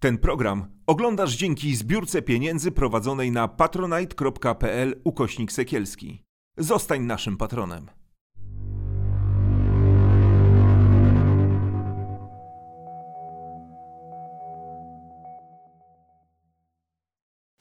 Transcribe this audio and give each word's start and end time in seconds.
Ten 0.00 0.18
program 0.18 0.66
oglądasz 0.86 1.36
dzięki 1.36 1.76
zbiórce 1.76 2.22
pieniędzy 2.22 2.72
prowadzonej 2.72 3.30
na 3.32 3.48
patronite.pl 3.48 5.00
ukośnik 5.04 5.52
sekielski. 5.52 6.24
Zostań 6.56 7.02
naszym 7.02 7.36
patronem. 7.36 7.86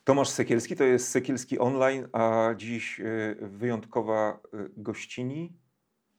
Tomasz 0.03 0.29
Sekielski 0.29 0.75
to 0.75 0.83
jest 0.83 1.09
Sekielski 1.09 1.59
Online, 1.59 2.07
a 2.13 2.53
dziś 2.57 2.99
y, 2.99 3.37
wyjątkowa 3.41 4.39
y, 4.53 4.69
gościni. 4.77 5.57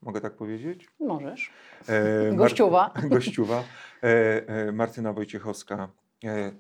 Mogę 0.03 0.21
tak 0.21 0.37
powiedzieć? 0.37 0.89
Możesz. 1.01 1.51
E, 1.89 2.29
Mar- 2.29 2.37
Gościuwa. 2.37 2.95
Gościuwa. 3.11 3.65
E, 4.03 4.49
e, 4.49 4.73
Martyna 4.73 5.13
Wojciechowska. 5.13 5.89
E, 6.25 6.53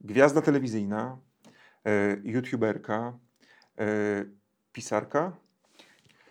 gwiazda 0.00 0.42
telewizyjna, 0.42 1.18
e, 1.86 2.16
youtuberka, 2.24 3.18
e, 3.78 3.84
pisarka. 4.72 5.32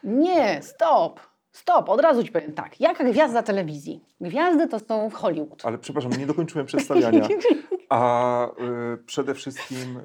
Nie, 0.04 0.62
stop. 0.64 1.20
Stop, 1.52 1.90
od 1.90 2.02
razu 2.02 2.24
ci 2.24 2.32
powiem 2.32 2.54
tak. 2.54 2.80
Jaka 2.80 3.04
gwiazda 3.04 3.44
telewizji? 3.44 4.06
Gwiazdy 4.22 4.68
to 4.68 4.80
są 4.80 5.10
w 5.10 5.14
Hollywood. 5.14 5.66
Ale 5.66 5.78
przepraszam, 5.78 6.12
nie 6.12 6.26
dokończyłem 6.26 6.68
przedstawiania. 6.68 7.28
A 7.90 8.46
e, 8.46 8.52
przede 9.06 9.34
wszystkim 9.34 9.98
e, 9.98 10.02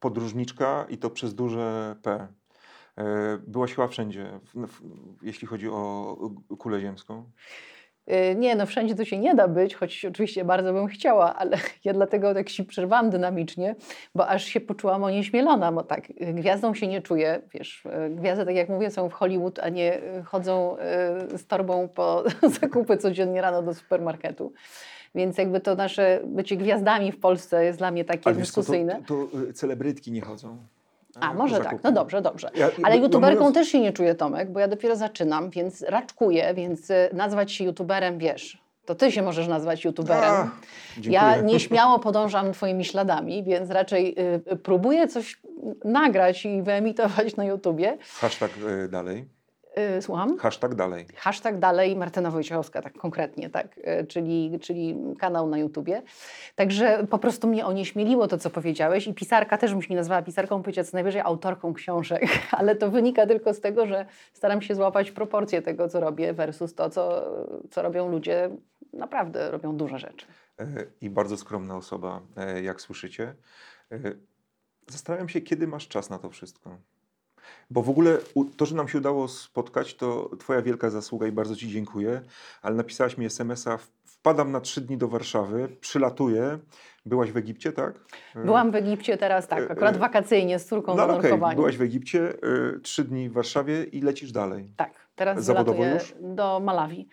podróżniczka 0.00 0.86
i 0.88 0.98
to 0.98 1.10
przez 1.10 1.34
duże 1.34 1.96
P. 2.02 2.28
E, 2.96 3.38
byłaś 3.46 3.74
chyba 3.74 3.88
wszędzie, 3.88 4.40
w, 4.44 4.66
w, 4.66 4.80
jeśli 5.22 5.48
chodzi 5.48 5.68
o 5.68 6.16
kulę 6.58 6.80
ziemską. 6.80 7.30
Y, 8.10 8.34
Nie, 8.34 8.56
no 8.56 8.66
wszędzie 8.66 8.94
to 8.94 9.04
się 9.04 9.18
nie 9.18 9.34
da 9.34 9.48
być, 9.48 9.74
choć 9.74 10.04
oczywiście 10.04 10.44
bardzo 10.44 10.72
bym 10.72 10.86
chciała, 10.86 11.34
ale 11.34 11.56
ja 11.84 11.92
dlatego 11.92 12.34
tak 12.34 12.48
się 12.48 12.64
przerwałam 12.64 13.10
dynamicznie, 13.10 13.76
bo 14.14 14.28
aż 14.28 14.44
się 14.44 14.60
poczułam 14.60 15.04
onieśmielona, 15.04 15.72
bo 15.72 15.82
tak, 15.82 16.10
y, 16.10 16.14
gwiazdą 16.32 16.74
się 16.74 16.86
nie 16.86 17.02
czuję, 17.02 17.42
wiesz, 17.54 17.84
y, 17.86 18.10
gwiazdy, 18.10 18.44
tak 18.44 18.54
jak 18.54 18.68
mówię, 18.68 18.90
są 18.90 19.08
w 19.08 19.12
Hollywood, 19.12 19.58
a 19.58 19.68
nie 19.68 20.00
chodzą 20.24 20.76
z 21.36 21.46
torbą 21.46 21.88
po 21.88 22.24
zakupy 22.60 22.96
codziennie 22.96 23.40
rano 23.40 23.62
do 23.62 23.74
supermarketu. 23.74 24.52
Więc 25.14 25.38
jakby 25.38 25.60
to 25.60 25.74
nasze 25.74 26.20
bycie 26.26 26.56
gwiazdami 26.56 27.12
w 27.12 27.20
Polsce 27.20 27.64
jest 27.64 27.78
dla 27.78 27.90
mnie 27.90 28.04
takie 28.04 28.26
Ale 28.26 28.34
wiesz 28.34 28.48
co, 28.50 28.54
to, 28.54 28.60
dyskusyjne. 28.60 29.02
to, 29.06 29.28
celebrytki 29.54 30.12
nie 30.12 30.20
chodzą. 30.20 30.56
A, 31.20 31.32
e, 31.32 31.34
może 31.34 31.54
tak, 31.54 31.64
zakupy. 31.64 31.82
no 31.84 31.92
dobrze, 31.92 32.22
dobrze. 32.22 32.50
Ja- 32.54 32.70
Ale 32.82 32.96
no 32.96 33.02
youtuberką 33.02 33.38
mówiąc- 33.40 33.54
też 33.54 33.68
się 33.68 33.80
nie 33.80 33.92
czuję, 33.92 34.14
Tomek, 34.14 34.50
bo 34.52 34.60
ja 34.60 34.68
dopiero 34.68 34.96
zaczynam, 34.96 35.50
więc 35.50 35.82
raczkuję, 35.82 36.54
więc 36.54 36.90
y, 36.90 37.10
nazwać 37.12 37.52
się 37.52 37.64
youtuberem, 37.64 38.18
wiesz, 38.18 38.62
to 38.84 38.94
ty 38.94 39.12
się 39.12 39.22
możesz 39.22 39.48
nazwać 39.48 39.84
youtuberem. 39.84 40.30
A, 40.34 40.50
ja 41.04 41.36
nieśmiało 41.40 41.98
podążam 41.98 42.52
twoimi 42.52 42.84
śladami, 42.84 43.44
więc 43.44 43.70
raczej 43.70 44.14
y, 44.18 44.52
y, 44.52 44.56
próbuję 44.56 45.08
coś 45.08 45.40
nagrać 45.84 46.44
i 46.46 46.62
wyemitować 46.62 47.36
na 47.36 47.44
YouTubie. 47.44 47.98
Hashtag 48.20 48.50
e, 48.84 48.88
dalej. 48.88 49.24
Y, 49.78 50.02
słucham? 50.02 50.38
Hashtag 50.38 50.74
dalej. 50.74 51.06
Hashtag 51.16 51.58
dalej 51.58 51.96
Martyna 51.96 52.30
Wojciechowska, 52.30 52.82
tak 52.82 52.92
konkretnie, 52.92 53.50
tak, 53.50 53.78
y, 53.78 54.06
czyli, 54.06 54.58
czyli 54.60 54.96
kanał 55.18 55.48
na 55.48 55.58
YouTubie. 55.58 56.02
Także 56.54 57.06
po 57.10 57.18
prostu 57.18 57.48
mnie 57.48 57.66
onieśmieliło 57.66 58.28
to, 58.28 58.38
co 58.38 58.50
powiedziałeś 58.50 59.06
i 59.06 59.14
pisarka 59.14 59.58
też 59.58 59.72
bym 59.72 59.82
się 59.82 59.88
nie 59.90 59.96
nazwała 59.96 60.22
pisarką, 60.22 60.62
powiedziała 60.62 60.84
co 60.84 60.96
najwyżej 60.96 61.20
autorką 61.20 61.74
książek, 61.74 62.22
ale 62.58 62.76
to 62.76 62.90
wynika 62.90 63.26
tylko 63.26 63.54
z 63.54 63.60
tego, 63.60 63.86
że 63.86 64.06
staram 64.32 64.62
się 64.62 64.74
złapać 64.74 65.10
proporcje 65.10 65.62
tego, 65.62 65.88
co 65.88 66.00
robię 66.00 66.32
versus 66.32 66.74
to, 66.74 66.90
co, 66.90 67.30
co 67.70 67.82
robią 67.82 68.08
ludzie, 68.08 68.50
naprawdę 68.92 69.50
robią 69.50 69.76
duże 69.76 69.98
rzeczy. 69.98 70.26
E, 70.60 70.66
I 71.00 71.10
bardzo 71.10 71.36
skromna 71.36 71.76
osoba, 71.76 72.20
e, 72.36 72.62
jak 72.62 72.80
słyszycie. 72.80 73.34
E, 73.92 73.98
Zastanawiam 74.88 75.28
się, 75.28 75.40
kiedy 75.40 75.66
masz 75.66 75.88
czas 75.88 76.10
na 76.10 76.18
to 76.18 76.30
wszystko. 76.30 76.78
Bo 77.70 77.82
w 77.82 77.90
ogóle 77.90 78.18
to, 78.56 78.66
że 78.66 78.74
nam 78.76 78.88
się 78.88 78.98
udało 78.98 79.28
spotkać, 79.28 79.94
to 79.94 80.30
Twoja 80.38 80.62
wielka 80.62 80.90
zasługa 80.90 81.26
i 81.26 81.32
bardzo 81.32 81.56
Ci 81.56 81.68
dziękuję. 81.68 82.20
Ale 82.62 82.74
napisałaś 82.74 83.18
mi 83.18 83.26
SMS-a, 83.26 83.78
wpadam 84.04 84.52
na 84.52 84.60
trzy 84.60 84.80
dni 84.80 84.96
do 84.98 85.08
Warszawy, 85.08 85.68
przylatuję. 85.80 86.58
Byłaś 87.06 87.32
w 87.32 87.36
Egipcie, 87.36 87.72
tak? 87.72 87.94
E, 88.36 88.44
Byłam 88.44 88.70
w 88.70 88.74
Egipcie 88.74 89.16
teraz, 89.16 89.48
tak, 89.48 89.60
E, 89.60 89.70
akurat 89.72 89.96
e, 89.96 89.98
wakacyjnie 89.98 90.58
z 90.58 90.66
córką 90.66 90.92
No 90.96 90.96
na 90.96 91.04
okej, 91.04 91.16
nurkowaniu. 91.30 91.56
byłaś 91.56 91.76
w 91.76 91.82
Egipcie, 91.82 92.32
trzy 92.82 93.04
dni 93.04 93.28
w 93.28 93.32
Warszawie 93.32 93.84
i 93.84 94.00
lecisz 94.00 94.32
dalej. 94.32 94.72
Tak, 94.76 94.92
teraz 95.14 95.44
Zawodowo 95.44 95.84
już? 95.84 96.14
do 96.20 96.60
Malawi. 96.60 97.08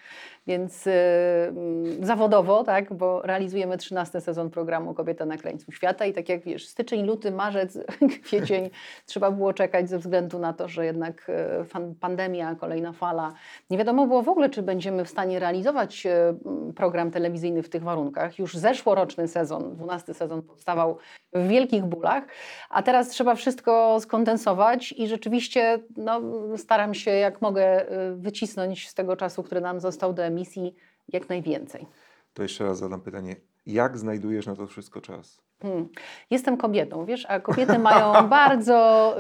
Więc 0.48 0.88
y, 0.88 0.92
mm, 0.92 2.06
zawodowo, 2.06 2.64
tak, 2.64 2.94
bo 2.94 3.22
realizujemy 3.22 3.78
13 3.78 4.22
sezon 4.22 4.50
programu 4.50 4.94
Kobieta 4.94 5.26
na 5.26 5.38
krańcu 5.38 5.72
świata 5.72 6.06
i 6.06 6.14
tak 6.14 6.30
jak 6.30 6.44
wiesz, 6.44 6.68
styczeń, 6.68 7.06
luty, 7.06 7.32
marzec, 7.32 7.78
kwiecień 8.24 8.70
trzeba 9.06 9.32
było 9.32 9.54
czekać 9.54 9.90
ze 9.90 10.00
względu 10.00 10.40
na 10.40 10.54
to, 10.54 10.68
że 10.68 10.86
jednak 10.86 11.30
y, 11.30 11.96
pandemia, 12.00 12.56
kolejna 12.56 12.94
fala. 12.94 13.34
Nie 13.70 13.78
wiadomo 13.78 14.08
było 14.08 14.22
w 14.22 14.30
ogóle, 14.30 14.50
czy 14.50 14.62
będziemy 14.62 15.06
w 15.06 15.10
stanie 15.10 15.40
realizować 15.40 16.06
y, 16.06 16.10
m, 16.10 16.74
program 16.76 17.12
telewizyjny 17.12 17.64
w 17.64 17.70
tych 17.70 17.84
warunkach. 17.84 18.40
Już 18.40 18.54
zeszłoroczny 18.56 19.28
sezon, 19.28 19.76
12 19.76 20.14
sezon 20.14 20.42
powstawał 20.42 20.98
w 21.34 21.48
wielkich 21.48 21.86
bólach, 21.86 22.24
a 22.70 22.84
teraz 22.84 23.10
trzeba 23.10 23.36
wszystko 23.36 24.00
skondensować 24.00 24.92
i 24.92 25.08
rzeczywiście 25.08 25.80
no, 25.98 26.22
staram 26.58 26.94
się 26.94 27.12
jak 27.12 27.42
mogę 27.42 27.92
y, 27.92 28.16
wycisnąć 28.16 28.90
z 28.90 28.94
tego 28.94 29.16
czasu, 29.16 29.44
który 29.44 29.62
nam 29.62 29.80
został 29.80 30.14
do 30.14 30.29
emisji, 30.30 30.76
jak 31.08 31.30
najwięcej. 31.30 31.86
To 32.34 32.44
jeszcze 32.44 32.64
raz 32.64 32.80
zadam 32.80 33.02
pytanie. 33.02 33.36
Jak 33.66 33.98
znajdujesz 33.98 34.46
na 34.46 34.56
to 34.56 34.68
wszystko 34.68 35.02
czas? 35.02 35.42
Hmm. 35.62 35.88
Jestem 36.30 36.58
kobietą, 36.58 37.06
wiesz, 37.06 37.26
a 37.30 37.40
kobiety 37.40 37.80
mają 37.80 38.28
bardzo 38.40 39.16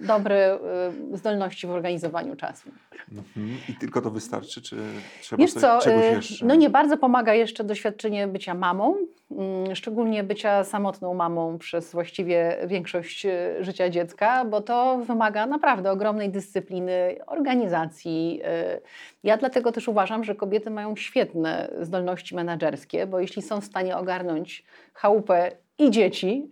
y, 0.00 0.06
dobre 0.06 0.58
y, 1.12 1.16
zdolności 1.16 1.66
w 1.66 1.70
organizowaniu 1.70 2.36
czasu. 2.36 2.70
Mhm. 3.12 3.58
I 3.68 3.74
tylko 3.74 4.00
to 4.00 4.10
wystarczy, 4.10 4.62
czy 4.62 4.76
trzeba 5.22 5.40
Wiesz 5.40 5.52
coś, 5.52 5.62
co, 5.62 5.78
czegoś 5.78 6.04
y, 6.04 6.16
jeszcze? 6.16 6.46
no 6.46 6.54
nie 6.54 6.70
bardzo 6.70 6.96
pomaga 6.96 7.34
jeszcze 7.34 7.64
doświadczenie 7.64 8.26
bycia 8.28 8.54
mamą, 8.54 8.96
mm, 9.30 9.74
szczególnie 9.74 10.24
bycia 10.24 10.64
samotną 10.64 11.14
mamą 11.14 11.58
przez 11.58 11.92
właściwie 11.92 12.56
większość 12.66 13.26
y, 13.26 13.56
życia 13.60 13.90
dziecka, 13.90 14.44
bo 14.44 14.60
to 14.60 14.98
wymaga 14.98 15.46
naprawdę 15.46 15.90
ogromnej 15.90 16.30
dyscypliny, 16.30 17.16
organizacji. 17.26 18.40
y. 18.76 18.80
Ja 19.24 19.36
dlatego 19.36 19.72
też 19.72 19.88
uważam, 19.88 20.24
że 20.24 20.34
kobiety 20.34 20.70
mają 20.70 20.96
świetne 20.96 21.70
zdolności 21.80 22.34
menedżerskie, 22.34 23.06
bo 23.06 23.20
jeśli 23.20 23.42
są 23.42 23.60
w 23.60 23.64
stanie 23.64 23.96
ogarnąć 23.96 24.64
chałupę 24.98 25.50
i 25.78 25.90
dzieci, 25.90 26.48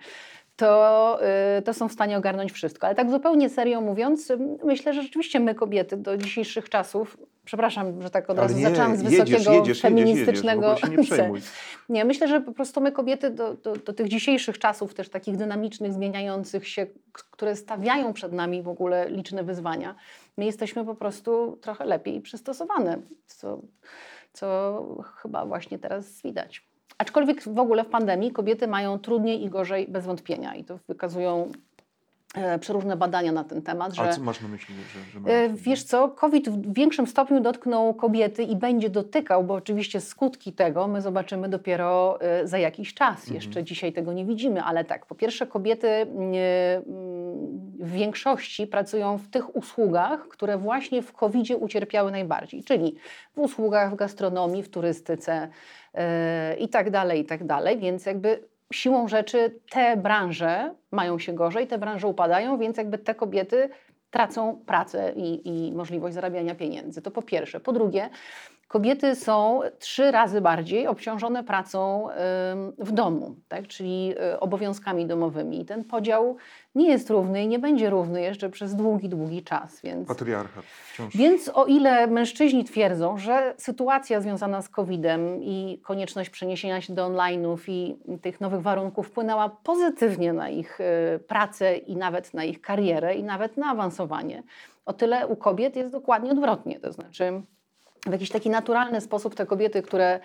to, 0.57 1.19
y, 1.59 1.63
to 1.63 1.75
są 1.75 1.89
w 1.89 1.93
stanie 1.93 2.19
ogarnąć 2.19 2.53
wszystko. 2.53 2.87
Ale 2.87 2.97
tak 2.97 3.11
zupełnie 3.11 3.49
serio 3.49 3.81
mówiąc, 3.81 4.33
myślę, 4.65 4.95
że 4.95 5.03
rzeczywiście 5.03 5.41
my 5.41 5.55
kobiety 5.55 5.97
do 5.97 6.17
dzisiejszych 6.17 6.69
czasów, 6.69 7.17
przepraszam, 7.45 8.03
że 8.03 8.11
tak 8.11 8.31
od 8.31 8.39
razu 8.39 8.57
nie, 8.57 8.63
zaczęłam 8.63 8.97
z 8.97 9.03
jedziesz, 9.03 9.11
wysokiego 9.11 9.39
jedziesz, 9.39 9.55
jedziesz, 9.55 9.81
feministycznego 9.81 10.77
jedziesz, 10.87 11.09
się 11.09 11.17
nie 11.17 11.41
nie, 11.89 12.05
myślę, 12.05 12.29
że 12.29 12.41
po 12.41 12.53
prostu 12.53 12.81
my 12.81 12.93
kobiety 12.93 13.31
do, 13.31 13.55
do, 13.55 13.77
do 13.77 13.93
tych 13.93 14.09
dzisiejszych 14.09 14.59
czasów, 14.59 14.95
też 14.95 15.09
takich 15.09 15.37
dynamicznych, 15.37 15.93
zmieniających 15.93 16.69
się, 16.69 16.87
które 17.13 17.57
stawiają 17.57 18.13
przed 18.13 18.33
nami 18.33 18.63
w 18.63 18.69
ogóle 18.69 19.11
liczne 19.11 19.45
wyzwania, 19.45 19.95
my 20.37 20.45
jesteśmy 20.45 20.85
po 20.85 20.95
prostu 20.95 21.59
trochę 21.61 21.85
lepiej 21.85 22.21
przystosowane, 22.21 22.99
co, 23.27 23.61
co 24.33 25.05
chyba 25.23 25.47
właśnie 25.47 25.79
teraz 25.79 26.23
widać. 26.23 26.76
Aczkolwiek 26.99 27.43
w 27.43 27.59
ogóle 27.59 27.85
w 27.85 27.89
pandemii 27.89 28.33
kobiety 28.33 28.69
mają 28.69 28.99
trudniej 28.99 29.45
i 29.45 29.49
gorzej 29.49 29.89
bez 29.89 30.07
wątpienia 30.07 30.55
i 30.55 30.65
to 30.65 30.79
wykazują 30.89 31.53
przeróżne 32.61 32.97
badania 32.97 33.33
na 33.33 33.45
ten 33.45 33.63
temat, 33.63 33.95
że... 33.95 34.03
A 34.03 34.13
co 34.13 34.21
masz 34.21 34.41
na 34.41 34.49
myśli? 34.49 34.75
Że, 34.75 35.21
że 35.21 35.31
E, 35.31 35.49
Wiesz 35.49 35.83
co, 35.83 36.09
COVID 36.09 36.49
w 36.49 36.75
większym 36.75 37.07
stopniu 37.07 37.41
dotknął 37.41 37.95
kobiety 37.95 38.43
i 38.43 38.57
będzie 38.57 38.91
dotykał, 38.91 39.45
bo 39.45 39.55
oczywiście 39.55 40.01
skutki 40.01 40.53
tego 40.53 40.89
my 40.89 41.03
zobaczymy 41.03 41.49
dopiero 41.49 42.21
e, 42.21 42.47
za 42.47 42.59
jakiś 42.59 42.95
czas. 42.95 43.19
Mhm. 43.19 43.35
Jeszcze 43.35 43.65
dzisiaj 43.65 43.93
tego 43.93 44.13
nie 44.13 44.25
widzimy, 44.25 44.63
ale 44.63 44.85
tak, 44.85 45.07
po 45.07 45.15
pierwsze 45.15 45.47
kobiety 45.47 45.89
e, 45.89 46.07
w 47.79 47.91
większości 47.91 48.67
pracują 48.67 49.19
w 49.19 49.29
tych 49.29 49.57
usługach, 49.57 50.29
które 50.29 50.59
właśnie 50.59 51.03
w 51.03 51.13
COVID-zie 51.13 51.57
ucierpiały 51.57 52.11
najbardziej, 52.11 52.65
czyli 52.65 52.97
w 53.35 53.39
usługach, 53.39 53.93
w 53.93 53.97
gastronomii, 53.97 54.63
w 54.63 54.69
turystyce 54.69 55.49
e, 55.95 56.57
i 56.57 56.69
tak 56.69 56.91
dalej, 56.91 57.21
i 57.21 57.25
tak 57.25 57.45
dalej, 57.45 57.79
więc 57.79 58.07
jakby 58.07 58.56
siłą 58.73 59.09
rzeczy 59.09 59.61
te 59.71 59.97
branże 59.97 60.75
mają 60.91 61.19
się 61.19 61.33
gorzej, 61.33 61.67
te 61.67 61.79
branże 61.79 62.07
upadają, 62.07 62.59
więc 62.59 62.77
jakby 62.77 62.99
te 62.99 63.15
kobiety 63.15 63.69
tracą 64.11 64.63
pracę 64.67 65.13
i, 65.17 65.49
i 65.49 65.73
możliwość 65.73 66.15
zarabiania 66.15 66.55
pieniędzy. 66.55 67.03
To 67.03 67.11
po 67.11 67.23
pierwsze. 67.23 67.61
Po 67.61 67.73
drugie, 67.73 68.11
kobiety 68.69 69.15
są 69.15 69.61
trzy 69.79 70.11
razy 70.11 70.41
bardziej 70.41 70.87
obciążone 70.87 71.45
pracą 71.45 72.09
w 72.79 72.93
domu, 72.93 73.37
tak? 73.49 73.67
czyli 73.67 74.15
y, 74.35 74.41
obowiązkami 74.41 75.07
domowymi. 75.07 75.61
I 75.61 75.65
ten 75.65 75.85
podział 75.85 76.37
nie 76.75 76.89
jest 76.89 77.11
równy 77.11 77.45
i 77.45 77.49
nie 77.49 77.59
będzie 77.59 77.91
równy 77.91 78.23
jeszcze 78.23 78.51
przez 78.51 78.75
długi, 78.75 79.09
długi 79.09 79.43
czas. 79.43 79.81
Więc, 79.83 80.09
Patriarchat 80.09 80.65
wciąż. 80.65 81.17
więc 81.17 81.51
o 81.55 81.65
ile 81.65 82.07
mężczyźni 82.07 82.65
twierdzą, 82.65 83.19
że 83.19 83.55
sytuacja 83.59 84.21
związana 84.21 84.63
z 84.63 84.69
COVID-em 84.69 85.43
i 85.43 85.81
konieczność 85.85 86.31
przeniesienia 86.31 86.81
się 86.81 86.95
do 86.95 87.07
online'ów 87.07 87.59
i 87.69 87.97
tych 88.23 88.41
nowych 88.41 88.63
warunków 88.63 89.07
wpłynęła 89.07 89.49
pozytywnie 89.49 90.33
na 90.33 90.49
ich 90.49 90.81
y, 90.81 91.19
pracę 91.19 91.77
i 91.77 91.97
nawet 91.97 92.35
na 92.35 92.45
ich 92.45 92.61
karierę 92.61 93.15
i 93.15 93.23
nawet 93.23 93.57
na 93.57 93.67
awansowanie, 93.67 94.43
o 94.87 94.93
tyle 94.93 95.27
u 95.27 95.37
kobiet 95.37 95.77
jest 95.77 95.93
dokładnie 95.93 96.31
odwrotnie. 96.31 96.81
To 96.81 96.93
znaczy 96.93 97.43
w 98.07 98.13
jakiś 98.13 98.31
taki 98.31 98.51
naturalny 98.51 99.01
sposób 99.01 99.35
te 99.35 99.47
kobiety, 99.47 99.83
które 99.83 100.21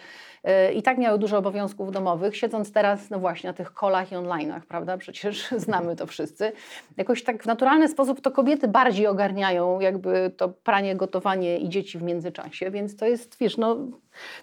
y, 0.70 0.74
i 0.74 0.82
tak 0.82 0.98
miały 0.98 1.20
dużo 1.20 1.38
obowiązków 1.38 1.92
domowych, 1.92 2.38
siedząc 2.38 2.72
teraz, 2.72 3.10
no 3.10 3.20
właśnie, 3.20 3.48
na 3.50 3.54
tych 3.54 3.74
kolach 3.74 4.12
i 4.12 4.16
online'ach, 4.16 4.62
prawda? 4.62 4.98
Przecież 4.98 5.48
znamy 5.66 5.96
to 5.96 6.08
wszyscy. 6.08 6.52
Jakoś 6.98 7.24
tak 7.24 7.44
w 7.44 7.46
naturalny 7.46 7.88
sposób 7.88 8.22
to 8.22 8.32
kobiety 8.32 8.68
bardziej 8.68 9.08
ogarniają 9.08 9.80
jakby 9.80 10.32
to 10.38 10.50
pranie, 10.50 10.96
gotowanie 10.96 11.58
i 11.58 11.70
dzieci 11.70 11.98
w 11.98 12.04
międzyczasie, 12.04 12.72
więc 12.72 12.96
to 12.96 13.06
jest, 13.06 13.38
wiesz, 13.40 13.58
no 13.58 13.76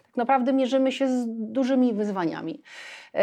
tak 0.03 0.17
naprawdę 0.17 0.53
mierzymy 0.53 0.93
się 0.93 1.09
z 1.09 1.27
dużymi 1.29 1.93
wyzwaniami. 1.93 2.55
Y, 2.55 3.19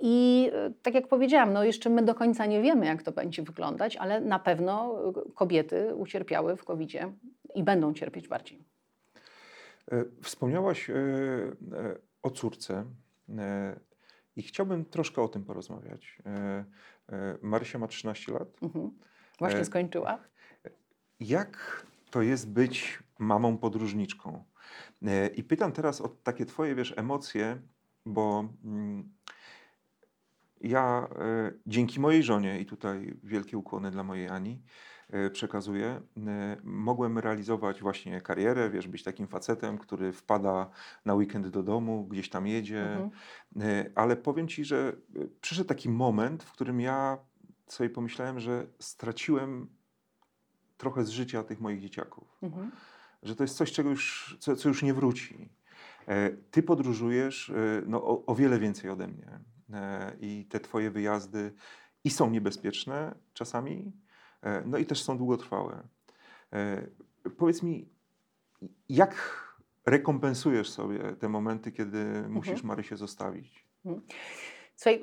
I 0.00 0.50
tak 0.82 0.94
jak 0.94 1.08
powiedziałam, 1.08 1.52
no 1.52 1.64
jeszcze 1.64 1.90
my 1.90 2.02
do 2.02 2.14
końca 2.14 2.46
nie 2.46 2.62
wiemy, 2.62 2.86
jak 2.86 3.02
to 3.02 3.12
będzie 3.12 3.42
wyglądać, 3.42 3.96
ale 3.96 4.20
na 4.20 4.38
pewno 4.38 4.98
kobiety 5.34 5.94
ucierpiały 5.94 6.56
w 6.56 6.64
COVID-zie 6.64 7.12
i 7.54 7.62
będą 7.62 7.94
cierpieć 7.94 8.28
bardziej. 8.28 8.71
E, 9.90 10.04
wspomniałaś 10.22 10.90
e, 10.90 10.94
e, 10.94 11.54
o 12.22 12.30
córce 12.30 12.84
i 14.36 14.42
chciałbym 14.42 14.84
troszkę 14.84 15.22
o 15.22 15.28
tym 15.28 15.44
porozmawiać. 15.44 16.18
Marysia 17.42 17.78
ma 17.78 17.88
13 17.88 18.32
lat. 18.32 18.48
Mhm. 18.62 18.90
Właśnie 19.38 19.64
skończyła. 19.64 20.18
Jak 21.20 21.86
to 22.10 22.22
jest 22.22 22.50
być 22.50 23.02
mamą 23.18 23.58
podróżniczką? 23.58 24.44
I 25.34 25.44
pytam 25.44 25.72
teraz 25.72 26.00
o 26.00 26.08
takie 26.08 26.46
twoje, 26.46 26.74
wiesz, 26.74 26.94
emocje, 26.96 27.62
bo 28.06 28.48
mm, 28.64 29.12
ja 30.60 31.08
dzięki 31.66 32.00
mojej 32.00 32.22
żonie, 32.22 32.60
i 32.60 32.66
tutaj 32.66 33.14
wielkie 33.22 33.58
ukłony 33.58 33.90
dla 33.90 34.04
mojej 34.04 34.28
Ani, 34.28 34.62
E, 35.12 35.30
przekazuję, 35.30 36.00
e, 36.26 36.56
mogłem 36.64 37.18
realizować 37.18 37.80
właśnie 37.80 38.20
karierę, 38.20 38.70
wiesz, 38.70 38.88
być 38.88 39.02
takim 39.02 39.26
facetem, 39.26 39.78
który 39.78 40.12
wpada 40.12 40.70
na 41.04 41.14
weekend 41.14 41.48
do 41.48 41.62
domu, 41.62 42.04
gdzieś 42.04 42.30
tam 42.30 42.46
jedzie, 42.46 42.92
mhm. 42.92 43.10
E, 43.60 43.90
ale 43.94 44.16
powiem 44.16 44.48
Ci, 44.48 44.64
że 44.64 44.96
przyszedł 45.40 45.68
taki 45.68 45.88
moment, 45.88 46.42
w 46.42 46.52
którym 46.52 46.80
ja 46.80 47.18
sobie 47.66 47.90
pomyślałem, 47.90 48.40
że 48.40 48.66
straciłem 48.78 49.68
trochę 50.76 51.04
z 51.04 51.08
życia 51.08 51.42
tych 51.42 51.60
moich 51.60 51.80
dzieciaków. 51.80 52.38
Mhm. 52.42 52.70
Że 53.22 53.36
to 53.36 53.44
jest 53.44 53.56
coś, 53.56 53.72
czego 53.72 53.90
już, 53.90 54.36
co, 54.40 54.56
co 54.56 54.68
już 54.68 54.82
nie 54.82 54.94
wróci. 54.94 55.48
Ty 56.50 56.62
podróżujesz 56.62 57.52
no, 57.86 58.04
o, 58.04 58.26
o 58.26 58.34
wiele 58.34 58.58
więcej 58.58 58.90
ode 58.90 59.08
mnie. 59.08 59.40
I 60.20 60.46
te 60.48 60.60
Twoje 60.60 60.90
wyjazdy 60.90 61.52
i 62.04 62.10
są 62.10 62.30
niebezpieczne 62.30 63.14
czasami, 63.32 63.92
no 64.64 64.78
i 64.78 64.86
też 64.86 65.02
są 65.02 65.18
długotrwałe. 65.18 65.82
E, 66.52 66.86
powiedz 67.36 67.62
mi, 67.62 67.88
jak 68.88 69.42
rekompensujesz 69.86 70.70
sobie 70.70 71.16
te 71.16 71.28
momenty, 71.28 71.72
kiedy 71.72 71.98
mhm. 71.98 72.32
musisz 72.32 72.62
Marysię 72.62 72.96
zostawić? 72.96 73.66
Mhm. 73.84 74.06
Słuchaj, 74.82 75.00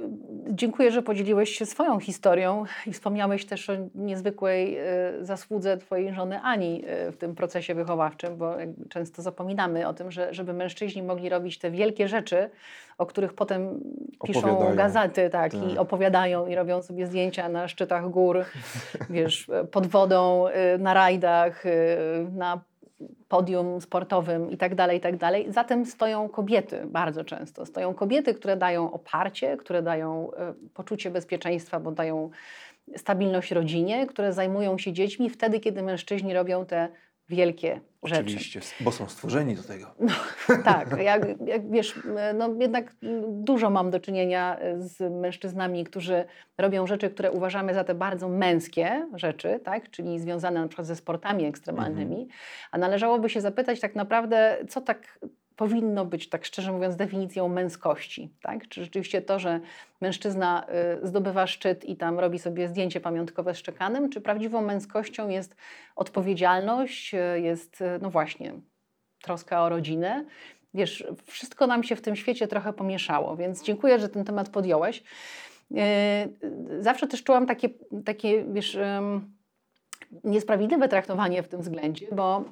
dziękuję, 0.47 0.91
że 0.91 1.01
podzieliłeś 1.01 1.49
się 1.49 1.65
swoją 1.65 1.99
historią 1.99 2.65
i 2.87 2.93
wspomniałeś 2.93 3.45
też 3.45 3.69
o 3.69 3.73
niezwykłej 3.95 4.77
y, 4.79 5.25
zasłudze 5.25 5.77
Twojej 5.77 6.13
żony 6.13 6.41
Ani 6.41 6.83
y, 7.07 7.11
w 7.11 7.17
tym 7.17 7.35
procesie 7.35 7.75
wychowawczym, 7.75 8.37
bo 8.37 8.55
często 8.89 9.21
zapominamy 9.21 9.87
o 9.87 9.93
tym, 9.93 10.11
że 10.11 10.33
żeby 10.33 10.53
mężczyźni 10.53 11.03
mogli 11.03 11.29
robić 11.29 11.59
te 11.59 11.71
wielkie 11.71 12.07
rzeczy, 12.07 12.49
o 12.97 13.05
których 13.05 13.33
potem 13.33 13.79
piszą 14.23 14.75
gazety 14.75 15.29
tak, 15.29 15.51
tak, 15.51 15.63
i 15.63 15.77
opowiadają 15.77 16.47
i 16.47 16.55
robią 16.55 16.81
sobie 16.81 17.07
zdjęcia 17.07 17.49
na 17.49 17.67
szczytach 17.67 18.09
gór, 18.09 18.45
wiesz, 19.09 19.47
pod 19.71 19.87
wodą, 19.87 20.47
y, 20.47 20.77
na 20.77 20.93
rajdach, 20.93 21.63
na 22.31 22.61
podium 23.27 23.81
sportowym 23.81 24.51
i 24.51 24.57
tak 24.57 24.75
dalej, 24.75 24.97
i 24.97 25.01
tak. 25.01 25.15
Za 25.49 25.63
tym 25.63 25.85
stoją 25.85 26.29
kobiety 26.29 26.81
bardzo 26.85 27.23
często. 27.23 27.65
Stoją 27.65 27.93
kobiety, 27.93 28.33
które 28.33 28.57
dają 28.57 28.91
oparcie, 28.91 29.57
które 29.57 29.81
dają 29.81 30.31
e, 30.33 30.53
poczucie 30.73 31.11
bezpieczeństwa, 31.11 31.79
bo 31.79 31.91
dają 31.91 32.29
stabilność 32.95 33.51
rodzinie, 33.51 34.07
które 34.07 34.33
zajmują 34.33 34.77
się 34.77 34.93
dziećmi 34.93 35.29
wtedy, 35.29 35.59
kiedy 35.59 35.83
mężczyźni 35.83 36.33
robią 36.33 36.65
te 36.65 36.89
wielkie 37.29 37.81
rzeczy. 38.03 38.21
Oczywiście, 38.21 38.61
bo 38.79 38.91
są 38.91 39.09
stworzeni 39.09 39.55
do 39.55 39.63
tego. 39.63 39.95
No, 39.99 40.13
tak, 40.63 40.99
jak, 40.99 41.21
jak 41.45 41.71
wiesz, 41.71 41.99
no 42.33 42.55
jednak 42.59 42.95
dużo 43.27 43.69
mam 43.69 43.91
do 43.91 43.99
czynienia 43.99 44.59
z 44.77 45.13
mężczyznami, 45.21 45.83
którzy 45.83 46.25
robią 46.57 46.87
rzeczy, 46.87 47.09
które 47.09 47.31
uważamy 47.31 47.73
za 47.73 47.83
te 47.83 47.95
bardzo 47.95 48.29
męskie 48.29 49.07
rzeczy, 49.13 49.59
tak? 49.63 49.89
czyli 49.89 50.19
związane 50.19 50.61
na 50.61 50.67
przykład 50.67 50.87
ze 50.87 50.95
sportami 50.95 51.45
ekstremalnymi, 51.45 52.21
mhm. 52.21 52.39
a 52.71 52.77
należałoby 52.77 53.29
się 53.29 53.41
zapytać 53.41 53.79
tak 53.79 53.95
naprawdę, 53.95 54.57
co 54.69 54.81
tak 54.81 55.19
powinno 55.59 56.05
być, 56.05 56.29
tak 56.29 56.45
szczerze 56.45 56.71
mówiąc, 56.71 56.95
definicją 56.95 57.47
męskości. 57.47 58.29
Tak? 58.41 58.67
Czy 58.67 58.83
rzeczywiście 58.83 59.21
to, 59.21 59.39
że 59.39 59.59
mężczyzna 60.01 60.65
y, 61.03 61.07
zdobywa 61.07 61.47
szczyt 61.47 61.85
i 61.85 61.95
tam 61.95 62.19
robi 62.19 62.39
sobie 62.39 62.67
zdjęcie 62.67 62.99
pamiątkowe 62.99 63.53
z 63.53 63.57
szczekanem, 63.57 64.09
czy 64.09 64.21
prawdziwą 64.21 64.61
męskością 64.61 65.29
jest 65.29 65.55
odpowiedzialność, 65.95 67.13
y, 67.13 67.41
jest, 67.41 67.81
y, 67.81 67.99
no 68.01 68.09
właśnie, 68.09 68.53
troska 69.21 69.63
o 69.63 69.69
rodzinę. 69.69 70.25
Wiesz, 70.73 71.07
wszystko 71.25 71.67
nam 71.67 71.83
się 71.83 71.95
w 71.95 72.01
tym 72.01 72.15
świecie 72.15 72.47
trochę 72.47 72.73
pomieszało, 72.73 73.37
więc 73.37 73.63
dziękuję, 73.63 73.99
że 73.99 74.09
ten 74.09 74.25
temat 74.25 74.49
podjąłeś. 74.49 75.03
Zawsze 76.79 77.07
też 77.07 77.23
czułam 77.23 77.45
takie, 77.45 77.69
takie 78.05 78.43
wiesz, 78.43 78.77
niesprawiedliwe 80.23 80.87
traktowanie 80.87 81.43
w 81.43 81.47
tym 81.47 81.61
względzie, 81.61 82.07
bo 82.11 82.43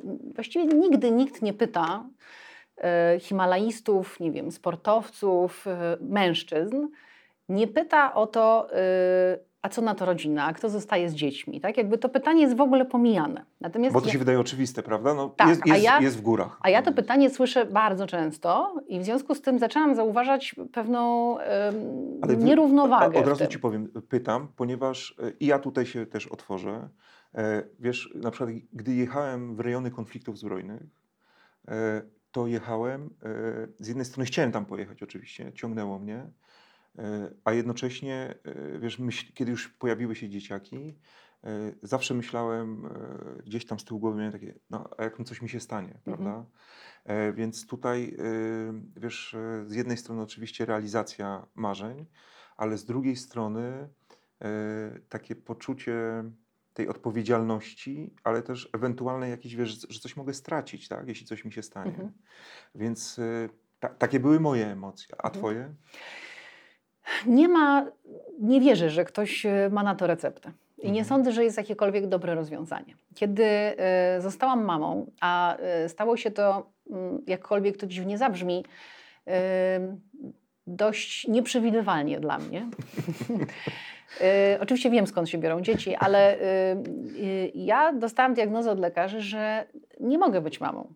y, 0.00 0.34
właściwie 0.34 0.66
nigdy 0.66 1.10
nikt 1.10 1.42
nie 1.42 1.52
pyta 1.52 2.08
y, 3.16 3.20
himalaistów, 3.20 4.20
nie 4.20 4.32
wiem, 4.32 4.52
sportowców, 4.52 5.66
y, 5.66 5.70
mężczyzn, 6.00 6.86
nie 7.48 7.66
pyta 7.66 8.14
o 8.14 8.26
to, 8.26 8.68
a 9.66 9.68
co 9.68 9.82
na 9.82 9.94
to 9.94 10.04
rodzina, 10.04 10.52
kto 10.52 10.68
zostaje 10.68 11.10
z 11.10 11.14
dziećmi, 11.14 11.60
tak? 11.60 11.76
Jakby 11.76 11.98
to 11.98 12.08
pytanie 12.08 12.42
jest 12.42 12.56
w 12.56 12.60
ogóle 12.60 12.84
pomijane. 12.84 13.44
Natomiast 13.60 13.94
Bo 13.94 14.00
to 14.00 14.06
się 14.06 14.12
ja... 14.12 14.18
wydaje 14.18 14.40
oczywiste, 14.40 14.82
prawda? 14.82 15.14
No, 15.14 15.28
tak, 15.28 15.48
jest, 15.48 15.66
jest, 15.66 15.82
ja, 15.82 16.00
jest 16.00 16.18
w 16.18 16.20
górach. 16.20 16.58
A 16.60 16.70
ja 16.70 16.82
to 16.82 16.92
pytanie 16.92 17.30
słyszę 17.30 17.64
bardzo 17.64 18.06
często 18.06 18.74
i 18.88 19.00
w 19.00 19.04
związku 19.04 19.34
z 19.34 19.40
tym 19.40 19.58
zaczęłam 19.58 19.94
zauważać 19.94 20.54
pewną 20.72 21.32
um, 22.28 22.44
nierównowagę. 22.44 23.18
Od 23.18 23.26
razu 23.26 23.46
Ci 23.46 23.58
powiem, 23.58 23.88
pytam, 24.08 24.48
ponieważ 24.56 25.14
e, 25.22 25.30
i 25.40 25.46
ja 25.46 25.58
tutaj 25.58 25.86
się 25.86 26.06
też 26.06 26.26
otworzę. 26.26 26.88
E, 27.34 27.62
wiesz, 27.80 28.14
na 28.14 28.30
przykład 28.30 28.50
gdy 28.72 28.94
jechałem 28.94 29.56
w 29.56 29.60
rejony 29.60 29.90
konfliktów 29.90 30.38
zbrojnych, 30.38 30.82
e, 31.68 32.02
to 32.32 32.46
jechałem, 32.46 33.10
z 33.78 33.88
jednej 33.88 34.04
strony 34.04 34.26
chciałem 34.26 34.52
tam 34.52 34.66
pojechać 34.66 35.02
oczywiście, 35.02 35.52
ciągnęło 35.52 35.98
mnie, 35.98 36.26
a 37.44 37.52
jednocześnie, 37.52 38.34
e, 38.44 38.78
wiesz, 38.78 38.98
myśl, 38.98 39.32
kiedy 39.34 39.50
już 39.50 39.68
pojawiły 39.68 40.16
się 40.16 40.28
dzieciaki, 40.28 40.98
e, 41.44 41.72
zawsze 41.82 42.14
myślałem, 42.14 42.86
e, 42.86 43.42
gdzieś 43.42 43.66
tam 43.66 43.80
z 43.80 43.84
tyłu 43.84 44.00
głowy 44.00 44.16
miałem 44.16 44.32
takie, 44.32 44.54
no 44.70 44.90
a 44.98 45.02
jak 45.02 45.24
coś 45.24 45.42
mi 45.42 45.48
się 45.48 45.60
stanie, 45.60 45.94
mhm. 45.94 46.02
prawda? 46.04 46.46
Więc 47.34 47.66
tutaj, 47.66 48.16
wiesz, 48.96 49.36
z 49.66 49.74
jednej 49.74 49.96
strony 49.96 50.22
oczywiście 50.22 50.64
realizacja 50.64 51.46
marzeń, 51.54 52.06
ale 52.56 52.78
z 52.78 52.84
drugiej 52.84 53.16
strony 53.16 53.88
takie 55.08 55.36
poczucie 55.36 56.24
tej 56.74 56.88
odpowiedzialności, 56.88 58.14
ale 58.24 58.42
też 58.42 58.70
ewentualne 58.72 59.28
jakieś, 59.28 59.56
wiesz, 59.56 59.86
że 59.88 60.00
coś 60.00 60.16
mogę 60.16 60.34
stracić, 60.34 60.88
tak, 60.88 61.08
jeśli 61.08 61.26
coś 61.26 61.44
mi 61.44 61.52
się 61.52 61.62
stanie. 61.62 61.90
Mhm. 61.90 62.12
Więc 62.74 63.20
ta, 63.80 63.88
takie 63.88 64.20
były 64.20 64.40
moje 64.40 64.66
emocje. 64.66 65.14
A 65.18 65.26
mhm. 65.26 65.34
twoje? 65.34 65.74
Nie 67.26 67.48
ma, 67.48 67.86
nie 68.40 68.60
wierzę, 68.60 68.90
że 68.90 69.04
ktoś 69.04 69.46
e, 69.46 69.68
ma 69.72 69.82
na 69.82 69.94
to 69.94 70.06
receptę. 70.06 70.52
I 70.78 70.92
nie 70.92 71.00
mhm. 71.00 71.04
sądzę, 71.04 71.32
że 71.32 71.44
jest 71.44 71.56
jakiekolwiek 71.56 72.06
dobre 72.06 72.34
rozwiązanie. 72.34 72.94
Kiedy 73.14 73.44
y, 74.18 74.20
zostałam 74.20 74.64
mamą, 74.64 75.06
a 75.20 75.56
y, 75.84 75.88
stało 75.88 76.16
się 76.16 76.30
to, 76.30 76.70
y, 76.86 76.92
jakkolwiek 77.26 77.76
to 77.76 77.86
dziwnie 77.86 78.18
zabrzmi, 78.18 78.64
dość 80.66 81.28
nieprzewidywalnie 81.28 82.20
dla 82.20 82.38
mnie, 82.38 82.66
oczywiście 84.60 84.90
wiem 84.90 85.06
skąd 85.06 85.28
się 85.28 85.38
biorą 85.38 85.60
dzieci, 85.60 85.94
ale 85.94 86.38
ja 87.54 87.92
dostałam 87.92 88.34
diagnozę 88.34 88.70
od 88.70 88.78
lekarzy, 88.78 89.20
że 89.20 89.66
nie 90.00 90.18
mogę 90.18 90.40
być 90.40 90.60
mamą. 90.60 90.92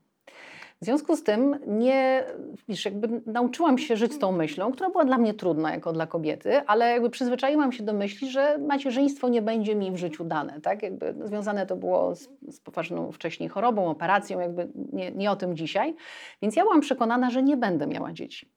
W 0.83 0.85
związku 0.85 1.17
z 1.17 1.23
tym 1.23 1.59
nie, 1.67 2.25
wiesz, 2.69 2.85
jakby 2.85 3.23
nauczyłam 3.27 3.79
się 3.79 3.97
żyć 3.97 4.19
tą 4.19 4.33
myślą, 4.33 4.73
która 4.73 4.91
była 4.91 5.05
dla 5.05 5.19
mnie 5.19 5.35
trudna 5.35 5.75
jako 5.75 5.93
dla 5.93 6.07
kobiety, 6.07 6.67
ale 6.67 6.91
jakby 6.91 7.11
przyzwyczaiłam 7.11 7.73
się 7.73 7.83
do 7.83 7.93
myśli, 7.93 8.31
że 8.31 8.59
macierzyństwo 8.59 9.29
nie 9.29 9.43
będzie 9.43 9.75
mi 9.75 9.93
w 9.93 9.97
życiu 9.97 10.25
dane, 10.25 10.61
tak? 10.61 10.83
Jakby 10.83 11.15
związane 11.25 11.67
to 11.67 11.77
było 11.77 12.15
z, 12.15 12.29
z 12.49 12.61
poważną 12.61 13.13
wcześniej 13.13 13.49
chorobą, 13.49 13.91
operacją, 13.91 14.41
jakby 14.41 14.69
nie, 14.93 15.11
nie 15.11 15.31
o 15.31 15.37
tym 15.37 15.57
dzisiaj. 15.57 15.95
Więc 16.43 16.57
ja 16.57 16.63
byłam 16.63 16.81
przekonana, 16.81 17.31
że 17.31 17.43
nie 17.43 17.57
będę 17.57 17.87
miała 17.87 18.13
dzieci, 18.13 18.51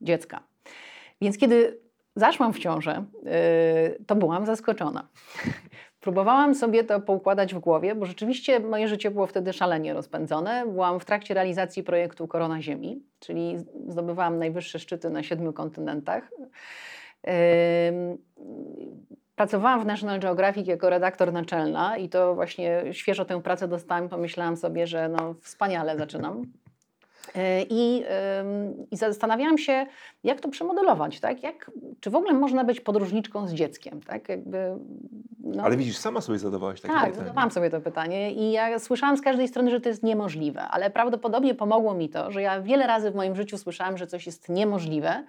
dziecka. 0.00 0.42
Więc 1.20 1.38
kiedy 1.38 1.80
zaszłam 2.16 2.52
w 2.52 2.58
ciążę, 2.58 3.04
yy, 3.22 4.04
to 4.06 4.16
byłam 4.16 4.46
zaskoczona. 4.46 5.08
Próbowałam 6.00 6.54
sobie 6.54 6.84
to 6.84 7.00
poukładać 7.00 7.54
w 7.54 7.58
głowie, 7.58 7.94
bo 7.94 8.06
rzeczywiście 8.06 8.60
moje 8.60 8.88
życie 8.88 9.10
było 9.10 9.26
wtedy 9.26 9.52
szalenie 9.52 9.94
rozpędzone. 9.94 10.66
Byłam 10.66 11.00
w 11.00 11.04
trakcie 11.04 11.34
realizacji 11.34 11.82
projektu 11.82 12.28
Korona 12.28 12.62
Ziemi, 12.62 13.02
czyli 13.18 13.56
zdobywałam 13.88 14.38
najwyższe 14.38 14.78
szczyty 14.78 15.10
na 15.10 15.22
siedmiu 15.22 15.52
kontynentach. 15.52 16.30
Pracowałam 19.34 19.80
w 19.80 19.86
National 19.86 20.20
Geographic 20.20 20.66
jako 20.66 20.90
redaktor 20.90 21.32
naczelna 21.32 21.96
i 21.96 22.08
to 22.08 22.34
właśnie 22.34 22.82
świeżo 22.92 23.24
tę 23.24 23.42
pracę 23.42 23.68
dostałam. 23.68 24.08
Pomyślałam 24.08 24.56
sobie, 24.56 24.86
że 24.86 25.08
no 25.08 25.34
wspaniale 25.34 25.98
zaczynam. 25.98 26.42
E, 27.34 27.62
I, 27.62 28.04
I, 28.90 28.96
zastanawiałam 28.96 29.58
się, 29.58 29.86
jak 30.24 30.40
to 30.40 30.48
przemodelować, 30.48 31.20
tak? 31.20 31.42
Jak, 31.42 31.70
czy 32.00 32.10
w 32.10 32.14
ogóle 32.14 32.32
można 32.32 32.64
być 32.64 32.80
podróżniczką 32.80 33.48
z 33.48 33.52
dzieckiem, 33.52 34.02
tak? 34.02 34.28
Jakby, 34.28 34.76
no. 35.40 35.62
Ale 35.62 35.76
widzisz, 35.76 35.96
sama 35.96 36.20
sobie 36.20 36.38
zadawałaś 36.38 36.80
takie 36.80 36.94
tak, 36.94 37.00
pytanie. 37.00 37.16
Tak, 37.16 37.26
zadawałam 37.26 37.50
sobie 37.50 37.70
to 37.70 37.80
pytanie 37.80 38.32
i 38.32 38.52
ja 38.52 38.78
słyszałam 38.78 39.16
z 39.16 39.20
każdej 39.20 39.48
strony, 39.48 39.70
że 39.70 39.80
to 39.80 39.88
jest 39.88 40.02
niemożliwe, 40.02 40.62
ale 40.62 40.90
prawdopodobnie 40.90 41.54
pomogło 41.54 41.94
mi 41.94 42.08
to, 42.08 42.30
że 42.30 42.42
ja 42.42 42.62
wiele 42.62 42.86
razy 42.86 43.10
w 43.10 43.14
moim 43.14 43.36
życiu 43.36 43.58
słyszałam, 43.58 43.98
że 43.98 44.06
coś 44.06 44.26
jest 44.26 44.48
niemożliwe 44.48 45.24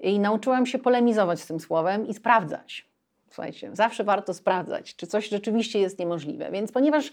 i 0.00 0.18
nauczyłam 0.18 0.66
się 0.66 0.78
polemizować 0.78 1.40
z 1.40 1.46
tym 1.46 1.60
słowem 1.60 2.06
i 2.06 2.14
sprawdzać. 2.14 2.88
Słuchajcie, 3.30 3.70
zawsze 3.72 4.04
warto 4.04 4.34
sprawdzać, 4.34 4.96
czy 4.96 5.06
coś 5.06 5.28
rzeczywiście 5.28 5.78
jest 5.78 5.98
niemożliwe. 5.98 6.50
Więc 6.50 6.72
ponieważ 6.72 7.12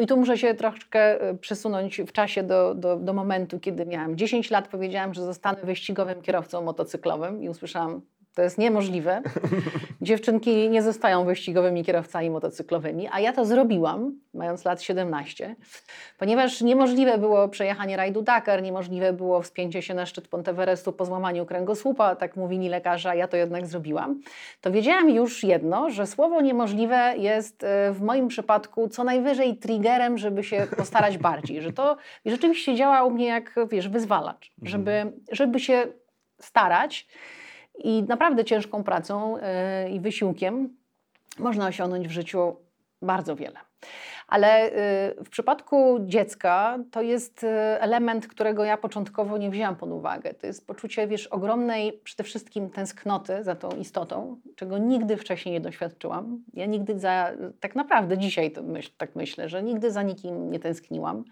I 0.00 0.06
tu 0.06 0.16
muszę 0.16 0.38
się 0.38 0.54
troszkę 0.54 1.20
e, 1.20 1.34
przesunąć 1.34 2.00
w 2.00 2.12
czasie 2.12 2.42
do, 2.42 2.74
do, 2.74 2.96
do 2.96 3.12
momentu, 3.12 3.60
kiedy 3.60 3.86
miałam 3.86 4.16
10 4.16 4.50
lat, 4.50 4.68
powiedziałam, 4.68 5.14
że 5.14 5.24
zostanę 5.24 5.58
wyścigowym 5.62 6.22
kierowcą 6.22 6.62
motocyklowym 6.62 7.42
i 7.42 7.48
usłyszałam, 7.48 8.00
to 8.34 8.42
jest 8.42 8.58
niemożliwe. 8.58 9.22
Dziewczynki 10.00 10.70
nie 10.70 10.82
zostają 10.82 11.24
wyścigowymi 11.24 11.84
kierowcami 11.84 12.30
motocyklowymi, 12.30 13.08
a 13.12 13.20
ja 13.20 13.32
to 13.32 13.44
zrobiłam, 13.44 14.12
mając 14.34 14.64
lat 14.64 14.82
17, 14.82 15.56
ponieważ 16.18 16.60
niemożliwe 16.60 17.18
było 17.18 17.48
przejechanie 17.48 17.96
rajdu 17.96 18.22
Dakar, 18.22 18.62
niemożliwe 18.62 19.12
było 19.12 19.42
wspięcie 19.42 19.82
się 19.82 19.94
na 19.94 20.06
szczyt 20.06 20.28
Ponteverestu 20.28 20.92
po 20.92 21.04
złamaniu 21.04 21.46
kręgosłupa, 21.46 22.16
tak 22.16 22.36
mówili 22.36 22.68
lekarze, 22.68 23.10
a 23.10 23.14
ja 23.14 23.28
to 23.28 23.36
jednak 23.36 23.66
zrobiłam. 23.66 24.20
To 24.60 24.70
wiedziałam 24.70 25.10
już 25.10 25.44
jedno, 25.44 25.90
że 25.90 26.06
słowo 26.06 26.40
niemożliwe 26.40 27.14
jest 27.16 27.64
e, 27.64 27.92
w 27.92 28.00
moim 28.00 28.28
przypadku 28.28 28.88
co 28.88 29.04
najwyżej 29.04 29.56
triggerem, 29.56 30.18
żeby 30.18 30.44
się 30.44 30.66
postarać 30.76 31.18
bardziej, 31.28 31.62
że 31.62 31.72
to 31.72 31.96
rzeczywiście 32.26 32.74
działa 32.74 33.04
u 33.04 33.10
mnie 33.10 33.26
jak, 33.26 33.54
wiesz, 33.70 33.88
wyzwalacz, 33.88 34.52
żeby, 34.62 35.12
żeby 35.32 35.60
się 35.60 35.86
starać, 36.40 37.06
i 37.84 38.02
naprawdę 38.02 38.44
ciężką 38.44 38.84
pracą 38.84 39.36
yy, 39.36 39.90
i 39.90 40.00
wysiłkiem 40.00 40.76
można 41.38 41.66
osiągnąć 41.66 42.08
w 42.08 42.10
życiu 42.10 42.56
bardzo 43.02 43.36
wiele. 43.36 43.58
Ale 44.28 44.64
yy, 45.16 45.24
w 45.24 45.28
przypadku 45.30 45.98
dziecka 46.00 46.78
to 46.90 47.02
jest 47.02 47.42
yy, 47.42 47.48
element, 47.80 48.26
którego 48.26 48.64
ja 48.64 48.76
początkowo 48.76 49.38
nie 49.38 49.50
wzięłam 49.50 49.76
pod 49.76 49.90
uwagę. 49.90 50.34
To 50.34 50.46
jest 50.46 50.66
poczucie, 50.66 51.06
wiesz, 51.06 51.26
ogromnej 51.26 52.00
przede 52.04 52.24
wszystkim 52.24 52.70
tęsknoty 52.70 53.44
za 53.44 53.54
tą 53.54 53.70
istotą, 53.70 54.40
czego 54.56 54.78
nigdy 54.78 55.16
wcześniej 55.16 55.52
nie 55.52 55.60
doświadczyłam. 55.60 56.44
Ja 56.54 56.66
nigdy 56.66 56.98
za, 56.98 57.30
tak 57.60 57.74
naprawdę 57.74 58.18
dzisiaj 58.18 58.52
myśl, 58.62 58.90
tak 58.98 59.16
myślę, 59.16 59.48
że 59.48 59.62
nigdy 59.62 59.90
za 59.90 60.02
nikim 60.02 60.50
nie 60.50 60.60
tęskniłam. 60.60 61.24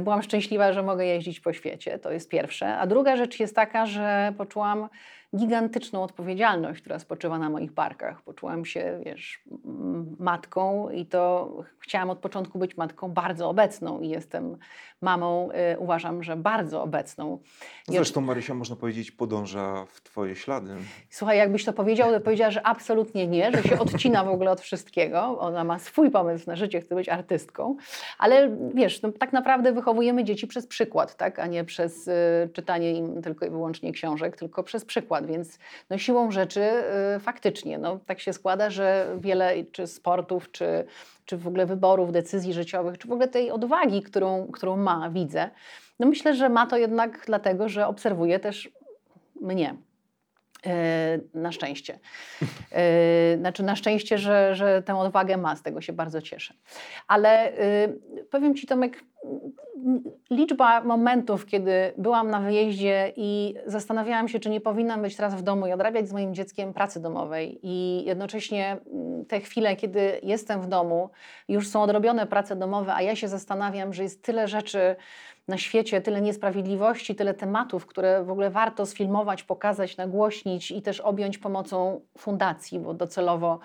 Byłam 0.00 0.22
szczęśliwa, 0.22 0.72
że 0.72 0.82
mogę 0.82 1.06
jeździć 1.06 1.40
po 1.40 1.52
świecie, 1.52 1.98
to 1.98 2.12
jest 2.12 2.28
pierwsze. 2.28 2.76
A 2.76 2.86
druga 2.86 3.16
rzecz 3.16 3.40
jest 3.40 3.56
taka, 3.56 3.86
że 3.86 4.32
poczułam 4.38 4.88
gigantyczną 5.36 6.02
odpowiedzialność, 6.02 6.80
która 6.80 6.98
spoczywa 6.98 7.38
na 7.38 7.50
moich 7.50 7.72
barkach. 7.72 8.22
Poczułam 8.22 8.64
się, 8.64 9.00
wiesz, 9.04 9.42
matką 10.18 10.90
i 10.90 11.06
to 11.06 11.50
chciałam 11.78 12.10
od 12.10 12.18
początku 12.18 12.58
być 12.58 12.76
matką 12.76 13.08
bardzo 13.08 13.48
obecną 13.48 14.00
i 14.00 14.08
jestem 14.08 14.58
mamą, 15.00 15.48
y, 15.74 15.78
uważam, 15.78 16.22
że 16.22 16.36
bardzo 16.36 16.82
obecną. 16.82 17.38
Zresztą 17.88 18.20
Marysia, 18.20 18.54
można 18.54 18.76
powiedzieć, 18.76 19.10
podąża 19.10 19.86
w 19.88 20.00
twoje 20.00 20.36
ślady. 20.36 20.74
Słuchaj, 21.10 21.38
jakbyś 21.38 21.64
to 21.64 21.72
powiedział, 21.72 22.10
to 22.10 22.20
powiedziała, 22.20 22.50
że 22.50 22.66
absolutnie 22.66 23.26
nie, 23.26 23.52
że 23.52 23.62
się 23.62 23.78
odcina 23.78 24.24
w 24.24 24.28
ogóle 24.28 24.50
od 24.50 24.60
wszystkiego. 24.60 25.38
Ona 25.38 25.64
ma 25.64 25.78
swój 25.78 26.10
pomysł 26.10 26.44
na 26.46 26.56
życie, 26.56 26.80
chce 26.80 26.94
być 26.94 27.08
artystką, 27.08 27.76
ale 28.18 28.56
wiesz, 28.74 29.02
no, 29.02 29.12
tak 29.12 29.32
naprawdę 29.32 29.72
wychowujemy 29.72 30.24
dzieci 30.24 30.46
przez 30.46 30.66
przykład, 30.66 31.16
tak? 31.16 31.38
a 31.38 31.46
nie 31.46 31.64
przez 31.64 32.08
y, 32.08 32.12
czytanie 32.52 32.92
im 32.92 33.22
tylko 33.22 33.46
i 33.46 33.50
wyłącznie 33.50 33.92
książek, 33.92 34.36
tylko 34.36 34.62
przez 34.62 34.84
przykład, 34.84 35.15
więc 35.24 35.58
no, 35.90 35.98
siłą 35.98 36.30
rzeczy 36.30 36.60
y, 37.16 37.20
faktycznie 37.20 37.78
no, 37.78 37.98
tak 38.06 38.20
się 38.20 38.32
składa, 38.32 38.70
że 38.70 39.16
wiele 39.20 39.64
czy 39.72 39.86
sportów, 39.86 40.50
czy 40.50 40.84
czy 41.26 41.36
w 41.36 41.46
ogóle 41.46 41.66
wyborów, 41.66 42.12
decyzji 42.12 42.52
życiowych, 42.52 42.98
czy 42.98 43.08
w 43.08 43.12
ogóle 43.12 43.28
tej 43.28 43.50
odwagi, 43.50 44.02
którą, 44.02 44.46
którą 44.52 44.76
ma, 44.76 45.10
widzę. 45.10 45.50
No 45.98 46.06
myślę, 46.06 46.34
że 46.34 46.48
ma 46.48 46.66
to 46.66 46.76
jednak 46.76 47.22
dlatego, 47.26 47.68
że 47.68 47.86
obserwuje 47.86 48.38
też 48.38 48.70
mnie. 49.40 49.76
E, 50.66 51.18
na 51.34 51.52
szczęście. 51.52 51.98
E, 52.72 53.38
znaczy, 53.38 53.62
na 53.62 53.76
szczęście, 53.76 54.18
że, 54.18 54.54
że 54.54 54.82
tę 54.82 54.98
odwagę 54.98 55.36
ma, 55.36 55.56
z 55.56 55.62
tego 55.62 55.80
się 55.80 55.92
bardzo 55.92 56.22
cieszę. 56.22 56.54
Ale 57.08 57.52
e, 57.52 57.88
powiem 58.30 58.54
Ci, 58.54 58.66
Tomek, 58.66 59.04
liczba 60.30 60.80
momentów, 60.80 61.46
kiedy 61.46 61.92
byłam 61.98 62.30
na 62.30 62.40
wyjeździe 62.40 63.12
i 63.16 63.54
zastanawiałam 63.66 64.28
się, 64.28 64.40
czy 64.40 64.50
nie 64.50 64.60
powinnam 64.60 65.02
być 65.02 65.16
teraz 65.16 65.34
w 65.34 65.42
domu 65.42 65.66
i 65.66 65.72
odrabiać 65.72 66.08
z 66.08 66.12
moim 66.12 66.34
dzieckiem 66.34 66.72
pracy 66.72 67.00
domowej. 67.00 67.58
I 67.62 68.04
jednocześnie 68.06 68.76
mm, 68.92 69.24
te 69.24 69.40
chwile, 69.40 69.76
kiedy 69.76 70.20
jestem 70.22 70.60
w 70.60 70.66
domu, 70.66 71.10
już 71.48 71.68
są 71.68 71.82
odrobione 71.82 72.26
prace 72.26 72.56
domowe, 72.56 72.94
a 72.94 73.02
ja 73.02 73.16
się 73.16 73.28
zastanawiam, 73.28 73.92
że 73.92 74.02
jest 74.02 74.22
tyle 74.22 74.48
rzeczy 74.48 74.96
na 75.48 75.58
świecie, 75.58 76.00
tyle 76.00 76.20
niesprawiedliwości, 76.20 77.14
tyle 77.14 77.34
tematów, 77.34 77.86
które 77.86 78.24
w 78.24 78.30
ogóle 78.30 78.50
warto 78.50 78.86
sfilmować, 78.86 79.42
pokazać, 79.42 79.96
nagłośnić 79.96 80.70
i 80.70 80.82
też 80.82 81.00
objąć 81.00 81.38
pomocą 81.38 82.00
fundacji, 82.18 82.78
bo 82.78 82.94
docelowo 82.94 83.58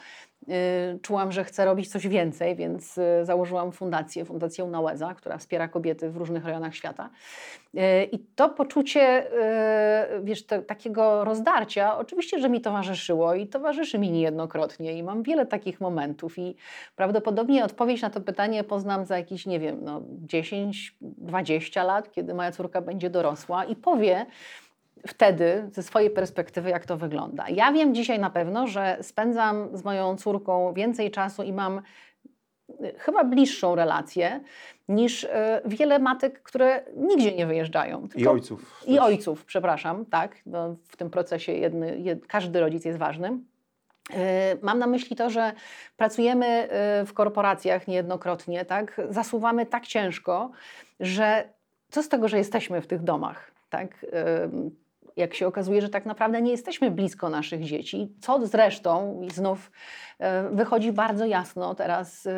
czułam, 1.02 1.32
że 1.32 1.44
chcę 1.44 1.66
robić 1.66 1.90
coś 1.90 2.08
więcej, 2.08 2.56
więc 2.56 2.98
y, 2.98 3.02
założyłam 3.24 3.72
fundację, 3.72 4.26
Fundację 4.26 4.64
Unałeza, 4.64 5.14
która 5.14 5.38
wspiera 5.38 5.68
kobiety 5.68 6.10
w 6.10 6.18
różnych 6.18 6.46
rejonach 6.46 6.76
świata. 6.76 7.10
Y, 7.76 7.80
I 8.12 8.20
to 8.20 8.50
poczucie, 8.50 9.28
wiesz, 10.24 10.46
te, 10.46 10.62
takiego 10.62 11.24
rozdarcia, 11.24 11.98
oczywiście, 11.98 12.40
że 12.40 12.50
mi 12.50 12.62
towarzyszyło 12.62 13.34
i 13.34 13.48
towarzyszy 13.48 14.00
mi 14.00 14.12
niejednokrotnie 14.12 14.98
i 14.98 15.04
mam 15.04 15.24
wiele 15.24 15.46
takich 15.46 15.82
momentów 15.82 16.38
i 16.38 16.56
prawdopodobnie 16.96 17.66
odpowiedź 17.66 18.02
na 18.02 18.10
to 18.10 18.22
pytanie 18.22 18.64
poznam 18.64 19.06
za 19.06 19.18
jakieś, 19.18 19.46
nie 19.46 19.60
wiem, 19.60 19.78
no 19.84 20.02
10-20 20.28 21.86
lat, 21.86 22.12
kiedy 22.12 22.34
moja 22.34 22.52
córka 22.52 22.82
będzie 22.82 23.10
dorosła 23.10 23.66
i 23.66 23.76
powie, 23.76 24.26
wtedy 25.08 25.70
ze 25.72 25.84
swojej 25.84 26.10
perspektywy, 26.10 26.70
jak 26.70 26.86
to 26.86 26.98
wygląda. 26.98 27.50
Ja 27.50 27.72
wiem 27.72 27.96
dzisiaj 27.96 28.20
na 28.20 28.30
pewno, 28.30 28.68
że 28.68 28.98
spędzam 29.02 29.78
z 29.78 29.84
moją 29.84 30.18
córką 30.18 30.74
więcej 30.74 31.12
czasu 31.12 31.44
i 31.44 31.54
mam 31.54 31.82
y, 32.70 32.94
chyba 32.98 33.24
bliższą 33.24 33.76
relację 33.76 34.42
niż 34.90 35.24
y, 35.24 35.30
wiele 35.66 36.00
matek, 36.00 36.44
które 36.44 36.84
nigdzie 36.96 37.36
nie 37.36 37.46
wyjeżdżają. 37.46 38.08
I 38.16 38.28
ojców. 38.28 38.84
I 38.88 38.96
też. 38.96 39.04
ojców, 39.04 39.46
przepraszam, 39.46 40.06
tak. 40.06 40.36
No, 40.46 40.76
w 40.90 40.98
tym 40.98 41.10
procesie 41.10 41.52
jedny, 41.52 42.00
jed, 42.00 42.28
każdy 42.28 42.60
rodzic 42.60 42.86
jest 42.86 43.00
ważny. 43.00 43.28
Y, 43.30 44.16
mam 44.62 44.80
na 44.80 44.88
myśli 44.88 45.16
to, 45.16 45.30
że 45.30 45.54
pracujemy 45.98 46.68
w 47.06 47.14
korporacjach 47.14 47.88
niejednokrotnie, 47.88 48.66
tak? 48.66 49.02
zasuwamy 49.10 49.66
tak 49.66 49.88
ciężko, 49.88 50.52
że 51.00 51.50
co 51.90 52.04
z 52.04 52.10
tego, 52.10 52.28
że 52.28 52.38
jesteśmy 52.38 52.82
w 52.82 52.88
tych 52.88 53.04
domach? 53.04 53.52
Tak? 53.70 54.06
Jak 55.18 55.34
się 55.34 55.48
okazuje, 55.48 55.82
że 55.82 55.90
tak 55.90 56.06
naprawdę 56.06 56.42
nie 56.42 56.52
jesteśmy 56.52 56.92
blisko 56.92 57.30
naszych 57.30 57.64
dzieci, 57.64 58.12
co 58.22 58.48
zresztą 58.48 59.22
znów 59.32 59.72
wychodzi 60.52 60.92
bardzo 60.92 61.26
jasno 61.26 61.76
teraz 61.76 62.28
e, 62.28 62.32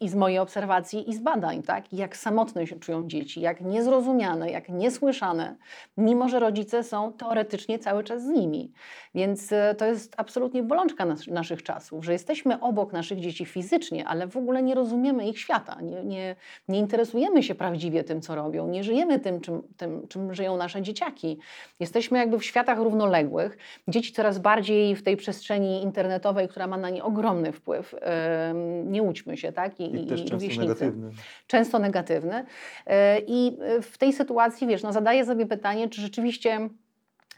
i 0.00 0.08
z 0.08 0.14
mojej 0.14 0.38
obserwacji, 0.38 1.10
i 1.10 1.14
z 1.14 1.20
badań, 1.20 1.62
tak? 1.62 1.92
jak 1.92 2.16
samotne 2.16 2.66
się 2.66 2.76
czują 2.76 3.08
dzieci, 3.08 3.40
jak 3.40 3.60
niezrozumiane, 3.60 4.50
jak 4.50 4.68
niesłyszane, 4.68 5.56
mimo 5.96 6.28
że 6.28 6.38
rodzice 6.38 6.84
są 6.84 7.12
teoretycznie 7.12 7.78
cały 7.78 8.04
czas 8.04 8.22
z 8.22 8.26
nimi. 8.26 8.72
Więc 9.14 9.52
e, 9.52 9.74
to 9.78 9.84
jest 9.84 10.14
absolutnie 10.16 10.62
bolączka 10.62 11.04
nas, 11.04 11.26
naszych 11.26 11.62
czasów, 11.62 12.04
że 12.04 12.12
jesteśmy 12.12 12.60
obok 12.60 12.92
naszych 12.92 13.20
dzieci 13.20 13.44
fizycznie, 13.44 14.08
ale 14.08 14.26
w 14.26 14.36
ogóle 14.36 14.62
nie 14.62 14.74
rozumiemy 14.74 15.28
ich 15.28 15.38
świata, 15.38 15.78
nie, 15.82 16.04
nie, 16.04 16.36
nie 16.68 16.78
interesujemy 16.78 17.42
się 17.42 17.54
prawdziwie 17.54 18.04
tym, 18.04 18.20
co 18.20 18.34
robią, 18.34 18.68
nie 18.68 18.84
żyjemy 18.84 19.18
tym 19.18 19.40
czym, 19.40 19.62
tym, 19.76 20.08
czym 20.08 20.34
żyją 20.34 20.56
nasze 20.56 20.82
dzieciaki. 20.82 21.38
Jesteśmy 21.80 22.18
jakby 22.18 22.38
w 22.38 22.44
światach 22.44 22.78
równoległych. 22.78 23.58
Dzieci 23.88 24.12
coraz 24.12 24.38
bardziej 24.38 24.96
w 24.96 25.02
tej 25.02 25.16
przestrzeni 25.16 25.82
internetowej, 25.82 26.27
która 26.48 26.66
ma 26.66 26.76
na 26.76 26.90
nie 26.90 27.04
ogromny 27.04 27.52
wpływ. 27.52 27.94
Nie 28.84 29.02
łudźmy 29.02 29.36
się, 29.36 29.52
tak? 29.52 29.80
I, 29.80 30.02
I 30.02 30.06
też 30.06 30.20
często 30.20 30.38
wieśnicy. 30.38 30.60
negatywny. 30.60 31.10
Często 31.46 31.78
negatywny. 31.78 32.44
E, 32.86 33.18
I 33.26 33.58
w 33.82 33.98
tej 33.98 34.12
sytuacji, 34.12 34.66
wiesz, 34.66 34.82
no 34.82 34.92
zadaję 34.92 35.24
sobie 35.24 35.46
pytanie, 35.46 35.88
czy 35.88 36.00
rzeczywiście 36.00 36.68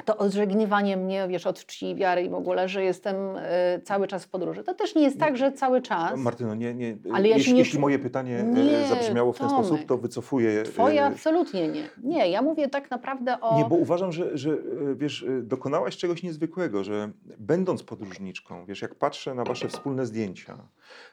to 0.05 0.17
odżegnywanie 0.17 0.97
mnie, 0.97 1.29
wiesz, 1.29 1.47
od 1.47 1.67
czci 1.67 1.91
i 1.91 1.95
wiary 1.95 2.23
i 2.23 2.29
w 2.29 2.35
ogóle, 2.35 2.69
że 2.69 2.85
jestem 2.85 3.37
y, 3.37 3.41
cały 3.85 4.07
czas 4.07 4.25
w 4.25 4.29
podróży. 4.29 4.65
To 4.65 4.75
też 4.75 4.95
nie 4.95 5.03
jest 5.03 5.19
tak, 5.19 5.37
że 5.37 5.53
cały 5.53 5.83
czas. 5.83 6.19
Martyno, 6.19 6.55
nie, 6.55 6.75
nie. 6.75 6.97
Ale 7.13 7.29
ja 7.29 7.37
jeśli, 7.37 7.53
nie... 7.53 7.59
jeśli 7.59 7.79
moje 7.79 7.99
pytanie 7.99 8.39
e, 8.39 8.45
nie, 8.45 8.89
zabrzmiało 8.89 9.33
w 9.33 9.39
ten 9.39 9.49
Tomek, 9.49 9.67
sposób, 9.67 9.87
to 9.87 9.99
wycofuję. 9.99 10.63
Twoje 10.63 11.05
absolutnie 11.05 11.69
nie. 11.69 11.89
Nie, 12.03 12.31
ja 12.31 12.43
mówię 12.43 12.69
tak 12.69 12.91
naprawdę 12.91 13.41
o. 13.41 13.59
Nie, 13.59 13.65
bo 13.65 13.77
uważam, 13.77 14.13
że, 14.13 14.39
że 14.39 14.59
wiesz, 14.97 15.27
dokonałaś 15.43 15.97
czegoś 15.97 16.23
niezwykłego, 16.23 16.85
że 16.85 17.11
będąc 17.39 17.83
podróżniczką, 17.83 18.67
wiesz, 18.67 18.83
jak 18.83 18.95
patrzę 18.95 19.35
na 19.35 19.45
wasze 19.45 19.69
wspólne 19.69 20.07
zdjęcia, 20.07 20.59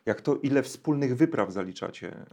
jak 0.06 0.22
to 0.22 0.36
ile 0.36 0.64
wspólnych 0.64 1.18
wypraw 1.18 1.52
zaliczacie 1.52 2.26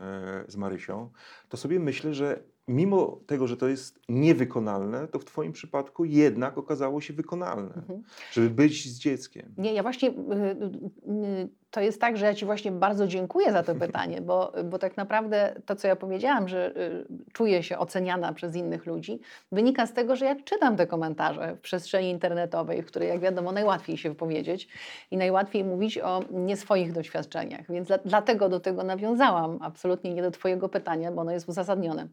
z 0.49 0.57
Marysią, 0.57 1.11
to 1.49 1.57
sobie 1.57 1.81
myślę, 1.81 2.15
że 2.15 2.41
mimo 2.69 3.21
tego, 3.27 3.47
że 3.47 3.57
to 3.57 3.69
jest 3.69 4.01
niewykonalne, 4.09 5.09
to 5.09 5.19
w 5.19 5.25
Twoim 5.25 5.53
przypadku 5.53 6.05
jednak 6.05 6.59
okazało 6.59 7.01
się 7.01 7.15
wykonalne, 7.15 7.75
mhm. 7.75 8.03
żeby 8.33 8.51
być 8.51 8.89
z 8.89 8.99
dzieckiem. 8.99 9.55
Nie, 9.59 9.75
ja 9.75 9.83
właśnie, 9.83 10.09
y, 10.09 10.13
y, 10.13 11.49
to 11.71 11.81
jest 11.81 12.01
tak, 12.01 12.17
że 12.17 12.27
ja 12.27 12.35
Ci 12.35 12.45
właśnie 12.45 12.73
bardzo 12.73 13.07
dziękuję 13.07 13.53
za 13.53 13.63
to 13.63 13.75
pytanie, 13.87 14.21
bo, 14.21 14.53
bo 14.65 14.79
tak 14.79 14.97
naprawdę 14.97 15.61
to, 15.67 15.77
co 15.77 15.89
ja 15.89 15.97
powiedziałam, 15.97 16.49
że 16.49 16.77
y, 16.77 17.07
czuję 17.33 17.63
się 17.63 17.79
oceniana 17.79 18.33
przez 18.33 18.57
innych 18.57 18.87
ludzi, 18.87 19.21
wynika 19.53 19.87
z 19.87 19.93
tego, 19.93 20.17
że 20.17 20.25
ja 20.25 20.37
czytam 20.37 20.77
te 20.77 20.87
komentarze 20.87 21.57
w 21.57 21.61
przestrzeni 21.61 22.11
internetowej, 22.11 22.83
w 22.83 22.87
której, 22.87 23.09
jak 23.09 23.21
wiadomo, 23.21 23.53
najłatwiej 23.53 23.99
się 23.99 24.09
wypowiedzieć 24.09 24.69
i 25.11 25.17
najłatwiej 25.17 25.65
mówić 25.65 25.99
o 25.99 26.23
nie 26.31 26.57
swoich 26.57 26.93
doświadczeniach, 26.93 27.73
więc 27.73 27.89
dla, 27.89 27.99
dlatego 27.99 28.49
do 28.49 28.61
tego 28.61 28.85
nawiązałam, 28.85 29.59
absolutnie 29.63 30.15
nie 30.15 30.23
do 30.23 30.31
Twojego 30.31 30.69
pytania, 30.69 31.13
bo 31.13 31.21
ono 31.21 31.33
jest 31.33 31.49
uzasadnione. 31.49 32.09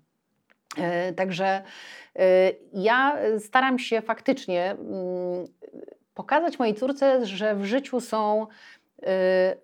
E, 0.77 1.13
także 1.13 1.61
e, 2.15 2.51
ja 2.73 3.17
staram 3.39 3.79
się 3.79 4.01
faktycznie 4.01 4.71
mm, 4.71 5.45
pokazać 6.13 6.59
mojej 6.59 6.75
córce, 6.75 7.25
że 7.25 7.55
w 7.55 7.65
życiu 7.65 7.99
są 7.99 8.47
e, 9.03 9.55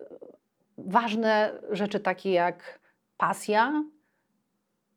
ważne 0.78 1.52
rzeczy 1.70 2.00
takie 2.00 2.32
jak 2.32 2.78
pasja, 3.16 3.84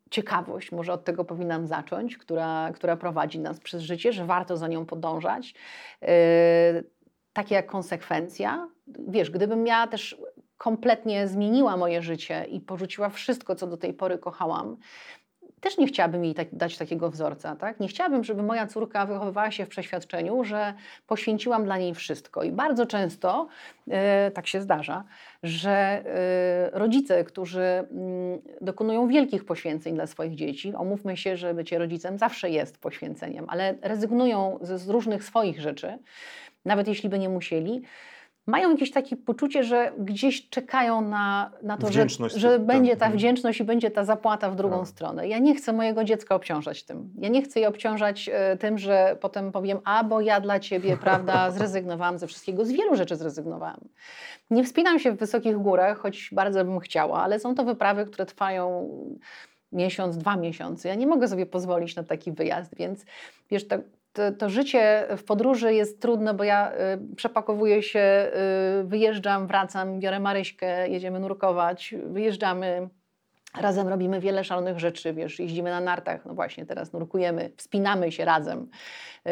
ciekawość, 0.09 0.71
może 0.71 0.93
od 0.93 1.03
tego 1.03 1.25
powinnam 1.25 1.67
zacząć, 1.67 2.17
która, 2.17 2.71
która 2.75 2.97
prowadzi 2.97 3.39
nas 3.39 3.59
przez 3.59 3.81
życie, 3.81 4.13
że 4.13 4.25
warto 4.25 4.57
za 4.57 4.67
nią 4.67 4.85
podążać. 4.85 5.53
Takie 7.33 7.55
jak 7.55 7.65
konsekwencja. 7.65 8.69
Wiesz, 9.07 9.31
gdybym 9.31 9.63
miała 9.63 9.87
też 9.87 10.17
kompletnie 10.57 11.27
zmieniła 11.27 11.77
moje 11.77 12.01
życie 12.01 12.45
i 12.49 12.59
porzuciła 12.59 13.09
wszystko, 13.09 13.55
co 13.55 13.67
do 13.67 13.77
tej 13.77 13.93
pory 13.93 14.17
kochałam, 14.17 14.77
też 15.61 15.77
nie 15.77 15.87
chciałabym 15.87 16.25
jej 16.25 16.33
tak, 16.33 16.47
dać 16.55 16.77
takiego 16.77 17.09
wzorca. 17.09 17.55
Tak? 17.55 17.79
Nie 17.79 17.87
chciałabym, 17.87 18.23
żeby 18.23 18.43
moja 18.43 18.67
córka 18.67 19.05
wychowywała 19.05 19.51
się 19.51 19.65
w 19.65 19.69
przeświadczeniu, 19.69 20.43
że 20.43 20.73
poświęciłam 21.07 21.63
dla 21.63 21.77
niej 21.77 21.95
wszystko. 21.95 22.43
I 22.43 22.51
bardzo 22.51 22.85
często 22.85 23.47
e, 23.87 24.31
tak 24.31 24.47
się 24.47 24.61
zdarza, 24.61 25.03
że 25.43 25.71
e, 25.71 26.69
rodzice, 26.79 27.23
którzy 27.23 27.61
mm, 27.61 28.41
dokonują 28.61 29.07
wielkich 29.07 29.45
poświęceń 29.45 29.95
dla 29.95 30.07
swoich 30.07 30.35
dzieci, 30.35 30.73
omówmy 30.75 31.17
się, 31.17 31.37
że 31.37 31.53
bycie 31.53 31.77
rodzicem 31.77 32.17
zawsze 32.17 32.49
jest 32.49 32.77
poświęceniem, 32.77 33.45
ale 33.47 33.75
rezygnują 33.81 34.59
z, 34.61 34.81
z 34.81 34.89
różnych 34.89 35.23
swoich 35.23 35.61
rzeczy, 35.61 35.97
nawet 36.65 36.87
jeśli 36.87 37.09
by 37.09 37.19
nie 37.19 37.29
musieli, 37.29 37.81
mają 38.47 38.71
jakieś 38.71 38.91
takie 38.91 39.17
poczucie, 39.17 39.63
że 39.63 39.91
gdzieś 39.97 40.49
czekają 40.49 41.01
na, 41.01 41.51
na 41.63 41.77
to, 41.77 41.91
że, 41.91 42.05
że 42.35 42.49
tak. 42.49 42.65
będzie 42.65 42.97
ta 42.97 43.09
wdzięczność 43.09 43.59
i 43.59 43.63
będzie 43.63 43.91
ta 43.91 44.03
zapłata 44.03 44.49
w 44.49 44.55
drugą 44.55 44.77
no. 44.77 44.85
stronę. 44.85 45.27
Ja 45.27 45.39
nie 45.39 45.55
chcę 45.55 45.73
mojego 45.73 46.03
dziecka 46.03 46.35
obciążać 46.35 46.83
tym. 46.83 47.09
Ja 47.17 47.29
nie 47.29 47.41
chcę 47.41 47.59
je 47.59 47.67
obciążać 47.67 48.29
e, 48.33 48.57
tym, 48.57 48.77
że 48.77 49.17
potem 49.21 49.51
powiem, 49.51 49.79
a 49.83 50.03
bo 50.03 50.21
ja 50.21 50.41
dla 50.41 50.59
ciebie, 50.59 50.97
prawda, 50.97 51.51
zrezygnowałam 51.57 52.17
ze 52.19 52.27
wszystkiego, 52.27 52.65
z 52.65 52.71
wielu 52.71 52.95
rzeczy 52.95 53.15
zrezygnowałam. 53.15 53.79
Nie 54.49 54.63
wspinam 54.63 54.99
się 54.99 55.11
w 55.11 55.17
wysokich 55.17 55.57
górach, 55.57 55.97
choć 55.97 56.29
bardzo 56.31 56.65
bym 56.65 56.79
chciała, 56.79 57.23
ale 57.23 57.39
są 57.39 57.55
to 57.55 57.63
wyprawy, 57.63 58.05
które 58.05 58.25
trwają 58.25 58.89
miesiąc, 59.71 60.17
dwa 60.17 60.35
miesiące. 60.35 60.89
Ja 60.89 60.95
nie 60.95 61.07
mogę 61.07 61.27
sobie 61.27 61.45
pozwolić 61.45 61.95
na 61.95 62.03
taki 62.03 62.31
wyjazd, 62.31 62.75
więc 62.75 63.05
wiesz, 63.51 63.67
to, 63.67 63.75
to, 64.13 64.31
to, 64.31 64.49
życie 64.49 65.07
w 65.17 65.23
podróży 65.23 65.73
jest 65.73 66.01
trudne, 66.01 66.33
bo 66.33 66.43
ja 66.43 66.71
y, 66.71 67.15
przepakowuję 67.15 67.83
się, 67.83 68.31
y, 68.81 68.83
wyjeżdżam, 68.83 69.47
wracam, 69.47 69.99
biorę 69.99 70.19
Maryśkę, 70.19 70.89
jedziemy 70.89 71.19
nurkować, 71.19 71.95
wyjeżdżamy, 72.05 72.89
razem 73.59 73.87
robimy 73.87 74.19
wiele 74.19 74.43
szalonych 74.43 74.79
rzeczy, 74.79 75.13
wiesz, 75.13 75.39
jeździmy 75.39 75.69
na 75.69 75.79
nartach, 75.79 76.25
no 76.25 76.33
właśnie 76.33 76.65
teraz 76.65 76.93
nurkujemy, 76.93 77.51
wspinamy 77.57 78.11
się 78.11 78.25
razem, 78.25 78.69
y, 79.27 79.31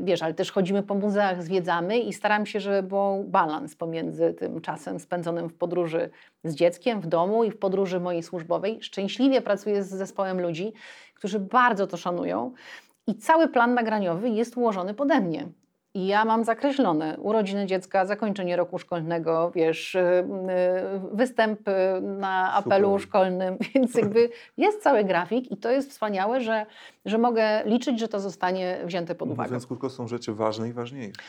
wiesz, 0.00 0.22
ale 0.22 0.34
też 0.34 0.52
chodzimy 0.52 0.82
po 0.82 0.94
muzeach, 0.94 1.42
zwiedzamy 1.42 1.98
i 1.98 2.12
staram 2.12 2.46
się, 2.46 2.60
żeby 2.60 2.88
był 2.88 3.24
balans 3.24 3.76
pomiędzy 3.76 4.34
tym 4.34 4.60
czasem 4.60 5.00
spędzonym 5.00 5.48
w 5.48 5.54
podróży 5.54 6.10
z 6.44 6.54
dzieckiem, 6.54 7.00
w 7.00 7.06
domu 7.06 7.44
i 7.44 7.50
w 7.50 7.58
podróży 7.58 8.00
mojej 8.00 8.22
służbowej. 8.22 8.78
Szczęśliwie 8.82 9.40
pracuję 9.40 9.82
z 9.82 9.88
zespołem 9.88 10.40
ludzi, 10.40 10.72
którzy 11.14 11.40
bardzo 11.40 11.86
to 11.86 11.96
szanują, 11.96 12.52
i 13.06 13.14
cały 13.14 13.48
plan 13.48 13.74
nagraniowy 13.74 14.28
jest 14.28 14.56
ułożony 14.56 14.94
pode 14.94 15.20
mnie. 15.20 15.48
I 15.96 16.06
ja 16.06 16.24
mam 16.24 16.44
zakreślone 16.44 17.18
urodziny 17.18 17.66
dziecka, 17.66 18.06
zakończenie 18.06 18.56
roku 18.56 18.78
szkolnego, 18.78 19.50
wiesz, 19.54 19.94
y, 19.94 19.98
y, 19.98 20.26
występ 21.12 21.60
na 22.02 22.54
apelu 22.54 22.88
Super. 22.88 23.08
szkolnym, 23.08 23.58
więc 23.74 23.94
jakby 23.94 24.30
jest 24.56 24.82
cały 24.82 25.04
grafik 25.04 25.52
i 25.52 25.56
to 25.56 25.70
jest 25.70 25.90
wspaniałe, 25.90 26.40
że, 26.40 26.66
że 27.04 27.18
mogę 27.18 27.62
liczyć, 27.64 28.00
że 28.00 28.08
to 28.08 28.20
zostanie 28.20 28.78
wzięte 28.84 29.14
pod 29.14 29.30
uwagę. 29.30 29.48
Mówiąc 29.48 29.66
krótko, 29.66 29.90
są 29.90 30.08
rzeczy 30.08 30.34
ważne 30.34 30.68
i 30.68 30.72
ważniejsze. 30.72 31.22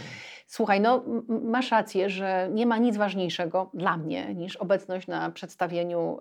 Słuchaj, 0.47 0.81
no 0.81 1.03
masz 1.27 1.71
rację, 1.71 2.09
że 2.09 2.49
nie 2.53 2.65
ma 2.65 2.77
nic 2.77 2.97
ważniejszego 2.97 3.69
dla 3.73 3.97
mnie 3.97 4.35
niż 4.35 4.55
obecność 4.55 5.07
na 5.07 5.31
przedstawieniu 5.31 6.19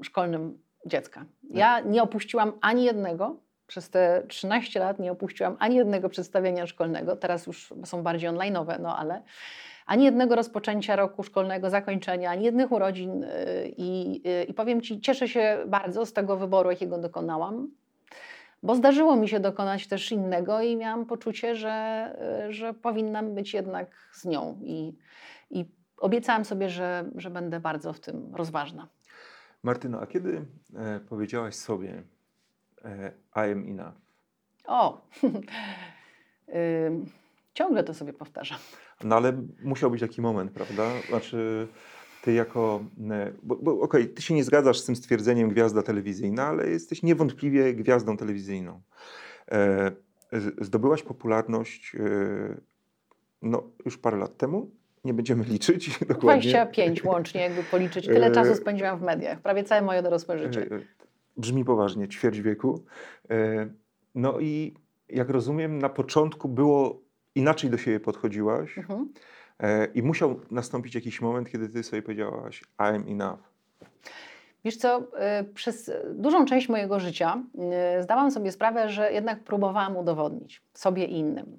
y, 0.00 0.04
szkolnym 0.04 0.58
dziecka. 0.86 1.24
Ja 1.50 1.80
nie 1.80 2.02
opuściłam 2.02 2.52
ani 2.60 2.84
jednego, 2.84 3.36
przez 3.74 3.90
te 3.90 4.22
13 4.28 4.80
lat 4.80 4.98
nie 4.98 5.12
opuściłam 5.12 5.56
ani 5.58 5.76
jednego 5.76 6.08
przedstawienia 6.08 6.66
szkolnego, 6.66 7.16
teraz 7.16 7.46
już 7.46 7.74
są 7.84 8.02
bardziej 8.02 8.30
online'owe, 8.30 8.80
no 8.80 8.98
ale 8.98 9.22
ani 9.86 10.04
jednego 10.04 10.34
rozpoczęcia 10.34 10.96
roku 10.96 11.22
szkolnego, 11.22 11.70
zakończenia, 11.70 12.30
ani 12.30 12.44
jednych 12.44 12.72
urodzin 12.72 13.24
y, 13.24 13.28
i, 13.76 14.22
y, 14.42 14.44
i 14.44 14.54
powiem 14.54 14.80
Ci, 14.80 15.00
cieszę 15.00 15.28
się 15.28 15.58
bardzo 15.66 16.06
z 16.06 16.12
tego 16.12 16.36
wyboru, 16.36 16.70
jakiego 16.70 16.98
dokonałam, 16.98 17.70
bo 18.62 18.74
zdarzyło 18.74 19.16
mi 19.16 19.28
się 19.28 19.40
dokonać 19.40 19.86
też 19.86 20.12
innego 20.12 20.60
i 20.60 20.76
miałam 20.76 21.06
poczucie, 21.06 21.54
że, 21.54 22.16
y, 22.48 22.52
że 22.52 22.74
powinnam 22.74 23.34
być 23.34 23.54
jednak 23.54 23.90
z 24.12 24.24
nią 24.24 24.58
i, 24.62 24.96
i 25.50 25.64
obiecałam 25.98 26.44
sobie, 26.44 26.68
że, 26.68 27.04
że 27.16 27.30
będę 27.30 27.60
bardzo 27.60 27.92
w 27.92 28.00
tym 28.00 28.34
rozważna. 28.34 28.88
Martyno, 29.62 30.00
a 30.00 30.06
kiedy 30.06 30.44
e, 30.76 31.00
powiedziałaś 31.00 31.54
sobie, 31.54 32.02
I 33.36 33.52
am 33.52 33.68
enough. 33.68 33.94
O, 34.66 35.00
ciągle 37.54 37.84
to 37.84 37.94
sobie 37.94 38.12
powtarzam. 38.12 38.58
No 39.04 39.16
ale 39.16 39.32
musiał 39.64 39.90
być 39.90 40.00
taki 40.00 40.20
moment, 40.20 40.52
prawda? 40.52 40.90
Znaczy, 41.08 41.68
ty 42.22 42.32
jako. 42.32 42.84
E, 43.10 43.32
bo, 43.42 43.56
bo 43.56 43.72
okej, 43.72 44.02
okay, 44.02 44.14
ty 44.14 44.22
się 44.22 44.34
nie 44.34 44.44
zgadzasz 44.44 44.78
z 44.78 44.84
tym 44.84 44.96
stwierdzeniem 44.96 45.48
gwiazda 45.48 45.82
telewizyjna, 45.82 46.46
ale 46.46 46.68
jesteś 46.68 47.02
niewątpliwie 47.02 47.74
gwiazdą 47.74 48.16
telewizyjną. 48.16 48.80
E, 49.52 49.90
zdobyłaś 50.60 51.02
popularność 51.02 51.94
e, 51.94 51.98
no, 53.42 53.62
już 53.84 53.98
parę 53.98 54.16
lat 54.16 54.36
temu. 54.36 54.70
Nie 55.04 55.14
będziemy 55.14 55.44
liczyć 55.54 55.98
dokładnie. 55.98 56.52
25 56.52 57.04
łącznie, 57.04 57.40
jakby 57.40 57.62
policzyć. 57.62 58.06
Tyle 58.06 58.30
czasu 58.30 58.54
spędziłam 58.54 58.98
w 58.98 59.02
mediach. 59.02 59.40
Prawie 59.40 59.64
całe 59.64 59.82
moje 59.82 60.02
dorosłe 60.02 60.38
życie 60.38 60.68
brzmi 61.36 61.64
poważnie, 61.64 62.08
ćwierć 62.08 62.40
wieku. 62.40 62.84
E, 63.30 63.68
no 64.14 64.40
i 64.40 64.74
jak 65.08 65.30
rozumiem, 65.30 65.78
na 65.78 65.88
początku 65.88 66.48
było 66.48 67.00
inaczej 67.34 67.70
do 67.70 67.78
siebie 67.78 68.00
podchodziłaś, 68.00 68.78
mhm. 68.78 69.08
E, 69.62 69.86
I 69.86 70.02
musiał 70.02 70.40
nastąpić 70.50 70.94
jakiś 70.94 71.20
moment, 71.20 71.50
kiedy 71.50 71.68
ty 71.68 71.82
sobie 71.82 72.02
powiedziałaś, 72.02 72.64
I'm 72.78 73.10
enough. 73.12 73.54
Wiesz 74.64 74.76
co, 74.76 74.98
y, 74.98 75.44
przez 75.54 75.90
dużą 76.14 76.44
część 76.44 76.68
mojego 76.68 77.00
życia 77.00 77.42
zdałam 78.00 78.30
sobie 78.30 78.52
sprawę, 78.52 78.88
że 78.88 79.12
jednak 79.12 79.44
próbowałam 79.44 79.96
udowodnić 79.96 80.62
sobie 80.74 81.04
i 81.04 81.18
innym. 81.18 81.58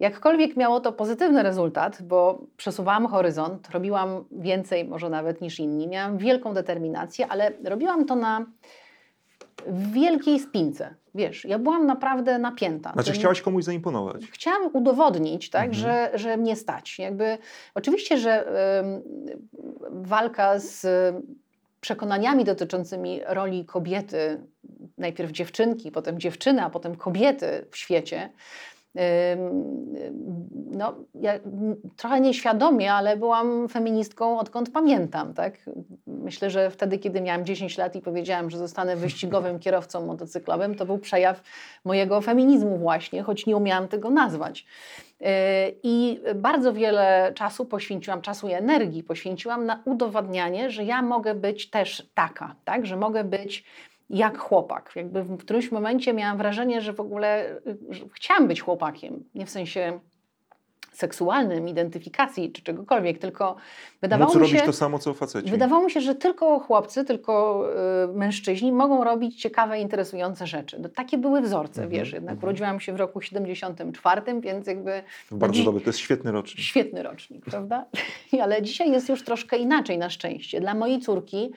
Jakkolwiek 0.00 0.56
miało 0.56 0.80
to 0.80 0.92
pozytywny 0.92 1.42
rezultat, 1.42 2.02
bo 2.02 2.46
przesuwałam 2.56 3.06
horyzont, 3.06 3.70
robiłam 3.70 4.24
więcej 4.30 4.84
może 4.84 5.10
nawet 5.10 5.40
niż 5.40 5.60
inni, 5.60 5.88
miałam 5.88 6.18
wielką 6.18 6.54
determinację, 6.54 7.26
ale 7.26 7.52
robiłam 7.64 8.06
to 8.06 8.16
na 8.16 8.46
wielkiej 9.92 10.40
spince. 10.40 10.94
Wiesz, 11.14 11.44
ja 11.44 11.58
byłam 11.58 11.86
naprawdę 11.86 12.38
napięta. 12.38 12.92
Znaczy 12.92 13.10
Tym- 13.10 13.18
chciałaś 13.18 13.42
komuś 13.42 13.64
zaimponować. 13.64 14.22
Chciałam 14.30 14.70
udowodnić, 14.72 15.50
tak, 15.50 15.64
Mhm. 15.68 15.82
że, 15.82 16.18
że 16.18 16.36
mnie 16.36 16.56
stać. 16.56 16.98
Jakby, 16.98 17.38
oczywiście, 17.74 18.18
że 18.18 18.46
em, 18.78 19.02
walka 19.90 20.58
z 20.58 20.86
przekonaniami 21.80 22.44
dotyczącymi 22.44 23.20
roli 23.26 23.64
kobiety, 23.64 24.40
najpierw 24.98 25.30
dziewczynki, 25.32 25.90
potem 25.90 26.20
dziewczyny, 26.20 26.62
a 26.62 26.70
potem 26.70 26.96
kobiety 26.96 27.66
w 27.70 27.76
świecie, 27.76 28.30
no, 30.70 30.94
ja 31.14 31.32
trochę 31.96 32.20
nieświadomie, 32.20 32.92
ale 32.92 33.16
byłam 33.16 33.68
feministką 33.68 34.38
odkąd 34.38 34.70
pamiętam. 34.72 35.34
Tak? 35.34 35.54
Myślę, 36.06 36.50
że 36.50 36.70
wtedy, 36.70 36.98
kiedy 36.98 37.20
miałam 37.20 37.44
10 37.44 37.78
lat 37.78 37.96
i 37.96 38.00
powiedziałam, 38.00 38.50
że 38.50 38.58
zostanę 38.58 38.96
wyścigowym 39.06 39.58
kierowcą 39.58 40.06
motocyklowym, 40.06 40.74
to 40.74 40.86
był 40.86 40.98
przejaw 40.98 41.42
mojego 41.84 42.20
feminizmu 42.20 42.78
właśnie, 42.78 43.22
choć 43.22 43.46
nie 43.46 43.56
umiałam 43.56 43.88
tego 43.88 44.10
nazwać. 44.10 44.66
Yy, 45.20 45.28
I 45.82 46.20
bardzo 46.34 46.72
wiele 46.72 47.32
czasu 47.34 47.64
poświęciłam, 47.64 48.22
czasu 48.22 48.48
i 48.48 48.52
energii 48.52 49.02
poświęciłam 49.02 49.66
na 49.66 49.82
udowadnianie, 49.84 50.70
że 50.70 50.84
ja 50.84 51.02
mogę 51.02 51.34
być 51.34 51.70
też 51.70 52.10
taka, 52.14 52.54
tak? 52.64 52.86
że 52.86 52.96
mogę 52.96 53.24
być 53.24 53.64
jak 54.10 54.38
chłopak. 54.38 54.92
Jakby 54.96 55.22
w 55.22 55.38
którymś 55.38 55.72
momencie 55.72 56.12
miałam 56.12 56.38
wrażenie, 56.38 56.80
że 56.80 56.92
w 56.92 57.00
ogóle 57.00 57.56
y, 57.66 57.76
że 57.90 58.04
chciałam 58.14 58.48
być 58.48 58.60
chłopakiem. 58.60 59.24
Nie 59.34 59.46
w 59.46 59.50
sensie 59.50 60.00
seksualnym, 60.92 61.68
identyfikacji 61.68 62.52
czy 62.52 62.62
czegokolwiek, 62.62 63.18
tylko 63.18 63.56
wydawało 64.00 64.28
Móc 64.28 64.34
mi 64.36 64.40
robić 64.46 64.60
się... 64.60 64.66
to 64.66 64.72
samo, 64.72 64.98
co 64.98 65.14
faceci. 65.14 65.50
Wydawało 65.50 65.84
mi 65.84 65.90
się, 65.90 66.00
że 66.00 66.14
tylko 66.14 66.58
chłopcy, 66.58 67.04
tylko 67.04 67.64
y, 68.04 68.16
mężczyźni 68.16 68.72
mogą 68.72 69.04
robić 69.04 69.40
ciekawe, 69.40 69.80
interesujące 69.80 70.46
rzeczy. 70.46 70.78
No, 70.80 70.88
takie 70.88 71.18
były 71.18 71.40
wzorce, 71.40 71.82
Mhm, 71.82 71.90
wiesz. 71.90 72.12
Jednak 72.12 72.32
mhm. 72.32 72.44
urodziłam 72.48 72.80
się 72.80 72.92
w 72.92 72.96
roku 72.96 73.20
74, 73.20 74.22
więc 74.40 74.66
jakby 74.66 75.02
Bardzo 75.30 75.54
dziś- 75.54 75.64
dobry, 75.64 75.80
to 75.80 75.88
jest 75.88 75.98
świetny 75.98 76.32
rocznik. 76.32 76.60
świetny 76.64 77.02
rocznik, 77.02 77.44
prawda? 77.50 77.84
Ale 78.42 78.62
dzisiaj 78.62 78.90
jest 78.92 79.08
już 79.08 79.24
troszkę 79.24 79.56
inaczej 79.56 79.98
na 79.98 80.10
szczęście. 80.10 80.60
Dla 80.60 80.74
mojej 80.74 81.00
córki 81.00 81.50
no, 81.50 81.56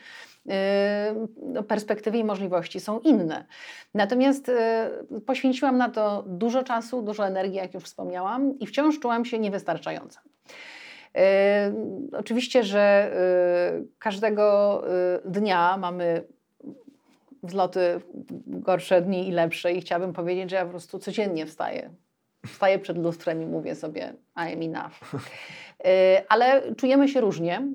perspektywy 1.67 2.17
i 2.17 2.23
możliwości 2.23 2.79
są 2.79 2.99
inne. 2.99 3.45
Natomiast 3.93 4.49
y, 4.49 5.21
poświęciłam 5.25 5.77
na 5.77 5.89
to 5.89 6.23
dużo 6.27 6.63
czasu, 6.63 7.01
dużo 7.01 7.27
energii, 7.27 7.57
jak 7.57 7.73
już 7.73 7.83
wspomniałam, 7.83 8.59
i 8.59 8.67
wciąż 8.67 8.99
czułam 8.99 9.25
się 9.25 9.39
niewystarczająca. 9.39 10.21
Y, 11.17 11.19
Oczywiście, 12.17 12.63
że 12.63 13.11
każdego 13.99 14.83
dnia 15.25 15.77
mamy 15.77 16.23
wzloty, 17.43 18.01
gorsze 18.47 19.01
dni 19.01 19.27
i 19.27 19.31
lepsze 19.31 19.73
i 19.73 19.81
chciałabym 19.81 20.13
powiedzieć, 20.13 20.49
że 20.49 20.55
ja 20.55 20.65
po 20.65 20.71
prostu 20.71 20.99
codziennie 20.99 21.45
wstaję. 21.45 21.89
Wstaję 22.45 22.79
przed 22.79 22.97
lustrem 22.97 23.43
i 23.43 23.45
mówię 23.45 23.75
sobie 23.75 24.13
I 24.35 24.53
am 24.53 24.61
enough. 24.61 24.99
Ale 26.29 26.75
czujemy 26.75 27.07
się 27.07 27.21
różnie 27.21 27.67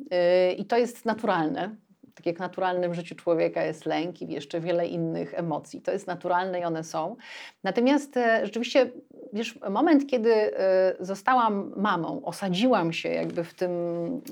i 0.58 0.64
to 0.64 0.78
jest 0.78 1.04
naturalne. 1.04 1.76
Tak 2.14 2.26
jak 2.26 2.38
naturalne 2.38 2.88
w 2.88 2.94
życiu 2.94 3.14
człowieka 3.14 3.62
jest 3.62 3.86
lęk 3.86 4.22
i 4.22 4.32
jeszcze 4.32 4.60
wiele 4.60 4.86
innych 4.86 5.34
emocji. 5.34 5.80
To 5.80 5.92
jest 5.92 6.06
naturalne 6.06 6.60
i 6.60 6.64
one 6.64 6.84
są. 6.84 7.16
Natomiast 7.64 8.16
e, 8.16 8.46
rzeczywiście, 8.46 8.90
wiesz, 9.32 9.58
moment, 9.70 10.06
kiedy 10.06 10.34
e, 10.34 10.94
zostałam 11.00 11.72
mamą, 11.76 12.24
osadziłam 12.24 12.92
się 12.92 13.08
jakby 13.08 13.44
w 13.44 13.54
tym, 13.54 13.70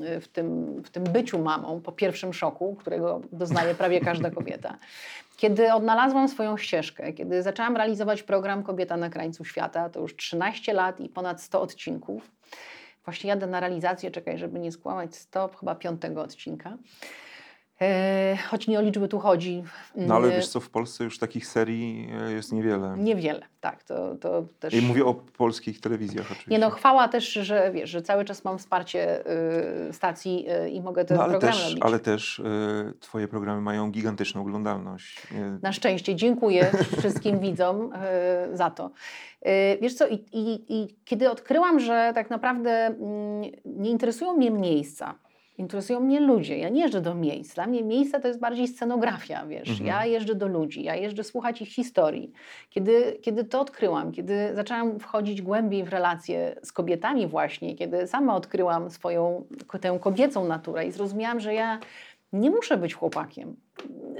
e, 0.07 0.21
w 0.21 0.29
tym, 0.29 0.83
w 0.83 0.91
tym 0.91 1.05
byciu 1.05 1.39
mamą 1.39 1.81
po 1.81 1.93
pierwszym 1.93 2.33
szoku, 2.33 2.77
którego 2.79 3.21
doznaje 3.33 3.75
prawie 3.75 4.01
każda 4.01 4.31
kobieta. 4.41 4.79
Kiedy 5.41 5.73
odnalazłam 5.73 6.29
swoją 6.29 6.57
ścieżkę, 6.57 7.13
kiedy 7.13 7.43
zaczęłam 7.43 7.77
realizować 7.77 8.23
program 8.23 8.63
Kobieta 8.63 8.97
na 8.97 9.11
krańcu 9.11 9.45
świata, 9.45 9.89
to 9.89 10.01
już 10.01 10.17
13 10.17 10.73
lat 10.73 11.01
i 11.01 11.09
ponad 11.09 11.43
100 11.43 11.61
odcinków. 11.63 12.31
Właśnie 13.05 13.31
jadę 13.31 13.47
na 13.47 13.61
realizację, 13.61 14.11
czekaj, 14.11 14.39
żeby 14.39 14.59
nie 14.59 14.73
skłamać, 14.73 15.17
100 15.17 15.49
chyba 15.49 15.75
piątego 15.75 16.23
odcinka. 16.23 16.77
E, 17.83 18.37
choć 18.51 18.69
nie 18.69 18.79
o 18.79 18.83
liczby 18.83 19.09
tu 19.09 19.19
chodzi. 19.19 19.63
No 19.97 20.15
ale 20.15 20.25
Mm, 20.27 20.37
wiesz 20.37 20.49
co, 20.49 20.61
w 20.61 20.71
Polsce 20.71 21.05
już 21.05 21.19
takich 21.19 21.47
serii 21.47 22.11
e, 22.29 22.33
jest 22.33 22.53
niewiele. 22.53 22.95
Niewiele, 22.99 23.47
tak. 23.61 23.85
To, 23.85 24.15
to 24.15 24.45
też... 24.61 24.75
I 24.75 24.83
mówię 24.83 25.05
o 25.05 25.15
polskich 25.15 25.81
telewizjach 25.81 26.27
oczywiście. 26.27 26.51
Nie 26.51 26.59
no, 26.59 26.71
chwała 26.71 27.09
też, 27.09 27.33
że 27.33 27.71
wiesz, 27.75 27.91
że 27.91 28.03
cały 28.03 28.25
czas 28.25 28.45
mam 28.45 28.59
wsparcie 28.59 29.27
y, 29.89 29.93
stacji 29.93 30.47
y, 30.67 30.71
i 30.71 30.81
mogę 30.81 31.05
te 31.05 31.15
no, 31.15 31.23
ale 31.23 31.33
programy 31.33 31.57
też, 31.57 31.65
robić. 31.65 31.85
ale 31.85 31.99
też 31.99 32.41
e, 32.41 32.93
twoje 33.01 33.29
programy 33.29 33.61
mają 33.61 33.91
gigantyczną 33.91 34.41
oglądalność. 34.41 35.27
Nie, 35.33 35.59
Na 35.63 35.73
szczęście 35.73 36.17
dziękuję 36.17 36.71
wszystkim 36.99 37.39
widzom 37.39 37.93
y, 38.53 38.57
za 38.57 38.71
to. 38.71 38.91
Y, 39.47 39.79
wiesz 39.83 39.95
co, 39.95 40.09
i, 40.09 40.15
i, 40.33 40.65
i 40.69 40.97
kiedy 41.05 41.31
odkryłam, 41.31 41.81
że 41.81 42.13
tak 42.15 42.31
naprawdę 42.31 42.71
mm, 42.87 43.43
nie 43.65 43.91
interesują 43.91 44.33
mnie 44.33 44.51
miejsca, 44.51 45.15
interesują 45.61 46.01
mnie 46.01 46.21
ludzie. 46.21 46.59
Ja 46.59 46.69
nie 46.69 46.81
jeżdżę 46.83 47.01
do 47.01 47.15
miejsc. 47.15 47.55
Dla 47.55 47.67
mnie 47.67 47.83
miejsca 47.83 48.21
to 48.21 48.29
jest 48.29 48.41
bardziej 48.41 48.69
scenografia, 48.69 49.47
wiesz. 49.47 49.69
Mhm. 49.69 49.87
Ja 49.87 50.07
jeżdżę 50.07 50.35
do 50.35 50.49
ludzi, 50.49 50.83
ja 50.83 50.95
jeżdżę 50.95 51.25
słuchać 51.25 51.63
ich 51.63 51.69
historii. 51.69 52.33
Kiedy, 52.71 53.19
kiedy 53.23 53.45
to 53.45 53.61
odkryłam, 53.61 54.13
kiedy 54.13 54.55
zaczęłam 54.55 55.01
wchodzić 55.01 55.43
głębiej 55.43 55.85
w 55.85 55.89
relacje 55.89 56.57
z 56.63 56.73
kobietami 56.73 57.27
właśnie, 57.27 57.75
kiedy 57.75 58.07
sama 58.07 58.37
odkryłam 58.37 58.91
swoją 58.91 59.45
tę 59.81 59.99
kobiecą 60.01 60.45
naturę 60.49 60.87
i 60.87 60.93
zrozumiałam, 60.93 61.41
że 61.41 61.55
ja 61.55 61.79
nie 62.33 62.51
muszę 62.51 62.77
być 62.77 62.95
chłopakiem. 62.95 63.57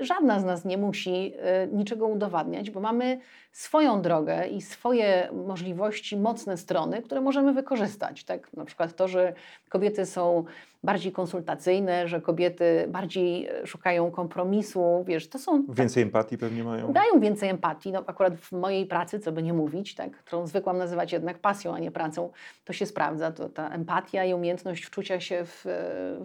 Żadna 0.01 0.41
z 0.41 0.45
nas 0.45 0.65
nie 0.65 0.79
musi 0.79 1.33
y, 1.65 1.73
niczego 1.73 2.07
udowadniać, 2.07 2.71
bo 2.71 2.81
mamy 2.81 3.21
swoją 3.53 4.03
drogę 4.03 4.47
i 4.49 4.63
swoje 4.63 5.29
możliwości, 5.47 6.17
mocne 6.17 6.57
strony, 6.57 7.03
które 7.03 7.21
możemy 7.21 7.53
wykorzystać. 7.53 8.25
Tak? 8.25 8.53
Na 8.53 8.65
przykład 8.65 8.97
to, 8.97 9.09
że 9.09 9.33
kobiety 9.69 10.07
są 10.07 10.45
bardziej 10.83 11.13
konsultacyjne, 11.13 12.09
że 12.09 12.21
kobiety 12.21 12.85
bardziej 12.89 13.47
e, 13.49 13.67
szukają 13.67 14.11
kompromisu, 14.11 15.05
wiesz, 15.07 15.29
to 15.29 15.39
są 15.39 15.65
Więcej 15.69 16.03
empatii 16.03 16.39
pewnie 16.39 16.65
mają. 16.65 16.93
dają 16.93 17.21
więcej 17.21 17.49
empatii. 17.49 17.93
No, 17.93 18.05
akurat 18.07 18.37
w 18.37 18.53
mojej 18.53 18.87
pracy, 18.87 19.21
co 19.21 19.33
by 19.33 19.43
nie 19.43 19.53
mówić, 19.53 19.95
tak, 19.95 20.11
którą 20.11 20.47
zwykłam 20.47 20.79
nazywać 20.79 21.13
jednak 21.13 21.39
pasją, 21.39 21.75
a 21.75 21.79
nie 21.79 21.91
pracą, 21.91 22.31
to 22.65 22.73
się 22.73 22.87
sprawdza. 22.87 23.33
To 23.33 23.49
ta 23.49 23.69
empatia 23.69 24.25
i 24.25 24.35
umiejętność 24.35 24.85
wczucia 24.85 25.21
się 25.21 25.45
w, 25.45 25.63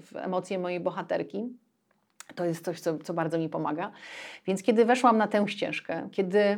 w 0.01 0.15
emocje 0.15 0.59
mojej 0.59 0.79
bohaterki. 0.79 1.49
To 2.35 2.45
jest 2.45 2.65
coś, 2.65 2.79
co, 2.79 2.97
co 2.97 3.13
bardzo 3.13 3.37
mi 3.37 3.49
pomaga. 3.49 3.91
Więc 4.47 4.63
kiedy 4.63 4.85
weszłam 4.85 5.17
na 5.17 5.27
tę 5.27 5.47
ścieżkę, 5.47 6.09
kiedy 6.11 6.57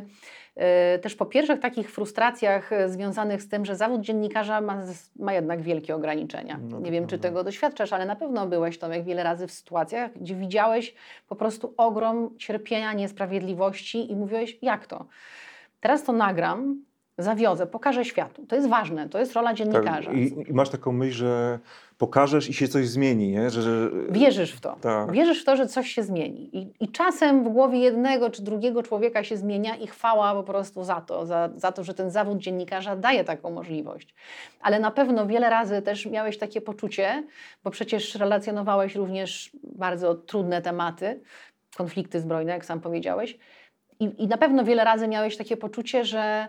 e, 0.56 0.98
też 0.98 1.14
po 1.14 1.26
pierwszych 1.26 1.60
takich 1.60 1.90
frustracjach 1.90 2.72
e, 2.72 2.88
związanych 2.88 3.42
z 3.42 3.48
tym, 3.48 3.64
że 3.64 3.76
zawód 3.76 4.00
dziennikarza 4.00 4.60
ma, 4.60 4.82
ma 5.18 5.32
jednak 5.32 5.62
wielkie 5.62 5.94
ograniczenia. 5.94 6.58
No 6.62 6.80
nie 6.80 6.90
wiem, 6.90 7.04
czy 7.04 7.08
prawda. 7.08 7.28
tego 7.28 7.44
doświadczasz, 7.44 7.92
ale 7.92 8.06
na 8.06 8.16
pewno 8.16 8.46
byłeś 8.46 8.78
Tomek 8.78 9.04
wiele 9.04 9.22
razy 9.22 9.46
w 9.46 9.52
sytuacjach, 9.52 10.10
gdzie 10.18 10.34
widziałeś 10.34 10.94
po 11.28 11.36
prostu 11.36 11.74
ogrom 11.76 12.38
cierpienia, 12.38 12.92
niesprawiedliwości 12.92 14.12
i 14.12 14.16
mówiłeś, 14.16 14.58
jak 14.62 14.86
to? 14.86 15.06
Teraz 15.80 16.04
to 16.04 16.12
nagram, 16.12 16.82
zawiozę, 17.18 17.66
pokażę 17.66 18.04
światu. 18.04 18.46
To 18.46 18.56
jest 18.56 18.68
ważne, 18.68 19.08
to 19.08 19.18
jest 19.18 19.32
rola 19.32 19.54
dziennikarza. 19.54 20.10
Tak, 20.10 20.18
i, 20.18 20.50
I 20.50 20.52
masz 20.52 20.68
taką 20.68 20.92
myśl, 20.92 21.16
że 21.16 21.58
pokażesz 21.98 22.48
i 22.48 22.54
się 22.54 22.68
coś 22.68 22.88
zmieni, 22.88 23.28
nie? 23.28 23.50
Że, 23.50 23.62
że... 23.62 23.90
Wierzysz 24.10 24.52
w 24.52 24.60
to. 24.60 24.76
Tak. 24.80 25.12
Wierzysz 25.12 25.42
w 25.42 25.44
to, 25.44 25.56
że 25.56 25.66
coś 25.66 25.90
się 25.90 26.02
zmieni. 26.02 26.56
I, 26.56 26.72
I 26.80 26.88
czasem 26.88 27.44
w 27.44 27.48
głowie 27.48 27.78
jednego 27.78 28.30
czy 28.30 28.42
drugiego 28.42 28.82
człowieka 28.82 29.24
się 29.24 29.36
zmienia 29.36 29.76
i 29.76 29.86
chwała 29.86 30.34
po 30.34 30.42
prostu 30.42 30.84
za 30.84 31.00
to, 31.00 31.26
za, 31.26 31.50
za 31.56 31.72
to, 31.72 31.84
że 31.84 31.94
ten 31.94 32.10
zawód 32.10 32.38
dziennikarza 32.38 32.96
daje 32.96 33.24
taką 33.24 33.50
możliwość. 33.50 34.14
Ale 34.60 34.80
na 34.80 34.90
pewno 34.90 35.26
wiele 35.26 35.50
razy 35.50 35.82
też 35.82 36.06
miałeś 36.06 36.38
takie 36.38 36.60
poczucie, 36.60 37.24
bo 37.64 37.70
przecież 37.70 38.14
relacjonowałeś 38.14 38.94
również 38.94 39.50
bardzo 39.62 40.14
trudne 40.14 40.62
tematy, 40.62 41.20
konflikty 41.76 42.20
zbrojne, 42.20 42.52
jak 42.52 42.64
sam 42.64 42.80
powiedziałeś. 42.80 43.38
I, 44.00 44.22
I 44.24 44.28
na 44.28 44.38
pewno 44.38 44.64
wiele 44.64 44.84
razy 44.84 45.08
miałeś 45.08 45.36
takie 45.36 45.56
poczucie, 45.56 46.04
że 46.04 46.48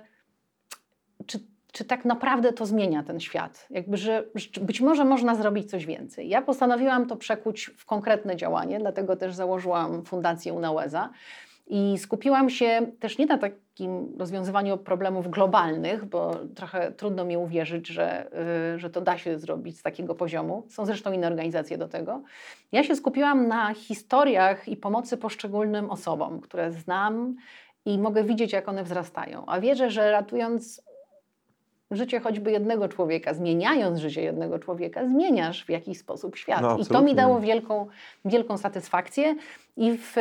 czy, 1.25 1.39
czy 1.71 1.86
tak 1.86 2.05
naprawdę 2.05 2.53
to 2.53 2.65
zmienia 2.65 3.03
ten 3.03 3.19
świat? 3.19 3.67
Jakby, 3.69 3.97
że, 3.97 4.23
być 4.62 4.82
może 4.82 5.05
można 5.05 5.36
zrobić 5.36 5.69
coś 5.69 5.86
więcej. 5.86 6.29
Ja 6.29 6.41
postanowiłam 6.41 7.08
to 7.08 7.15
przekuć 7.15 7.71
w 7.77 7.86
konkretne 7.86 8.36
działanie, 8.36 8.79
dlatego 8.79 9.15
też 9.15 9.36
założyłam 9.36 10.05
Fundację 10.05 10.53
Unałeza. 10.53 11.10
I 11.67 11.97
skupiłam 11.97 12.49
się 12.49 12.91
też 12.99 13.17
nie 13.17 13.25
na 13.25 13.38
takim 13.38 14.15
rozwiązywaniu 14.19 14.77
problemów 14.77 15.29
globalnych, 15.29 16.05
bo 16.05 16.36
trochę 16.55 16.91
trudno 16.91 17.25
mi 17.25 17.38
uwierzyć, 17.38 17.88
że, 17.88 18.27
y, 18.75 18.79
że 18.79 18.89
to 18.89 19.01
da 19.01 19.17
się 19.17 19.39
zrobić 19.39 19.79
z 19.79 19.84
takiego 19.84 20.15
poziomu. 20.15 20.63
Są 20.69 20.86
zresztą 20.86 21.12
inne 21.12 21.27
organizacje 21.27 21.77
do 21.77 21.88
tego. 21.88 22.21
Ja 22.71 22.84
się 22.84 22.95
skupiłam 22.95 23.47
na 23.47 23.73
historiach 23.73 24.67
i 24.67 24.77
pomocy 24.77 25.17
poszczególnym 25.17 25.89
osobom, 25.89 26.39
które 26.39 26.71
znam 26.71 27.36
i 27.86 27.97
mogę 27.97 28.23
widzieć, 28.23 28.53
jak 28.53 28.69
one 28.69 28.84
wzrastają. 28.84 29.43
A 29.47 29.60
wierzę, 29.60 29.89
że 29.89 30.12
ratując 30.12 30.82
życie 31.91 32.19
choćby 32.19 32.52
jednego 32.52 32.88
człowieka, 32.88 33.34
zmieniając 33.34 33.99
życie 33.99 34.21
jednego 34.21 34.60
człowieka, 34.60 35.08
zmieniasz 35.08 35.65
w 35.65 35.69
jakiś 35.69 35.97
sposób 35.97 36.38
świat. 36.38 36.62
No, 36.62 36.78
I 36.78 36.86
to 36.86 37.02
mi 37.02 37.15
dało 37.15 37.39
wielką, 37.39 37.88
wielką 38.25 38.58
satysfakcję. 38.58 39.36
I 39.78 39.97
w, 39.97 40.15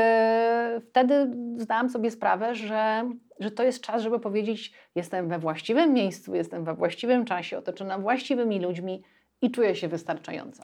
wtedy 0.90 1.31
zdałam 1.57 1.90
sobie 1.90 2.11
sprawę, 2.11 2.54
że, 2.54 3.11
że 3.40 3.50
to 3.50 3.62
jest 3.62 3.81
czas, 3.81 4.02
żeby 4.02 4.20
powiedzieć: 4.20 4.72
Jestem 4.94 5.28
we 5.28 5.38
właściwym 5.38 5.92
miejscu, 5.92 6.35
jestem 6.35 6.64
we 6.64 6.74
właściwym 6.74 7.24
czasie, 7.24 7.59
otoczona 7.59 7.98
właściwymi 7.98 8.61
ludźmi 8.61 9.02
i 9.42 9.50
czuję 9.50 9.74
się 9.74 9.88
wystarczająco. 9.88 10.62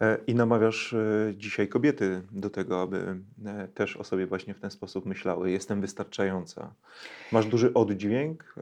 E, 0.00 0.18
I 0.26 0.34
namawiasz 0.34 0.92
e, 0.92 1.32
dzisiaj 1.36 1.68
kobiety 1.68 2.22
do 2.32 2.50
tego, 2.50 2.82
aby 2.82 3.16
e, 3.46 3.68
też 3.68 3.96
o 3.96 4.04
sobie 4.04 4.26
właśnie 4.26 4.54
w 4.54 4.60
ten 4.60 4.70
sposób 4.70 5.06
myślały. 5.06 5.50
Jestem 5.50 5.80
wystarczająca. 5.80 6.74
Masz 7.32 7.46
duży 7.46 7.74
oddźwięk? 7.74 8.54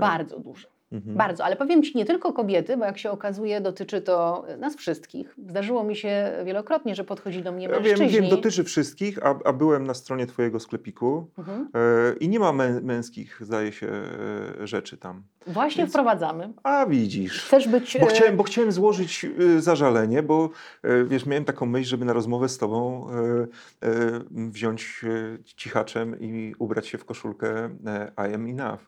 Bardzo 0.00 0.38
dużo. 0.40 0.77
Mhm. 0.92 1.16
Bardzo, 1.16 1.44
ale 1.44 1.56
powiem 1.56 1.82
Ci 1.82 1.96
nie 1.98 2.04
tylko 2.04 2.32
kobiety, 2.32 2.76
bo 2.76 2.84
jak 2.84 2.98
się 2.98 3.10
okazuje, 3.10 3.60
dotyczy 3.60 4.00
to 4.00 4.44
nas 4.58 4.76
wszystkich. 4.76 5.34
Zdarzyło 5.48 5.84
mi 5.84 5.96
się 5.96 6.32
wielokrotnie, 6.44 6.94
że 6.94 7.04
podchodzi 7.04 7.42
do 7.42 7.52
mnie 7.52 7.64
Ja 7.66 7.70
mężczyźni. 7.80 8.08
wiem, 8.08 8.20
wiem, 8.22 8.30
dotyczy 8.30 8.64
wszystkich, 8.64 9.26
a, 9.26 9.38
a 9.44 9.52
byłem 9.52 9.86
na 9.86 9.94
stronie 9.94 10.26
Twojego 10.26 10.60
sklepiku 10.60 11.26
Mhm. 11.38 11.68
e, 11.74 12.16
i 12.20 12.28
nie 12.28 12.40
ma 12.40 12.52
mę, 12.52 12.80
męskich, 12.80 13.38
zdaje 13.40 13.72
się, 13.72 13.86
e, 14.60 14.66
rzeczy 14.66 14.96
tam. 14.96 15.22
Właśnie 15.46 15.82
Więc- 15.82 15.92
wprowadzamy. 15.92 16.52
A 16.62 16.86
widzisz. 16.86 17.42
Chcesz 17.44 17.68
być. 17.68 17.98
Bo 18.00 18.06
e, 18.06 18.10
chciałem, 18.10 18.36
bo 18.36 18.42
chciałem 18.42 18.72
złożyć 18.72 19.24
y, 19.40 19.60
zażalenie, 19.60 20.22
bo 20.22 20.50
wiesz, 21.06 21.26
miałem 21.26 21.44
taką 21.44 21.66
myśl, 21.66 21.88
żeby 21.90 22.04
na 22.04 22.12
rozmowę 22.12 22.48
z 22.48 22.58
tobą 22.58 23.06
wziąć 24.30 25.04
cichaczem 25.56 26.20
i 26.20 26.54
ubrać 26.58 26.86
się 26.86 26.98
w 26.98 27.04
koszulkę 27.04 27.70
I 28.30 28.34
am 28.34 28.46
enough. 28.46 28.80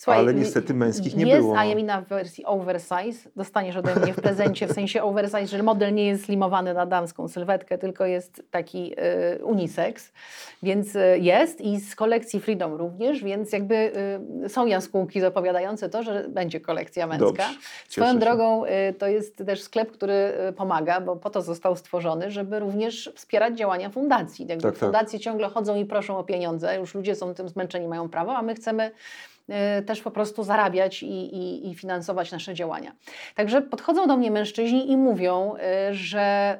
Słuchaj, 0.00 0.20
ale 0.20 0.34
niestety 0.34 0.74
męskich 0.74 1.16
nie 1.16 1.26
jest 1.26 1.40
było. 1.40 1.52
Jest 1.52 1.60
Ajemina 1.60 2.00
w 2.00 2.04
wersji 2.04 2.44
oversize. 2.44 3.28
Dostaniesz 3.36 3.76
ode 3.76 3.96
mnie 3.96 4.14
w 4.14 4.20
prezencie 4.20 4.66
w 4.66 4.72
sensie 4.72 5.02
oversize, 5.02 5.46
że 5.46 5.62
model 5.62 5.94
nie 5.94 6.06
jest 6.06 6.24
slimowany 6.24 6.74
na 6.74 6.86
damską 6.86 7.28
sylwetkę, 7.28 7.78
tylko 7.78 8.06
jest 8.06 8.42
taki 8.50 8.94
y, 9.38 9.44
unisex. 9.44 10.12
Więc 10.62 10.96
y, 10.96 11.18
jest 11.20 11.60
i 11.60 11.80
z 11.80 11.96
kolekcji 11.96 12.40
Freedom 12.40 12.74
również, 12.74 13.24
więc 13.24 13.52
jakby 13.52 13.92
y, 14.44 14.48
są 14.48 14.66
jaskółki 14.66 15.20
zapowiadające 15.20 15.88
to, 15.88 16.02
że 16.02 16.28
będzie 16.28 16.60
kolekcja 16.60 17.06
męska. 17.06 17.26
Dobrze, 17.26 17.44
Swoją 17.88 18.18
drogą 18.18 18.64
y, 18.64 18.68
to 18.98 19.06
jest 19.06 19.36
też 19.36 19.62
sklep, 19.62 19.92
który 19.92 20.32
y, 20.48 20.52
pomaga, 20.52 21.00
bo 21.00 21.16
po 21.16 21.30
to 21.30 21.42
został 21.42 21.76
stworzony, 21.76 22.30
żeby 22.30 22.58
również 22.58 23.12
wspierać 23.14 23.58
działania 23.58 23.90
fundacji. 23.90 24.46
Jakby 24.48 24.62
Tak, 24.62 24.72
tak. 24.72 24.80
fundacje 24.80 25.20
ciągle 25.20 25.48
chodzą 25.48 25.76
i 25.76 25.84
proszą 25.84 26.18
o 26.18 26.24
pieniądze, 26.24 26.76
już 26.76 26.94
ludzie 26.94 27.14
są 27.14 27.34
tym 27.34 27.48
zmęczeni, 27.48 27.88
mają 27.88 28.08
prawo, 28.08 28.36
a 28.36 28.42
my 28.42 28.54
chcemy 28.54 28.90
też 29.86 30.02
po 30.02 30.10
prostu 30.10 30.42
zarabiać 30.42 31.02
i, 31.02 31.06
i, 31.06 31.70
i 31.70 31.74
finansować 31.74 32.32
nasze 32.32 32.54
działania. 32.54 32.92
Także 33.34 33.62
podchodzą 33.62 34.06
do 34.06 34.16
mnie 34.16 34.30
mężczyźni 34.30 34.90
i 34.90 34.96
mówią, 34.96 35.54
y, 35.90 35.94
że 35.94 36.58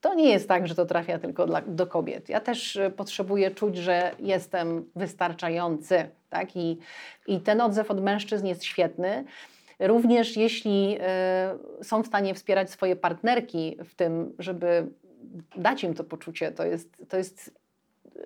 to 0.00 0.14
nie 0.14 0.30
jest 0.30 0.48
tak, 0.48 0.68
że 0.68 0.74
to 0.74 0.86
trafia 0.86 1.18
tylko 1.18 1.46
dla, 1.46 1.60
do 1.60 1.86
kobiet. 1.86 2.28
Ja 2.28 2.40
też 2.40 2.76
y, 2.76 2.90
potrzebuję 2.90 3.50
czuć, 3.50 3.76
że 3.76 4.10
jestem 4.20 4.90
wystarczający. 4.96 6.08
Tak? 6.30 6.56
I, 6.56 6.78
I 7.26 7.40
ten 7.40 7.60
odzew 7.60 7.90
od 7.90 8.02
mężczyzn 8.02 8.46
jest 8.46 8.64
świetny. 8.64 9.24
Również 9.80 10.36
jeśli 10.36 10.98
y, 11.80 11.84
są 11.84 12.02
w 12.02 12.06
stanie 12.06 12.34
wspierać 12.34 12.70
swoje 12.70 12.96
partnerki 12.96 13.76
w 13.84 13.94
tym, 13.94 14.32
żeby 14.38 14.86
dać 15.56 15.84
im 15.84 15.94
to 15.94 16.04
poczucie, 16.04 16.52
to 16.52 16.64
jest, 16.64 16.96
to 17.08 17.16
jest 17.16 17.61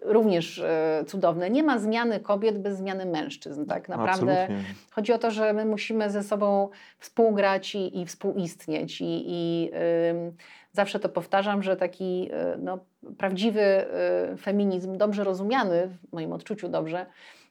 również 0.02 0.58
y, 0.58 1.04
cudowne. 1.06 1.50
Nie 1.50 1.62
ma 1.62 1.78
zmiany 1.78 2.20
kobiet 2.20 2.58
bez 2.58 2.76
zmiany 2.76 3.06
mężczyzn. 3.06 3.66
Tak 3.66 3.88
naprawdę 3.88 4.42
Absolutnie. 4.42 4.74
Chodzi 4.90 5.12
o 5.12 5.18
to, 5.18 5.30
że 5.30 5.52
my 5.52 5.64
musimy 5.64 6.10
ze 6.10 6.22
sobą 6.22 6.68
współgrać 6.98 7.74
i, 7.74 8.00
i 8.00 8.06
współistnieć. 8.06 9.00
I, 9.00 9.24
i 9.26 9.70
zawsze 10.76 11.00
to 11.00 11.08
powtarzam, 11.08 11.62
że 11.62 11.76
taki 11.76 12.30
y, 12.54 12.58
no, 12.58 12.78
prawdziwy 13.18 13.84
y, 14.32 14.36
feminizm, 14.36 14.96
dobrze 14.96 15.24
rozumiany, 15.24 15.88
w 15.88 16.12
moim 16.12 16.32
odczuciu 16.32 16.68
dobrze, 16.68 17.06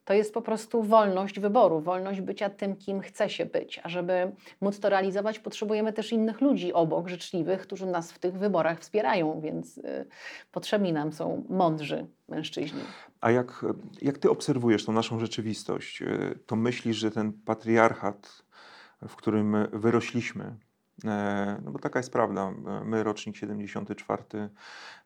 to 0.05 0.13
jest 0.13 0.33
po 0.33 0.41
prostu 0.41 0.83
wolność 0.83 1.39
wyboru, 1.39 1.81
wolność 1.81 2.21
bycia 2.21 2.49
tym, 2.49 2.75
kim 2.75 3.01
chce 3.01 3.29
się 3.29 3.45
być. 3.45 3.79
A 3.83 3.89
żeby 3.89 4.31
móc 4.61 4.79
to 4.79 4.89
realizować, 4.89 5.39
potrzebujemy 5.39 5.93
też 5.93 6.11
innych 6.11 6.41
ludzi 6.41 6.73
obok, 6.73 7.07
życzliwych, 7.07 7.61
którzy 7.61 7.85
nas 7.85 8.11
w 8.11 8.19
tych 8.19 8.33
wyborach 8.33 8.79
wspierają, 8.79 9.41
więc 9.41 9.77
y, 9.77 10.05
potrzebni 10.51 10.93
nam 10.93 11.13
są 11.13 11.43
mądrzy 11.49 12.07
mężczyźni. 12.27 12.81
A 13.21 13.31
jak, 13.31 13.65
jak 14.01 14.17
ty 14.17 14.29
obserwujesz 14.29 14.85
tą 14.85 14.91
naszą 14.93 15.19
rzeczywistość, 15.19 16.01
y, 16.01 16.39
to 16.45 16.55
myślisz, 16.55 16.97
że 16.97 17.11
ten 17.11 17.33
patriarchat, 17.33 18.43
w 19.07 19.15
którym 19.15 19.55
wyrośliśmy, 19.73 20.55
no 21.63 21.71
bo 21.71 21.79
taka 21.79 21.99
jest 21.99 22.11
prawda, 22.11 22.53
e, 22.67 22.85
my 22.85 23.03
rocznik 23.03 23.35
74 23.35 24.23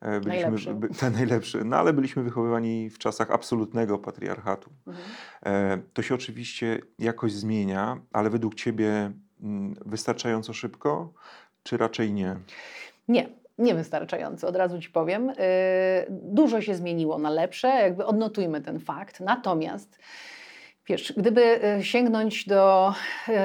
e, 0.02 0.20
byliśmy 0.20 0.44
Najlepszy. 0.44 0.74
by, 0.74 0.90
ten 0.90 1.14
najlepszy, 1.14 1.64
no 1.66 1.78
ale 1.78 1.94
byliśmy 1.94 2.24
wychowywani 2.24 2.90
w 2.90 2.98
czasach 2.98 3.32
absolutnego 3.32 3.98
patriarchatu. 4.00 4.70
Mhm. 4.88 5.06
E, 5.46 5.82
To 5.94 6.02
się 6.02 6.16
oczywiście 6.16 6.80
jakoś 7.00 7.32
zmienia, 7.34 7.98
ale 8.14 8.30
według 8.30 8.56
ciebie 8.56 9.12
mm, 9.42 9.76
wystarczająco 9.86 10.54
szybko, 10.54 11.14
czy 11.64 11.78
raczej 11.78 12.14
nie? 12.14 12.36
Nie, 13.08 13.30
niewystarczająco, 13.58 14.48
od 14.48 14.56
razu 14.56 14.82
Ci 14.82 14.90
powiem. 14.90 15.28
Yy, 15.28 15.36
Dużo 16.10 16.62
się 16.62 16.76
zmieniło 16.76 17.18
na 17.18 17.30
lepsze, 17.30 17.68
jakby 17.68 18.06
odnotujmy 18.06 18.62
ten 18.62 18.80
fakt. 18.80 19.20
Natomiast 19.20 20.00
wiesz, 20.90 21.14
gdyby 21.18 21.60
y, 21.80 21.84
sięgnąć 21.84 22.46
do 22.46 22.94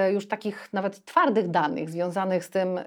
y, 0.08 0.12
już 0.12 0.28
takich 0.28 0.68
nawet 0.72 1.04
twardych 1.04 1.48
danych 1.48 1.90
związanych 1.90 2.44
z 2.44 2.50
tym, 2.50 2.78
ym, 2.78 2.84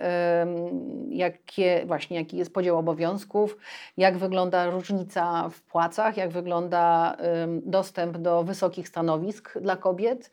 jakie, 1.10 1.84
właśnie, 1.86 2.17
jaki 2.17 2.38
jest 2.38 2.54
podział 2.54 2.78
obowiązków, 2.78 3.58
jak 3.98 4.17
wygląda 4.17 4.70
różnica 4.70 5.50
w 5.50 5.62
płacach, 5.62 6.17
jak 6.17 6.30
wygląda 6.30 7.17
dostęp 7.48 8.17
do 8.17 8.43
wysokich 8.43 8.88
stanowisk 8.88 9.60
dla 9.60 9.76
kobiet, 9.76 10.32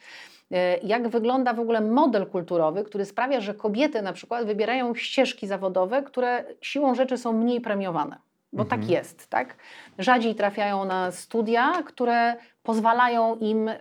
E, 0.53 0.79
jak 0.79 1.09
wygląda 1.09 1.53
w 1.53 1.61
ogóle 1.61 1.81
model 1.81 2.27
kulturowy, 2.27 2.85
który 2.85 3.05
sprawia, 3.05 3.41
że 3.41 3.55
kobiety 3.55 4.03
na 4.03 4.13
przykład 4.13 4.47
wybierają 4.47 4.95
ścieżki 4.95 5.47
zawodowe, 5.47 6.03
które 6.03 6.45
siłą 6.61 6.95
rzeczy 6.95 7.19
są 7.19 7.33
mniej 7.33 7.61
premiowane. 7.61 8.17
Bo 8.55 8.63
Mhm. 8.63 8.81
tak 8.81 8.91
jest, 8.91 9.27
tak? 9.27 9.57
Rzadziej 9.99 10.35
trafiają 10.35 10.85
na 10.85 11.11
studia, 11.11 11.83
które 11.87 12.37
pozwalają 12.63 13.37
im 13.37 13.69
ym, 13.69 13.77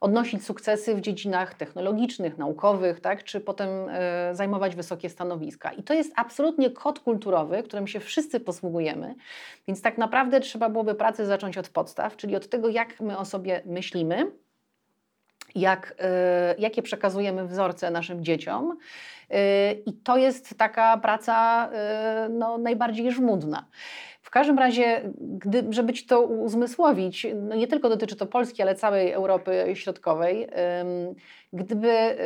odnosić 0.00 0.44
sukcesy 0.44 0.94
w 0.94 1.00
dziedzinach 1.00 1.54
technologicznych, 1.54 2.38
naukowych, 2.38 3.00
tak? 3.00 3.24
czy 3.24 3.40
potem 3.40 3.68
y, 3.88 3.92
zajmować 4.34 4.76
wysokie 4.76 5.08
stanowiska. 5.10 5.72
I 5.72 5.82
to 5.82 5.94
jest 5.94 6.12
absolutnie 6.16 6.70
kod 6.70 7.00
kulturowy, 7.00 7.62
którym 7.62 7.86
się 7.86 8.00
wszyscy 8.00 8.40
posługujemy. 8.40 9.14
Więc 9.68 9.82
tak 9.82 9.98
naprawdę 9.98 10.40
trzeba 10.40 10.68
byłoby 10.68 10.94
pracę 10.94 11.26
zacząć 11.26 11.58
od 11.58 11.68
podstaw, 11.68 12.16
czyli 12.16 12.36
od 12.36 12.48
tego, 12.48 12.68
jak 12.68 13.00
my 13.00 13.18
o 13.18 13.24
sobie 13.24 13.62
myślimy, 13.66 14.32
jak, 15.54 15.94
y, 16.56 16.60
jakie 16.60 16.82
przekazujemy 16.82 17.46
wzorce 17.46 17.90
naszym 17.90 18.24
dzieciom. 18.24 18.78
Y, 19.30 19.36
I 19.86 19.92
to 19.92 20.16
jest 20.16 20.58
taka 20.58 20.96
praca 20.96 21.68
y, 22.26 22.28
no, 22.28 22.58
najbardziej 22.58 23.12
żmudna. 23.12 23.66
W 24.22 24.30
każdym 24.30 24.58
razie, 24.58 25.02
gdy, 25.20 25.64
żeby 25.70 25.92
ci 25.92 26.06
to 26.06 26.20
uzmysłowić, 26.20 27.26
no 27.34 27.54
nie 27.54 27.66
tylko 27.66 27.88
dotyczy 27.88 28.16
to 28.16 28.26
Polski, 28.26 28.62
ale 28.62 28.74
całej 28.74 29.12
Europy 29.12 29.64
Środkowej, 29.74 30.48
gdyby 31.52 32.16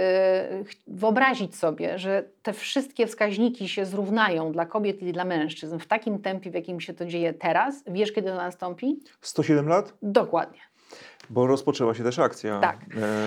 wyobrazić 0.87 1.57
sobie, 1.57 1.99
że 1.99 2.25
te 2.43 2.53
wszystkie 2.53 3.07
wskaźniki 3.07 3.69
się 3.69 3.87
zrównają 3.87 4.53
dla 4.53 4.67
kobiet 4.67 5.03
i 5.03 5.13
dla 5.13 5.25
mężczyzn 5.25 5.79
w 5.79 5.87
takim 5.87 6.19
tempie, 6.19 6.51
w 6.51 6.55
jakim 6.55 6.81
się 6.81 6.95
to 6.95 7.07
dzieje 7.07 7.35
teraz, 7.35 7.85
wiesz, 7.87 8.13
kiedy 8.13 8.29
to 8.29 8.37
nastąpi? 8.37 9.01
107 9.21 9.69
lat? 9.69 9.95
Dokładnie. 10.03 10.61
Bo 11.31 11.47
rozpoczęła 11.47 11.95
się 11.95 12.03
też 12.05 12.19
akcja. 12.19 12.61
Tak. 12.61 12.77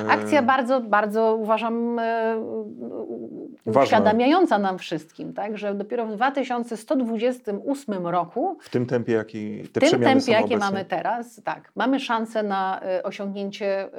E, 0.05 0.09
Akcja 0.09 0.41
bardzo, 0.43 0.81
bardzo 0.81 1.35
uważam 1.35 1.99
e, 1.99 2.35
Ważna. 3.65 3.81
uświadamiająca 3.83 4.57
nam 4.59 4.77
wszystkim, 4.77 5.33
tak? 5.33 5.57
że 5.57 5.73
dopiero 5.75 6.05
w 6.05 6.15
2128 6.15 8.07
roku, 8.07 8.57
W 8.61 8.69
tym 8.69 8.85
tempie, 8.85 9.13
jaki 9.13 9.63
te 9.73 9.87
w 9.87 9.91
tym 9.91 10.01
tempie, 10.01 10.31
jakie 10.31 10.45
obecnie. 10.45 10.57
mamy 10.57 10.85
teraz, 10.85 11.41
tak, 11.43 11.71
mamy 11.75 11.99
szansę 11.99 12.43
na 12.43 12.81
e, 12.81 13.03
osiągnięcie 13.03 13.89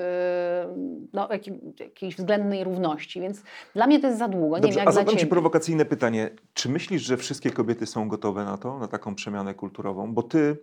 no, 1.13 1.29
jakiej, 1.33 1.61
jakiejś 1.81 2.17
względnej 2.17 2.65
równości, 2.65 3.21
więc 3.21 3.43
dla 3.75 3.87
mnie 3.87 4.01
to 4.01 4.07
jest 4.07 4.19
za 4.19 4.29
długo, 4.29 4.57
nie 4.57 4.63
Dobrze, 4.63 4.77
wiem 4.77 4.79
jak 4.87 4.89
a 4.89 4.93
zadam 4.93 5.17
Ci 5.17 5.27
prowokacyjne 5.27 5.85
pytanie. 5.85 6.31
Czy 6.55 6.69
myślisz, 6.69 7.03
że 7.03 7.17
wszystkie 7.17 7.51
kobiety 7.51 7.87
są 7.87 8.09
gotowe 8.09 8.45
na 8.45 8.59
to, 8.59 8.79
na 8.79 8.89
taką 8.89 9.15
przemianę 9.15 9.55
kulturową? 9.55 10.13
Bo 10.15 10.23
Ty 10.23 10.57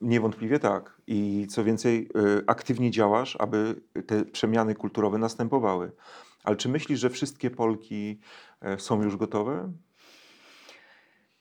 niewątpliwie 0.00 0.58
tak. 0.58 1.00
I 1.06 1.46
co 1.50 1.64
więcej, 1.64 2.08
e, 2.14 2.50
aktywnie 2.50 2.90
działasz, 2.90 3.36
aby 3.40 3.82
te 4.06 4.24
przemiany 4.24 4.74
kulturowe 4.74 5.18
następowały. 5.18 5.92
Ale 6.44 6.56
czy 6.56 6.68
myślisz, 6.68 7.00
że 7.00 7.10
wszystkie 7.10 7.50
Polki 7.50 8.20
e, 8.60 8.78
są 8.78 9.02
już 9.02 9.16
gotowe? 9.16 9.72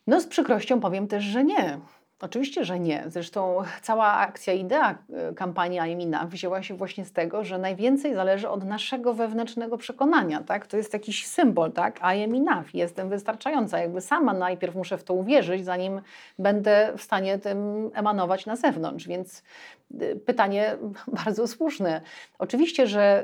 No 0.08 0.22
z 0.22 0.28
przykrością 0.28 0.80
powiem 0.80 1.08
też, 1.08 1.24
że 1.24 1.44
nie. 1.44 1.80
Oczywiście, 2.20 2.66
że 2.66 2.80
nie. 2.80 3.04
Zresztą 3.08 3.64
cała 3.82 4.14
akcja, 4.14 4.54
idea 4.54 4.98
e, 5.14 5.34
kampanii 5.34 5.80
enough 5.80 6.30
wzięła 6.30 6.64
się 6.64 6.76
właśnie 6.76 7.06
z 7.06 7.12
tego, 7.12 7.44
że 7.44 7.58
najwięcej 7.58 8.14
zależy 8.14 8.50
od 8.50 8.64
naszego 8.64 9.14
wewnętrznego 9.14 9.78
przekonania. 9.78 10.44
Tak? 10.44 10.68
To 10.68 10.78
jest 10.78 10.94
jakiś 10.94 11.28
symbol, 11.28 11.72
tak? 11.72 12.00
I 12.00 12.24
am 12.24 12.36
enough, 12.36 12.74
jestem 12.74 13.10
wystarczająca. 13.10 13.80
Jakby 13.80 14.02
sama 14.02 14.34
najpierw 14.34 14.76
muszę 14.76 14.98
w 14.98 15.04
to 15.04 15.14
uwierzyć, 15.14 15.66
zanim 15.66 16.02
będę 16.40 16.94
w 16.98 17.02
stanie 17.02 17.40
tym 17.40 17.92
emanować 17.94 18.46
na 18.46 18.56
zewnątrz. 18.56 19.08
Więc 19.08 19.44
pytanie 20.26 20.78
bardzo 21.26 21.48
słuszne. 21.48 22.02
Oczywiście, 22.40 22.88
że 22.88 23.24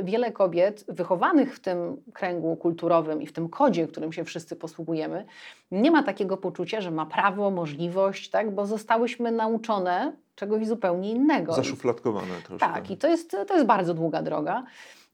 y, 0.00 0.04
wiele 0.04 0.32
kobiet 0.32 0.84
wychowanych 0.88 1.56
w 1.56 1.60
tym 1.60 1.96
kręgu 2.12 2.56
kulturowym 2.56 3.22
i 3.22 3.26
w 3.26 3.32
tym 3.32 3.48
kodzie, 3.48 3.86
którym 3.86 4.12
się 4.12 4.24
wszyscy 4.24 4.56
posługujemy, 4.56 5.24
nie 5.70 5.90
ma 5.90 6.02
takiego 6.02 6.36
poczucia, 6.36 6.80
że 6.80 6.90
ma 6.90 7.06
prawo, 7.06 7.50
możliwość, 7.50 8.30
tak? 8.30 8.54
bo 8.54 8.66
zostałyśmy 8.66 9.32
nauczone 9.32 10.12
czegoś 10.34 10.66
zupełnie 10.66 11.10
innego. 11.10 11.52
Zaszufladkowane 11.52 12.34
troszkę. 12.46 12.66
Tak, 12.66 12.90
i 12.90 12.96
to 12.96 13.08
jest, 13.08 13.36
to 13.46 13.54
jest 13.54 13.66
bardzo 13.66 13.94
długa 13.94 14.22
droga. 14.22 14.64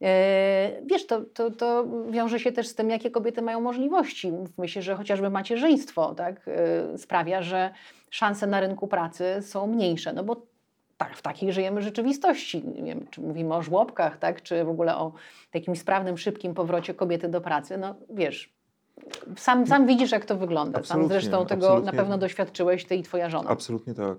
E, 0.03 0.71
Wiesz, 0.87 1.07
to, 1.07 1.21
to, 1.21 1.51
to 1.51 1.87
wiąże 2.11 2.41
się 2.41 2.53
też 2.53 2.69
z 2.69 2.75
tym, 2.75 2.91
jakie 2.91 3.11
kobiety 3.11 3.43
mają 3.43 3.61
możliwości. 3.61 4.33
Myślę, 4.59 4.83
że 4.83 4.95
chociażby 4.95 5.31
macierzyństwo 5.31 6.15
tak, 6.15 6.49
e, 6.49 6.99
sprawia, 6.99 7.43
że 7.43 7.71
szanse 8.11 8.47
na 8.47 8.61
rynku 8.61 8.89
pracy 8.89 9.25
są 9.41 9.67
mniejsze, 9.67 10.13
no 10.13 10.25
bo 10.25 10.43
tak, 10.99 11.17
w 11.17 11.23
takiej 11.23 11.53
żyjemy 11.53 11.83
rzeczywistości. 11.83 12.65
Nie 12.67 12.83
wiem, 12.83 13.07
czy 13.11 13.21
mówimy 13.21 13.55
o 13.55 13.63
żłobkach, 13.63 14.19
tak, 14.19 14.43
czy 14.43 14.65
w 14.65 14.69
ogóle 14.69 14.97
o 14.97 15.13
takim 15.51 15.77
sprawnym, 15.77 16.19
szybkim 16.19 16.55
powrocie 16.55 16.95
kobiety 16.95 17.29
do 17.29 17.41
pracy. 17.41 17.79
No 17.79 17.95
wiesz, 18.11 18.53
sam, 19.37 19.67
sam 19.67 19.87
widzisz, 19.87 20.13
jak 20.13 20.25
to 20.25 20.37
wygląda. 20.37 20.73
Sam 20.73 20.81
Absolutnie, 20.81 21.09
zresztą 21.09 21.47
tego 21.47 21.67
absolutnie. 21.67 21.93
na 21.93 21.99
pewno 21.99 22.19
doświadczyłeś, 22.19 22.85
ty 22.85 22.97
i 22.97 23.03
twoja 23.03 23.31
żona. 23.31 23.51
Absolutnie 23.51 23.95
tak. 23.95 24.19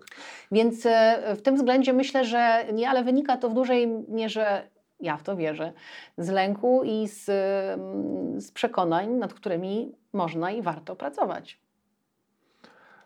Więc 0.51 0.85
e, 0.85 1.35
w 1.35 1.41
tym 1.41 1.55
względzie 1.55 1.93
myślę, 1.93 2.25
że 2.25 2.65
nie, 2.73 2.89
ale 2.89 3.03
wynika 3.03 3.37
to 3.37 3.49
w 3.49 3.53
dużej 3.53 3.87
mierze, 4.07 4.69
ja 4.99 5.17
w 5.17 5.23
to 5.23 5.35
wierzę, 5.35 5.73
z 6.17 6.29
lęku 6.29 6.83
i 6.83 7.07
z, 7.07 7.29
mm, 7.29 8.41
z 8.41 8.51
przekonań, 8.51 9.09
nad 9.09 9.33
którymi 9.33 9.91
można 10.13 10.51
i 10.51 10.61
warto 10.61 10.95
pracować. 10.95 11.59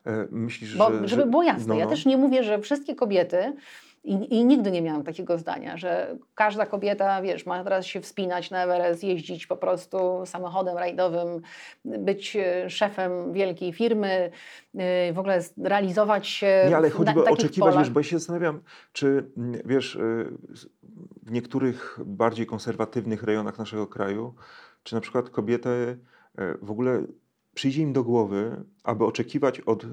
E, 0.05 0.27
Myślisz, 0.31 0.77
Bo, 0.77 0.91
że... 0.91 1.07
żeby 1.07 1.21
że- 1.21 1.27
było 1.27 1.43
jasne, 1.43 1.73
no, 1.73 1.79
ja 1.79 1.85
no. 1.85 1.91
też 1.91 2.05
nie 2.05 2.17
mówię, 2.17 2.43
że 2.43 2.59
wszystkie 2.59 2.95
kobiety, 2.95 3.53
i, 4.03 4.35
i 4.39 4.45
nigdy 4.45 4.71
nie 4.71 4.81
miałam 4.81 5.03
takiego 5.03 5.37
zdania, 5.37 5.77
że 5.77 6.17
każda 6.35 6.65
kobieta, 6.65 7.21
wiesz, 7.21 7.45
ma 7.45 7.63
teraz 7.63 7.85
się 7.85 8.01
wspinać 8.01 8.51
na 8.51 8.63
Everest, 8.63 9.03
jeździć 9.03 9.47
po 9.47 9.57
prostu 9.57 9.97
samochodem 10.25 10.77
rajdowym, 10.77 11.41
być 11.85 12.35
e, 12.35 12.69
szefem 12.69 13.33
wielkiej 13.33 13.73
firmy, 13.73 14.31
e, 14.77 15.13
w 15.13 15.19
ogóle 15.19 15.39
realizować 15.63 16.27
się 16.27 16.65
Nie, 16.69 16.77
ale 16.77 16.89
chodzi 16.89 17.15
na 17.15 17.23
oczekiwać, 17.23 17.69
polach. 17.69 17.79
wiesz, 17.85 17.89
bo 17.93 17.99
ja 17.99 18.03
się 18.03 18.19
zastanawiam, 18.19 18.61
czy 18.93 19.25
wiesz, 19.65 19.97
w 21.23 21.31
niektórych 21.31 21.99
bardziej 22.05 22.45
konserwatywnych 22.45 23.23
rejonach 23.23 23.59
naszego 23.59 23.87
kraju, 23.87 24.33
czy 24.83 24.95
na 24.95 25.01
przykład 25.01 25.29
kobiety 25.29 25.97
w 26.61 26.71
ogóle 26.71 27.03
przyjdzie 27.53 27.81
im 27.81 27.93
do 27.93 28.03
głowy, 28.03 28.63
aby 28.83 29.05
oczekiwać 29.05 29.59
od 29.59 29.83
y, 29.83 29.87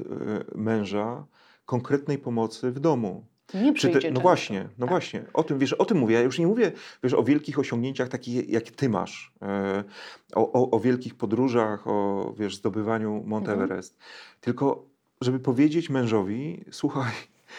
męża 0.55 1.25
konkretnej 1.67 2.19
pomocy 2.19 2.71
w 2.71 2.81
domu. 2.81 3.25
Nie 3.55 3.73
przyjdzie 3.73 3.99
te, 4.01 4.09
no 4.09 4.13
często. 4.15 4.21
właśnie, 4.23 4.63
no 4.79 4.87
Tak. 4.87 4.89
właśnie, 4.89 5.25
o 5.35 5.43
tym, 5.43 5.59
wiesz, 5.59 5.73
o 5.73 5.85
tym 5.85 5.99
mówię. 5.99 6.15
Ja 6.15 6.23
już 6.23 6.39
nie 6.39 6.47
mówię 6.47 6.73
wiesz, 7.05 7.15
o 7.15 7.23
wielkich 7.23 7.59
osiągnięciach 7.59 8.09
takich, 8.09 8.49
jak 8.49 8.65
ty 8.65 8.89
masz, 8.89 9.33
e, 9.43 9.85
o, 10.35 10.53
o, 10.53 10.71
o 10.71 10.81
wielkich 10.81 11.15
podróżach, 11.15 11.87
o 11.87 12.35
wiesz, 12.39 12.57
zdobywaniu 12.57 13.23
Mount 13.27 13.49
Mhm. 13.49 13.65
Everest, 13.65 13.99
tylko 14.41 14.85
żeby 15.21 15.41
powiedzieć 15.41 15.91
mężowi, 15.91 16.65
słuchaj, 16.71 17.13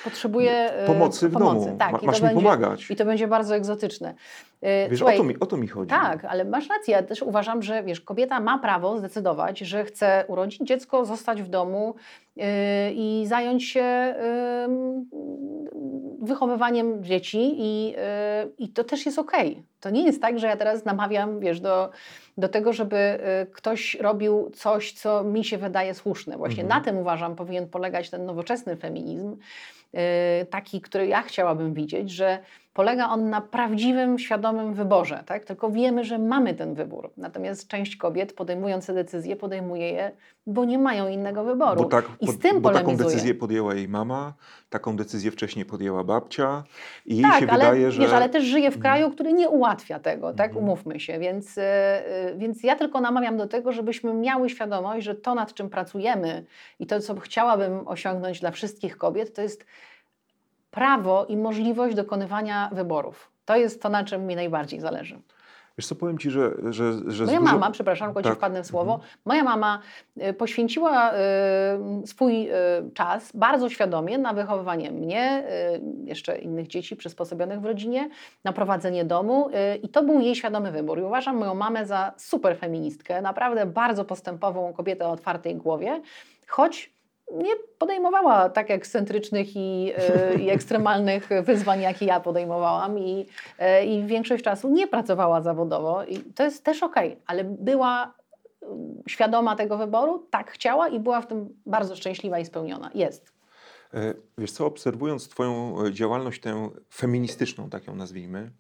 Potrzebuje 0.04 0.52
e, 0.74 0.88
pomocy 0.88 1.30
w 1.30 1.34
pomocy. 1.34 1.66
domu, 1.66 1.78
Tak, 1.78 1.92
Ma, 1.92 2.00
masz 2.04 2.16
mi 2.16 2.22
będzie, 2.22 2.36
pomagać. 2.36 2.92
I 2.92 2.96
to 2.96 3.06
będzie 3.06 3.28
bardzo 3.28 3.56
egzotyczne. 3.56 4.16
Wiesz, 4.62 5.00
słuchaj, 5.00 5.16
o, 5.16 5.18
to 5.18 5.24
mi, 5.24 5.40
o 5.40 5.46
to 5.46 5.58
mi 5.58 5.68
chodzi. 5.68 5.90
Tak, 5.90 6.26
ale 6.26 6.46
masz 6.46 6.70
rację. 6.70 6.94
Ja 6.94 7.04
też 7.04 7.22
uważam, 7.22 7.62
że 7.62 7.84
wiesz, 7.84 8.02
kobieta 8.02 8.40
ma 8.40 8.60
prawo 8.60 8.98
zdecydować, 8.98 9.60
że 9.60 9.84
chce 9.86 10.26
urodzić 10.28 10.62
dziecko, 10.62 11.06
zostać 11.06 11.42
w 11.42 11.50
domu 11.50 11.96
yy, 12.36 12.46
i 12.94 13.24
zająć 13.28 13.64
się 13.64 14.16
yy, 14.70 15.22
wychowywaniem 16.22 17.04
dzieci 17.04 17.54
i, 17.58 17.88
yy, 17.92 17.98
i 18.58 18.70
to 18.70 18.84
też 18.84 19.06
jest 19.06 19.20
okej. 19.20 19.64
To 19.80 19.90
nie 19.90 20.04
jest 20.06 20.22
tak, 20.22 20.40
że 20.40 20.48
ja 20.48 20.58
teraz 20.58 20.86
namawiam, 20.86 21.40
wiesz, 21.40 21.60
do, 21.60 21.90
do 22.38 22.50
tego, 22.50 22.74
żeby 22.74 22.96
yy, 22.96 23.46
ktoś 23.54 23.96
robił 23.96 24.52
coś, 24.56 24.94
co 24.94 25.24
mi 25.24 25.44
się 25.44 25.58
wydaje 25.58 25.94
słuszne. 25.94 26.38
Właśnie 26.38 26.64
Mhm. 26.64 26.80
na 26.80 26.86
tym 26.86 26.98
uważam 26.98 27.36
powinien 27.36 27.70
polegać 27.70 28.10
ten 28.10 28.26
nowoczesny 28.26 28.76
feminizm, 28.76 29.38
yy, 29.94 30.00
taki, 30.50 30.82
który 30.82 31.08
ja 31.08 31.22
chciałabym 31.22 31.74
widzieć, 31.74 32.12
że 32.12 32.40
polega 32.74 33.10
on 33.10 33.30
na 33.30 33.42
prawdziwym, 33.42 34.20
świadomym 34.20 34.74
wyborze, 34.74 35.24
tak? 35.26 35.46
Tylko 35.46 35.70
wiemy, 35.70 36.04
że 36.04 36.20
mamy 36.20 36.54
ten 36.54 36.74
wybór. 36.74 37.10
Natomiast 37.18 37.68
część 37.68 37.96
kobiet 37.96 38.34
podejmując 38.34 38.86
te 38.86 38.94
decyzje, 38.94 39.36
podejmuje 39.36 39.90
je, 39.90 40.12
bo 40.48 40.66
nie 40.66 40.78
mają 40.78 41.08
innego 41.08 41.44
wyboru. 41.44 41.84
Bo, 41.84 41.90
tak, 41.90 42.06
I 42.22 42.28
z 42.28 42.40
tym 42.40 42.62
bo 42.62 42.70
taką 42.70 42.96
decyzję 42.96 43.36
podjęła 43.36 43.76
jej 43.76 43.88
mama, 43.88 44.34
taką 44.70 44.96
decyzję 44.96 45.32
wcześniej 45.32 45.66
podjęła 45.66 46.04
babcia 46.04 46.64
i 47.06 47.16
jej 47.18 47.24
tak, 47.24 47.40
się 47.40 47.48
ale, 47.48 47.66
wydaje, 47.66 47.92
że... 47.92 48.02
wiesz, 48.02 48.14
ale 48.14 48.30
też 48.30 48.44
żyje 48.44 48.72
w 48.72 48.76
Mhm. 48.76 48.82
kraju, 48.82 49.12
który 49.12 49.34
nie 49.34 49.50
ułatwia 49.50 50.00
tego, 50.00 50.34
tak? 50.34 50.48
Mhm. 50.52 50.66
Umówmy 50.66 51.00
się. 51.00 51.20
Więc, 51.20 51.58
y, 51.58 51.62
y, 51.62 52.38
więc 52.38 52.64
ja 52.64 52.76
tylko 52.76 53.02
namawiam 53.02 53.38
do 53.38 53.48
tego, 53.48 53.72
żebyśmy 53.72 54.14
miały 54.14 54.50
świadomość, 54.50 55.06
że 55.06 55.16
to, 55.16 55.36
nad 55.36 55.54
czym 55.54 55.70
pracujemy 55.70 56.46
i 56.80 56.88
to, 56.88 57.00
co 57.00 57.20
chciałabym 57.20 57.88
osiągnąć 57.88 58.40
dla 58.40 58.52
wszystkich 58.52 58.98
kobiet, 58.98 59.36
to 59.36 59.42
jest 59.42 59.66
prawo 60.72 61.26
i 61.26 61.38
możliwość 61.38 61.96
dokonywania 61.96 62.70
wyborów. 62.74 63.32
To 63.46 63.56
jest 63.56 63.82
to, 63.82 63.90
na 63.90 64.04
czym 64.04 64.28
mi 64.28 64.36
najbardziej 64.36 64.80
zależy. 64.80 65.20
Wiesz 65.78 65.88
co, 65.88 65.96
powiem 65.96 66.18
ci, 66.18 66.30
że... 66.32 66.52
że, 66.70 66.94
że 67.08 67.26
Moja 67.26 67.40
dużo- 67.40 67.52
mama, 67.54 67.72
przepraszam, 67.72 68.08
tylko 68.08 68.22
ci 68.22 68.30
Tak. 68.30 68.38
wpadnę 68.38 68.64
w 68.64 68.68
słowo, 68.68 68.94
Mhm. 68.94 69.12
moja 69.26 69.44
mama 69.44 69.80
y, 70.30 70.34
poświęciła 70.34 71.12
y, 71.14 71.18
swój 72.08 72.50
y, 72.50 72.54
czas 72.94 73.32
bardzo 73.36 73.70
świadomie 73.70 74.18
na 74.18 74.34
wychowywanie 74.34 74.92
mnie, 74.92 75.44
jeszcze 76.06 76.38
innych 76.38 76.68
dzieci 76.68 76.96
przysposobionych 76.96 77.62
w 77.62 77.66
rodzinie, 77.66 78.10
na 78.44 78.54
prowadzenie 78.54 79.06
domu 79.06 79.50
i 79.84 79.90
to 79.90 80.04
był 80.04 80.20
jej 80.20 80.36
świadomy 80.36 80.72
wybór. 80.72 81.00
I 81.00 81.04
uważam 81.04 81.38
moją 81.38 81.56
mamę 81.56 81.86
za 81.86 82.14
super 82.18 82.58
feministkę, 82.58 83.22
naprawdę 83.22 83.66
bardzo 83.66 84.06
postępową 84.06 84.74
kobietę 84.74 85.06
o 85.08 85.12
otwartej 85.12 85.56
głowie, 85.56 86.02
choć 86.48 86.94
nie 87.38 87.56
podejmowała 87.78 88.50
tak 88.50 88.72
ekscentrycznych 88.72 89.56
i, 89.56 89.94
y, 90.36 90.42
i 90.42 90.50
ekstremalnych 90.58 91.30
wyzwań, 91.44 91.82
jakie 91.82 92.06
ja 92.06 92.20
podejmowałam 92.20 93.00
i, 93.00 93.26
y, 93.82 93.86
i 93.86 94.06
większość 94.06 94.44
czasu 94.44 94.70
nie 94.70 94.88
pracowała 94.88 95.42
zawodowo 95.42 96.04
i 96.04 96.18
to 96.18 96.44
jest 96.44 96.64
też 96.64 96.84
okej, 96.84 97.18
ale 97.28 97.44
była 97.44 98.14
y, 98.64 98.66
świadoma 99.08 99.56
tego 99.56 99.78
wyboru, 99.78 100.28
tak 100.30 100.52
chciała 100.52 100.88
i 100.88 101.00
była 101.00 101.22
w 101.22 101.28
tym 101.28 101.50
bardzo 101.66 101.96
szczęśliwa 101.96 102.40
i 102.40 102.46
spełniona. 102.46 102.92
Jest. 102.96 103.42
E, 103.94 104.14
Wiesz 104.38 104.52
co, 104.52 104.66
obserwując 104.66 105.28
Twoją 105.28 105.76
e, 105.86 105.94
działalność 105.94 106.42
tę 106.42 106.70
feministyczną, 106.94 107.70
tak 107.70 107.88
ją 107.88 107.96
nazwijmy, 107.96 108.52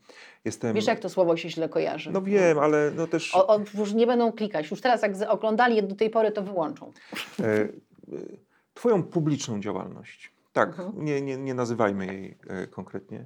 jestem... 0.46 0.76
Wiesz, 0.76 0.88
jak 0.88 1.00
to 1.00 1.10
słowo 1.10 1.38
się 1.38 1.50
źle 1.50 1.70
kojarzy. 1.70 2.12
No 2.12 2.22
wiem, 2.22 2.60
ale 2.60 2.92
no 2.96 3.08
też... 3.08 3.36
O, 3.36 3.48
o, 3.48 3.60
już 3.78 3.94
nie 3.94 4.08
będą 4.08 4.32
klikać. 4.32 4.72
Już 4.72 4.82
teraz, 4.82 5.02
jak 5.02 5.12
oglądali 5.28 5.84
do 5.84 5.96
tej 5.96 6.10
pory, 6.10 6.32
to 6.32 6.42
wyłączą. 6.42 6.92
e, 7.40 7.44
e, 7.44 7.68
Twoją 8.74 9.04
publiczną 9.04 9.60
działalność. 9.60 10.32
Tak, 10.54 10.70
Mhm. 10.70 11.06
nie, 11.06 11.22
nie, 11.22 11.38
nie 11.38 11.54
nazywajmy 11.54 12.06
jej 12.06 12.38
e, 12.48 12.68
konkretnie. 12.68 13.26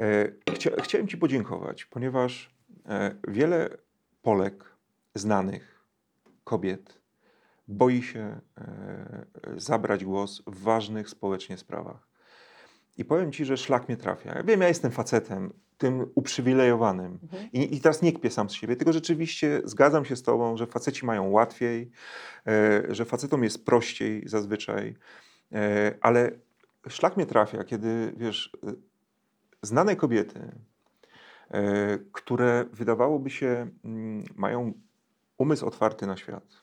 E, 0.00 0.52
Chcia, 0.54 0.70
chciałem 0.82 1.08
Ci 1.08 1.16
podziękować, 1.18 1.84
ponieważ 1.84 2.54
e, 2.86 3.14
wiele 3.28 3.68
Polek, 4.22 4.64
znanych 5.14 5.84
kobiet, 6.44 7.00
boi 7.68 8.02
się 8.02 8.40
e, 8.58 9.34
zabrać 9.56 10.04
głos 10.04 10.42
w 10.46 10.62
ważnych 10.62 11.08
społecznie 11.08 11.58
sprawach. 11.58 12.08
I 12.96 13.04
powiem 13.04 13.32
ci, 13.32 13.44
że 13.44 13.56
szlak 13.56 13.88
mnie 13.88 13.96
trafia. 13.96 14.34
Ja 14.34 14.42
wiem, 14.42 14.60
ja 14.60 14.68
jestem 14.68 14.90
facetem, 14.90 15.52
tym 15.78 16.06
uprzywilejowanym. 16.14 17.18
Mhm. 17.22 17.48
I, 17.52 17.76
I 17.76 17.80
teraz 17.80 18.02
nie 18.02 18.12
kpię 18.12 18.30
sam 18.30 18.50
z 18.50 18.52
siebie, 18.52 18.76
tylko 18.76 18.92
rzeczywiście 18.92 19.62
zgadzam 19.64 20.04
się 20.04 20.16
z 20.16 20.22
tobą, 20.22 20.56
że 20.56 20.66
faceci 20.66 21.06
mają 21.06 21.30
łatwiej, 21.30 21.90
e, 22.46 22.82
że 22.94 23.04
facetom 23.04 23.44
jest 23.44 23.64
prościej 23.64 24.22
zazwyczaj, 24.26 24.96
e, 25.52 25.94
ale 26.00 26.30
szlak 26.88 27.16
mnie 27.16 27.26
trafia, 27.26 27.64
kiedy 27.64 28.12
wiesz, 28.16 28.52
e, 28.66 28.72
znane 29.62 29.96
kobiety, 29.96 30.52
e, 31.50 31.98
które 32.12 32.64
wydawałoby 32.72 33.30
się 33.30 33.70
mm, 33.84 34.24
mają 34.36 34.72
umysł 35.38 35.66
otwarty 35.66 36.06
na 36.06 36.16
świat, 36.16 36.62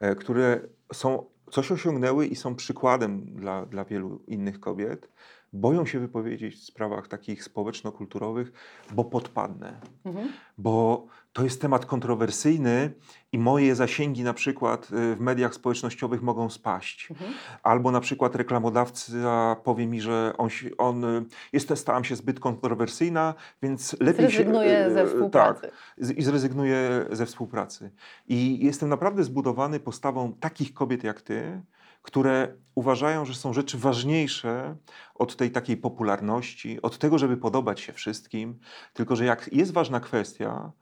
e, 0.00 0.14
które 0.14 0.60
są, 0.92 1.26
coś 1.50 1.72
osiągnęły 1.72 2.26
i 2.26 2.36
są 2.36 2.54
przykładem 2.54 3.36
dla, 3.36 3.66
dla 3.66 3.84
wielu 3.84 4.22
innych 4.26 4.60
kobiet, 4.60 5.08
boją 5.52 5.86
się 5.86 5.98
wypowiedzieć 6.00 6.54
w 6.56 6.64
sprawach 6.64 7.08
takich 7.08 7.44
społeczno-kulturowych, 7.44 8.52
bo 8.92 9.04
podpadnę 9.04 9.80
Mhm. 10.04 10.28
bo 10.58 11.06
to 11.32 11.44
jest 11.44 11.60
temat 11.60 11.86
kontrowersyjny 11.86 12.92
i 13.32 13.38
moje 13.38 13.74
zasięgi 13.74 14.22
na 14.22 14.34
przykład 14.34 14.84
y, 15.12 15.16
w 15.16 15.20
mediach 15.20 15.54
społecznościowych 15.54 16.22
mogą 16.22 16.50
spaść. 16.50 17.10
Mhm. 17.10 17.32
Albo 17.62 17.90
na 17.90 18.00
przykład 18.00 18.34
reklamodawca 18.36 19.56
powie 19.64 19.86
mi, 19.86 20.00
że 20.00 20.32
on, 20.38 20.48
on 20.78 21.04
y, 21.04 21.24
jest, 21.52 21.72
stałam 21.78 22.04
się 22.04 22.16
zbyt 22.16 22.40
kontrowersyjna, 22.40 23.34
więc 23.62 23.96
lepiej 24.00 24.26
Zrezygnuje 24.30 24.70
się... 24.70 24.86
y, 24.86 24.94
ze 24.94 25.06
współpracy. 25.06 25.60
Tak, 25.60 25.70
z- 25.98 26.10
i 26.10 26.22
zrezygnuje 26.22 27.04
ze 27.10 27.26
współpracy. 27.26 27.90
I 28.28 28.64
jestem 28.64 28.88
naprawdę 28.88 29.24
zbudowany 29.24 29.80
postawą 29.80 30.32
takich 30.40 30.74
kobiet 30.74 31.04
jak 31.04 31.20
ty, 31.22 31.60
które 32.02 32.56
uważają, 32.74 33.24
że 33.24 33.34
są 33.34 33.52
rzeczy 33.52 33.78
ważniejsze 33.78 34.76
od 35.14 35.36
tej 35.36 35.50
takiej 35.50 35.76
popularności, 35.76 36.82
od 36.82 36.98
tego, 36.98 37.18
żeby 37.18 37.36
podobać 37.36 37.80
się 37.80 37.92
wszystkim, 37.92 38.58
tylko 38.92 39.16
że 39.16 39.24
jak 39.24 39.52
jest 39.52 39.72
ważna 39.72 40.00
kwestia 40.00 40.72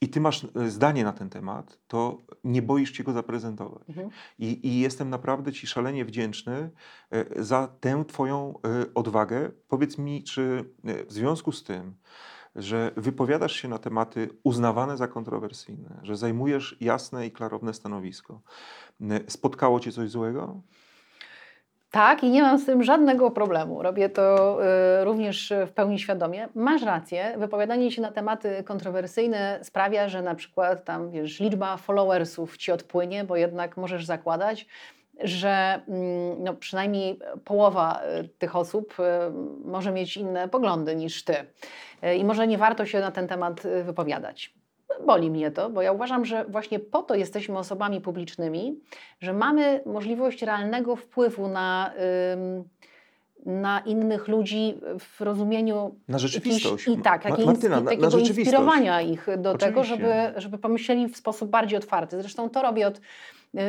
i 0.00 0.08
ty 0.08 0.20
masz 0.20 0.44
e, 0.44 0.70
zdanie 0.70 1.04
na 1.04 1.12
ten 1.12 1.30
temat, 1.30 1.78
to 1.86 2.18
nie 2.44 2.62
boisz 2.62 2.92
się 2.92 3.04
go 3.04 3.12
zaprezentować. 3.12 3.88
Mhm. 3.88 4.10
I, 4.38 4.68
I 4.68 4.80
jestem 4.80 5.10
naprawdę 5.10 5.52
ci 5.52 5.66
szalenie 5.66 6.04
wdzięczny 6.04 6.70
e, 7.10 7.44
za 7.44 7.68
tę 7.80 8.04
twoją 8.08 8.54
e, 8.54 8.94
odwagę. 8.94 9.50
Powiedz 9.68 9.98
mi, 9.98 10.24
czy 10.24 10.64
w 10.84 11.12
związku 11.12 11.52
z 11.52 11.64
tym, 11.64 11.94
że 12.58 12.90
wypowiadasz 12.96 13.52
się 13.52 13.68
na 13.68 13.78
tematy 13.78 14.28
uznawane 14.44 14.96
za 14.96 15.08
kontrowersyjne, 15.08 16.00
że 16.02 16.16
zajmujesz 16.16 16.76
jasne 16.80 17.26
i 17.26 17.30
klarowne 17.30 17.74
stanowisko, 17.74 18.40
spotkało 19.28 19.80
cię 19.80 19.92
coś 19.92 20.10
złego? 20.10 20.60
Tak, 21.90 22.24
i 22.24 22.30
nie 22.30 22.42
mam 22.42 22.58
z 22.58 22.66
tym 22.66 22.82
żadnego 22.82 23.30
problemu. 23.30 23.82
Robię 23.82 24.08
to 24.08 24.58
y, 25.00 25.04
również 25.04 25.52
w 25.66 25.70
pełni 25.70 25.98
świadomie. 25.98 26.48
Masz 26.54 26.82
rację, 26.82 27.34
wypowiadanie 27.38 27.90
się 27.90 28.02
na 28.02 28.12
tematy 28.12 28.62
kontrowersyjne 28.64 29.60
sprawia, 29.62 30.08
że 30.08 30.22
na 30.22 30.34
przykład 30.34 30.84
tam, 30.84 31.10
wiesz, 31.10 31.40
liczba 31.40 31.76
followersów 31.76 32.56
ci 32.56 32.72
odpłynie, 32.72 33.24
bo 33.24 33.36
jednak 33.36 33.76
możesz 33.76 34.06
zakładać, 34.06 34.66
że 35.24 35.80
mm, 35.88 36.44
no, 36.44 36.54
przynajmniej 36.54 37.18
połowa 37.44 38.00
y, 38.24 38.28
tych 38.28 38.56
osób 38.56 38.94
y, 39.00 39.02
może 39.64 39.92
mieć 39.92 40.16
inne 40.16 40.48
poglądy 40.48 40.96
niż 40.96 41.24
ty. 41.24 41.34
Y, 42.04 42.16
I 42.16 42.24
może 42.24 42.46
nie 42.46 42.58
warto 42.58 42.86
się 42.86 43.00
na 43.00 43.10
ten 43.10 43.28
temat 43.28 43.62
wypowiadać. 43.84 44.54
Boli 45.06 45.30
mnie 45.30 45.50
to, 45.50 45.70
bo 45.70 45.82
ja 45.82 45.92
uważam, 45.92 46.24
że 46.24 46.44
właśnie 46.44 46.78
po 46.78 47.02
to 47.02 47.14
jesteśmy 47.14 47.58
osobami 47.58 48.00
publicznymi, 48.00 48.80
że 49.20 49.32
mamy 49.32 49.80
możliwość 49.86 50.42
realnego 50.42 50.96
wpływu 50.96 51.48
na, 51.48 51.92
ym, 52.32 52.64
na 53.46 53.80
innych 53.80 54.28
ludzi 54.28 54.80
w 54.98 55.20
rozumieniu 55.20 55.94
Na 56.08 56.18
rzeczywistość. 56.18 56.88
I 56.88 56.98
tak, 56.98 57.24
jakiej 57.24 57.46
Martyna, 57.46 57.76
na, 57.76 57.82
na 57.82 57.90
takiego 57.90 58.10
rzeczywistość. 58.10 58.38
inspirowania 58.38 59.02
ich 59.02 59.26
do 59.38 59.58
tego, 59.58 59.80
Oczywiście. 59.80 60.06
żeby, 60.06 60.40
żeby 60.40 60.58
pomyśleli 60.58 61.08
w 61.08 61.16
sposób 61.16 61.50
bardziej 61.50 61.78
otwarty. 61.78 62.20
Zresztą 62.20 62.50
to 62.50 62.62
robię 62.62 62.86
od 62.86 63.00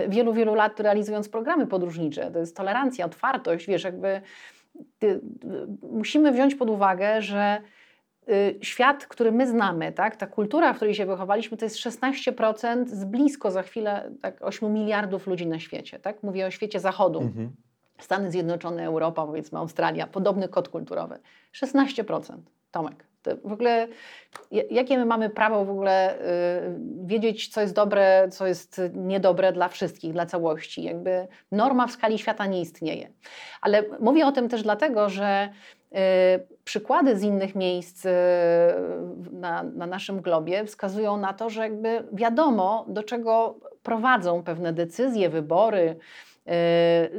wielu, 0.08 0.34
wielu 0.34 0.56
lat 0.56 0.80
realizując 0.80 1.30
programy 1.30 1.68
podróżnicze. 1.68 2.32
To 2.32 2.40
jest 2.40 2.58
tolerancja, 2.58 3.06
otwartość, 3.06 3.68
wiesz, 3.68 3.84
jakby 3.84 4.22
ty, 5.00 5.08
y, 5.08 5.22
musimy 5.82 6.32
wziąć 6.32 6.56
pod 6.56 6.70
uwagę, 6.70 7.22
że 7.22 7.62
świat, 8.62 9.06
który 9.06 9.32
my 9.32 9.48
znamy, 9.48 9.92
tak, 9.92 10.16
ta 10.16 10.28
kultura, 10.28 10.74
w 10.74 10.76
której 10.76 10.96
się 10.96 11.06
wychowaliśmy, 11.06 11.58
to 11.58 11.66
jest 11.66 11.78
16% 11.78 12.88
z 12.88 13.06
blisko 13.06 13.52
za 13.52 13.64
chwilę 13.64 14.12
tak, 14.22 14.42
8 14.42 14.74
miliardów 14.74 15.28
ludzi 15.28 15.48
na 15.48 15.60
świecie. 15.60 16.00
Tak? 16.00 16.24
Mówię 16.24 16.48
o 16.48 16.52
świecie 16.52 16.80
zachodu. 16.80 17.22
Mhm. 17.22 17.52
Stany 18.00 18.32
Zjednoczone, 18.32 18.86
Europa, 18.86 19.26
powiedzmy 19.26 19.60
Australia, 19.60 20.08
podobny 20.08 20.48
kod 20.48 20.70
kulturowy. 20.70 21.20
16%. 21.54 22.38
Tomek, 22.72 22.96
to 23.04 23.09
w 23.44 23.52
ogóle 23.54 23.88
ja- 24.52 24.64
jakie 24.72 24.98
my 24.98 25.06
mamy 25.06 25.30
prawo 25.30 25.66
w 25.66 25.70
ogóle 25.70 26.20
y, 26.20 26.22
wiedzieć, 27.06 27.48
co 27.48 27.62
jest 27.62 27.74
dobre, 27.74 28.28
co 28.32 28.48
jest 28.48 28.82
niedobre 28.94 29.54
dla 29.54 29.68
wszystkich, 29.70 30.14
dla 30.14 30.26
całości? 30.26 30.84
Jakby 30.84 31.28
norma 31.52 31.88
w 31.88 31.92
skali 31.92 32.18
świata 32.18 32.46
nie 32.46 32.62
istnieje. 32.62 33.10
Ale 33.62 33.84
mówię 34.00 34.26
o 34.26 34.32
tym 34.32 34.50
też 34.50 34.64
dlatego, 34.64 35.10
że 35.10 35.50
y, 35.92 35.98
przykłady 36.64 37.18
z 37.18 37.24
innych 37.24 37.56
miejsc 37.56 38.06
y, 38.06 38.10
na, 39.32 39.64
na 39.64 39.86
naszym 39.86 40.22
globie 40.22 40.66
wskazują 40.66 41.18
na 41.18 41.34
to, 41.34 41.50
że 41.50 41.62
jakby 41.62 42.04
wiadomo, 42.14 42.86
do 42.88 43.04
czego 43.04 43.60
prowadzą 43.84 44.44
pewne 44.44 44.74
decyzje, 44.74 45.30
wybory, 45.30 45.96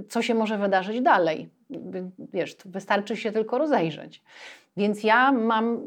co 0.08 0.22
się 0.22 0.34
może 0.34 0.58
wydarzyć 0.58 1.00
dalej. 1.00 1.48
Wiesz, 2.32 2.56
wystarczy 2.64 3.16
się 3.16 3.32
tylko 3.32 3.58
rozejrzeć. 3.58 4.22
Więc 4.76 5.04
ja 5.04 5.32
mam 5.32 5.80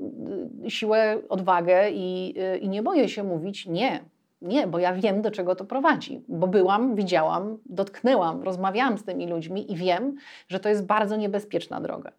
y, 0.66 0.70
siłę, 0.72 1.18
odwagę 1.30 1.92
i, 1.92 2.34
y, 2.56 2.58
i 2.58 2.70
nie 2.70 2.84
boję 2.84 3.10
się 3.10 3.24
mówić 3.24 3.66
nie. 3.66 4.04
Nie, 4.42 4.68
bo 4.68 4.80
ja 4.80 4.94
wiem, 4.94 5.22
do 5.22 5.32
czego 5.32 5.56
to 5.56 5.66
prowadzi. 5.66 6.22
Bo 6.28 6.48
byłam, 6.48 6.96
widziałam, 6.96 7.58
dotknęłam, 7.66 8.44
rozmawiałam 8.44 8.98
z 8.98 9.04
tymi 9.04 9.28
ludźmi 9.28 9.72
i 9.72 9.76
wiem, 9.76 10.16
że 10.48 10.60
to 10.60 10.70
jest 10.70 10.86
bardzo 10.86 11.16
niebezpieczna 11.16 11.82
droga. 11.82 12.12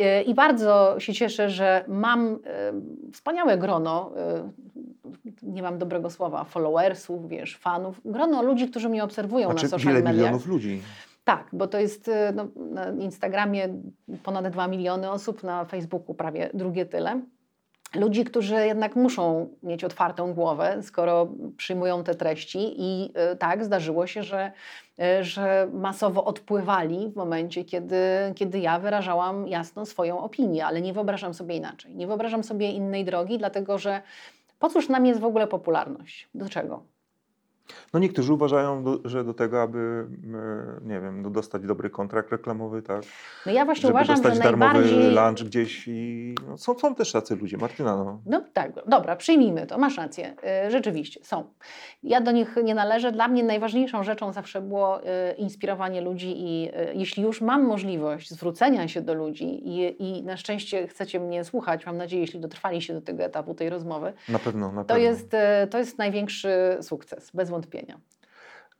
Y, 0.00 0.22
I 0.22 0.34
bardzo 0.34 0.94
się 0.98 1.12
cieszę, 1.14 1.50
że 1.50 1.84
mam 1.88 2.38
wspaniałe 3.12 3.58
grono, 3.58 4.12
nie 5.42 5.62
mam 5.62 5.78
dobrego 5.78 6.10
słowa, 6.10 6.44
followersów, 6.44 7.28
wiesz, 7.28 7.56
fanów, 7.56 8.00
grono 8.04 8.42
ludzi, 8.42 8.68
którzy 8.68 8.88
mnie 8.88 9.04
obserwują 9.04 9.46
Znaczy 9.50 9.64
na 9.64 9.70
social 9.70 9.92
wiele 9.92 10.04
mediach. 10.04 10.16
milionów 10.16 10.46
ludzi. 10.46 10.80
Tak, 11.26 11.48
bo 11.52 11.66
to 11.66 11.78
jest 11.78 12.08
y, 12.08 12.12
no, 12.34 12.48
na 12.56 12.90
Instagramie 12.90 13.68
ponad 14.22 14.48
2 14.48 14.68
miliony 14.68 15.10
osób, 15.10 15.42
na 15.42 15.64
Facebooku 15.64 16.14
prawie 16.14 16.50
drugie 16.54 16.86
tyle. 16.86 17.20
Ludzi, 17.94 18.24
którzy 18.24 18.66
jednak 18.66 18.96
muszą 18.96 19.48
mieć 19.62 19.84
otwartą 19.84 20.34
głowę, 20.34 20.78
skoro 20.82 21.28
przyjmują 21.56 22.04
te 22.04 22.14
treści, 22.14 22.74
i 22.76 23.12
y, 23.32 23.36
tak, 23.36 23.64
zdarzyło 23.64 24.06
się, 24.06 24.22
że, 24.22 24.52
y, 25.20 25.24
że 25.24 25.68
masowo 25.72 26.24
odpływali 26.24 27.08
w 27.08 27.16
momencie, 27.16 27.64
kiedy, 27.64 27.96
kiedy 28.34 28.58
ja 28.58 28.78
wyrażałam 28.78 29.48
jasno 29.48 29.86
swoją 29.86 30.18
opinię, 30.18 30.66
ale 30.66 30.80
nie 30.80 30.92
wyobrażam 30.92 31.34
sobie 31.34 31.56
inaczej. 31.56 31.96
Nie 31.96 32.06
wyobrażam 32.06 32.44
sobie 32.44 32.70
innej 32.70 33.04
drogi, 33.04 33.38
dlatego 33.38 33.78
że 33.78 34.02
po 34.58 34.68
cóż 34.68 34.88
nam 34.88 35.06
jest 35.06 35.20
w 35.20 35.24
ogóle 35.24 35.46
popularność? 35.46 36.28
Do 36.34 36.48
czego? 36.48 36.95
No 37.94 38.00
niektórzy 38.00 38.32
uważają, 38.32 38.84
do, 38.84 38.98
że 39.04 39.24
do 39.24 39.34
tego, 39.34 39.62
aby, 39.62 40.06
e, 40.34 40.86
nie 40.88 41.00
wiem, 41.00 41.32
dostać 41.32 41.62
dobry 41.62 41.90
kontrakt 41.90 42.32
reklamowy, 42.32 42.82
tak? 42.82 43.02
No 43.46 43.52
ja 43.52 43.64
właśnie 43.64 43.82
Żeby 43.82 43.92
uważam, 43.94 44.16
dostać 44.16 44.34
że 44.34 44.40
darmowy 44.42 44.72
najbardziej... 44.74 45.14
lunch 45.14 45.44
gdzieś 45.44 45.84
i 45.88 46.34
no, 46.48 46.58
są, 46.58 46.78
są 46.78 46.94
też 46.94 47.12
tacy 47.12 47.36
ludzie. 47.36 47.56
Martyna, 47.56 47.96
no. 47.96 48.20
No 48.26 48.42
tak, 48.52 48.72
dobra, 48.86 49.16
przyjmijmy 49.16 49.66
to, 49.66 49.78
masz 49.78 49.96
rację. 49.96 50.34
Y, 50.66 50.70
Rzeczywiście, 50.70 51.20
są. 51.24 51.44
Ja 52.02 52.20
do 52.20 52.32
nich 52.32 52.56
nie 52.64 52.74
należę. 52.74 53.12
Dla 53.12 53.28
mnie 53.28 53.44
najważniejszą 53.44 54.04
rzeczą 54.04 54.32
zawsze 54.32 54.60
było 54.60 55.00
y, 55.02 55.04
inspirowanie 55.36 56.00
ludzi 56.00 56.34
i 56.36 56.70
jeśli 56.94 57.22
już 57.22 57.40
mam 57.40 57.62
możliwość 57.64 58.30
zwrócenia 58.30 58.88
się 58.88 59.00
do 59.00 59.14
ludzi 59.14 59.68
i, 59.68 60.02
i 60.02 60.22
na 60.22 60.36
szczęście 60.36 60.86
chcecie 60.88 61.20
mnie 61.20 61.44
słuchać, 61.44 61.86
mam 61.86 61.96
nadzieję, 61.96 62.20
jeśli 62.22 62.40
dotrwaliście 62.40 62.94
do 62.94 63.00
tego 63.00 63.22
etapu 63.22 63.54
tej 63.54 63.70
rozmowy, 63.70 64.12
Na 64.28 64.38
pewno, 64.38 64.72
na 64.72 64.84
to 64.84 64.88
pewno. 64.88 65.02
jest, 65.02 65.34
y, 65.34 65.38
to 65.70 65.78
jest 65.78 65.98
największy 65.98 66.48
sukces, 66.80 67.30
bez 67.34 67.50
wątpienia. 67.56 68.00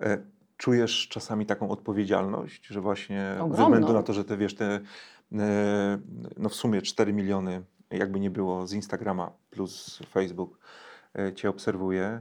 E, 0.00 0.18
Czujesz 0.56 1.08
czasami 1.08 1.46
taką 1.46 1.70
odpowiedzialność, 1.70 2.66
że 2.66 2.80
właśnie 2.80 3.34
ze 3.36 3.42
Ogromną. 3.42 3.64
względu 3.64 3.92
na 3.92 4.02
to, 4.02 4.12
że 4.12 4.24
te 4.24 4.36
wiesz, 4.36 4.54
te 4.54 4.80
e, 5.32 5.98
no 6.36 6.48
w 6.48 6.54
sumie 6.54 6.82
4 6.82 7.12
miliony, 7.12 7.62
jakby 7.90 8.20
nie 8.20 8.30
było, 8.30 8.66
z 8.66 8.72
Instagrama 8.72 9.32
plus 9.50 9.98
Facebook 10.10 10.58
e, 11.18 11.34
cię 11.34 11.48
obserwuje, 11.50 12.20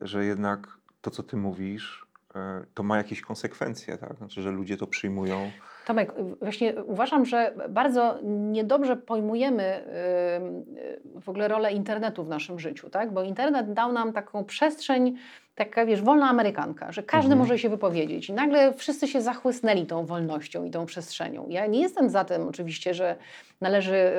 że 0.00 0.24
jednak 0.24 0.78
to, 1.00 1.10
co 1.10 1.22
ty 1.22 1.36
mówisz, 1.36 2.06
to 2.74 2.82
ma 2.82 2.96
jakieś 2.96 3.20
konsekwencje, 3.20 3.98
tak? 3.98 4.16
Znaczy, 4.16 4.42
że 4.42 4.50
ludzie 4.50 4.76
to 4.76 4.86
przyjmują. 4.86 5.50
Tomek, 5.88 6.12
właśnie 6.42 6.84
uważam, 6.84 7.24
że 7.24 7.54
bardzo 7.68 8.18
niedobrze 8.24 8.96
pojmujemy 8.96 9.84
w 11.20 11.28
ogóle 11.28 11.48
rolę 11.48 11.72
internetu 11.72 12.24
w 12.24 12.28
naszym 12.28 12.58
życiu, 12.58 12.90
tak? 12.90 13.12
bo 13.12 13.22
internet 13.22 13.72
dał 13.72 13.92
nam 13.92 14.12
taką 14.12 14.44
przestrzeń, 14.44 15.16
taka 15.54 15.86
wiesz, 15.86 16.02
wolna 16.02 16.28
amerykanka, 16.28 16.92
że 16.92 17.02
każdy 17.02 17.32
mhm. 17.32 17.38
może 17.38 17.58
się 17.58 17.68
wypowiedzieć 17.68 18.28
i 18.28 18.32
nagle 18.32 18.74
wszyscy 18.74 19.08
się 19.08 19.20
zachłysnęli 19.20 19.86
tą 19.86 20.06
wolnością 20.06 20.64
i 20.64 20.70
tą 20.70 20.86
przestrzenią. 20.86 21.46
Ja 21.48 21.66
nie 21.66 21.80
jestem 21.80 22.10
za 22.10 22.24
tym 22.24 22.48
oczywiście, 22.48 22.94
że 22.94 23.16
należy 23.60 24.12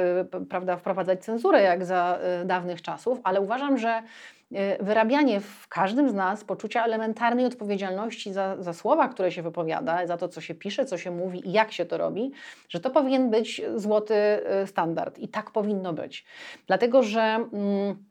prawda, 0.49 0.77
wprowadzać 0.77 1.23
cenzurę 1.23 1.61
jak 1.61 1.85
za 1.85 2.19
dawnych 2.45 2.81
czasów, 2.81 3.19
ale 3.23 3.41
uważam, 3.41 3.77
że 3.77 4.01
Y, 4.01 4.38
wyrabianie 4.79 5.41
w 5.41 5.67
każdym 5.67 6.09
z 6.09 6.13
nas 6.13 6.43
poczucia 6.43 6.83
elementarnej 6.83 7.45
odpowiedzialności 7.45 8.33
za, 8.33 8.63
za 8.63 8.73
słowa, 8.73 9.07
które 9.07 9.31
się 9.31 9.41
wypowiada, 9.41 10.07
za 10.07 10.17
to, 10.17 10.27
co 10.27 10.41
się 10.41 10.55
pisze, 10.55 10.85
co 10.85 10.97
się 10.97 11.11
mówi 11.11 11.47
i 11.47 11.51
jak 11.51 11.71
się 11.71 11.85
to 11.85 11.97
robi, 11.97 12.31
że 12.69 12.79
to 12.79 12.89
powinien 12.89 13.29
być 13.29 13.61
złoty 13.75 14.15
y, 14.63 14.67
standard 14.67 15.19
i 15.19 15.27
tak 15.27 15.51
powinno 15.51 15.93
być. 15.93 16.25
Dlatego, 16.67 17.03
że. 17.03 17.21
Mm, 17.53 18.08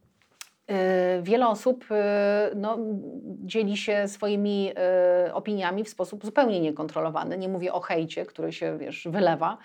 wiele 1.23 1.49
osób 1.49 1.85
no, 2.57 2.79
dzieli 3.45 3.77
się 3.77 4.09
swoimi 4.09 4.73
opiniami 5.33 5.85
w 5.85 5.89
sposób 5.89 6.25
zupełnie 6.25 6.61
niekontrolowany. 6.61 7.39
Nie 7.39 7.49
mówię 7.49 7.73
o 7.73 7.81
hejcie, 7.81 8.27
który 8.27 8.53
się 8.53 8.79
wiesz, 8.79 9.09
wylewa, 9.11 9.59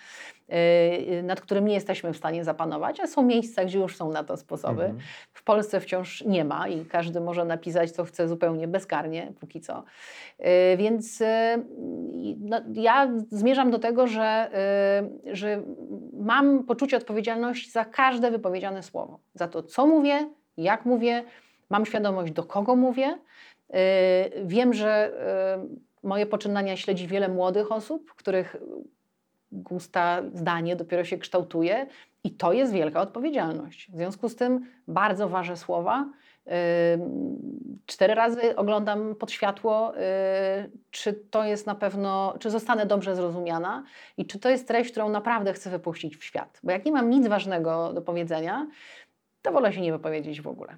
Y, 0.53 1.23
nad 1.23 1.41
którym 1.41 1.67
nie 1.67 1.73
jesteśmy 1.73 2.13
w 2.13 2.17
stanie 2.17 2.43
zapanować, 2.43 2.99
a 2.99 3.07
są 3.07 3.23
miejsca, 3.23 3.65
gdzie 3.65 3.79
już 3.79 3.95
są 3.95 4.11
na 4.11 4.23
to 4.23 4.37
sposoby. 4.37 4.83
Mhm. 4.83 4.99
W 5.33 5.43
Polsce 5.43 5.79
wciąż 5.79 6.21
nie 6.25 6.45
ma 6.45 6.67
i 6.67 6.85
każdy 6.85 7.21
może 7.21 7.45
napisać, 7.45 7.91
co 7.91 8.03
chce 8.03 8.27
zupełnie 8.27 8.67
bezkarnie, 8.67 9.33
póki 9.39 9.61
co. 9.61 9.83
Y, 10.39 10.77
więc 10.77 11.21
y, 11.21 11.25
no, 12.39 12.61
ja 12.73 13.11
zmierzam 13.31 13.71
do 13.71 13.79
tego, 13.79 14.07
że, 14.07 14.49
że 15.31 15.63
mam 16.13 16.63
poczucie 16.63 16.97
odpowiedzialności 16.97 17.71
za 17.71 17.85
każde 17.85 18.31
wypowiedziane 18.31 18.83
słowo. 18.83 19.19
Za 19.33 19.47
to, 19.47 19.63
co 19.63 19.87
mówię, 19.87 20.29
jak 20.57 20.85
mówię, 20.85 21.23
mam 21.69 21.85
świadomość, 21.85 22.33
do 22.33 22.43
kogo 22.43 22.75
mówię. 22.75 23.19
Wiem, 24.45 24.73
że 24.73 25.11
moje 26.03 26.25
poczynania 26.25 26.77
śledzi 26.77 27.07
wiele 27.07 27.29
młodych 27.29 27.71
osób, 27.71 28.13
których 28.15 28.55
gusta 29.51 30.21
zdanie 30.33 30.75
dopiero 30.75 31.03
się 31.03 31.17
kształtuje 31.17 31.87
i 32.23 32.31
to 32.31 32.53
jest 32.53 32.73
wielka 32.73 33.01
odpowiedzialność. 33.01 33.91
W 33.91 33.95
związku 33.95 34.29
z 34.29 34.35
tym 34.35 34.65
bardzo 34.87 35.29
ważę 35.29 35.57
słowa. 35.57 36.09
Cztery 37.85 38.15
razy 38.15 38.55
oglądam 38.55 39.15
pod 39.15 39.31
światło, 39.31 39.97
y, 39.97 39.99
czy 40.91 41.13
to 41.13 41.43
jest 41.43 41.67
na 41.67 41.75
pewno, 41.75 42.35
czy 42.39 42.49
zostanę 42.49 42.85
dobrze 42.85 43.15
zrozumiana 43.15 43.83
i 44.17 44.25
czy 44.25 44.39
to 44.39 44.49
jest 44.49 44.67
treść, 44.67 44.91
którą 44.91 45.09
naprawdę 45.09 45.53
chcę 45.53 45.69
wypuścić 45.69 46.17
w 46.17 46.23
świat. 46.23 46.59
Bo 46.63 46.71
jak 46.71 46.85
nie 46.85 46.91
mam 46.91 47.09
nic 47.09 47.27
ważnego 47.27 47.93
do 47.93 48.01
powiedzenia, 48.01 48.67
to 49.43 49.51
wolę 49.51 49.73
się 49.73 49.81
nie 49.81 49.91
wypowiedzieć 49.91 50.41
w 50.41 50.47
ogóle 50.47 50.77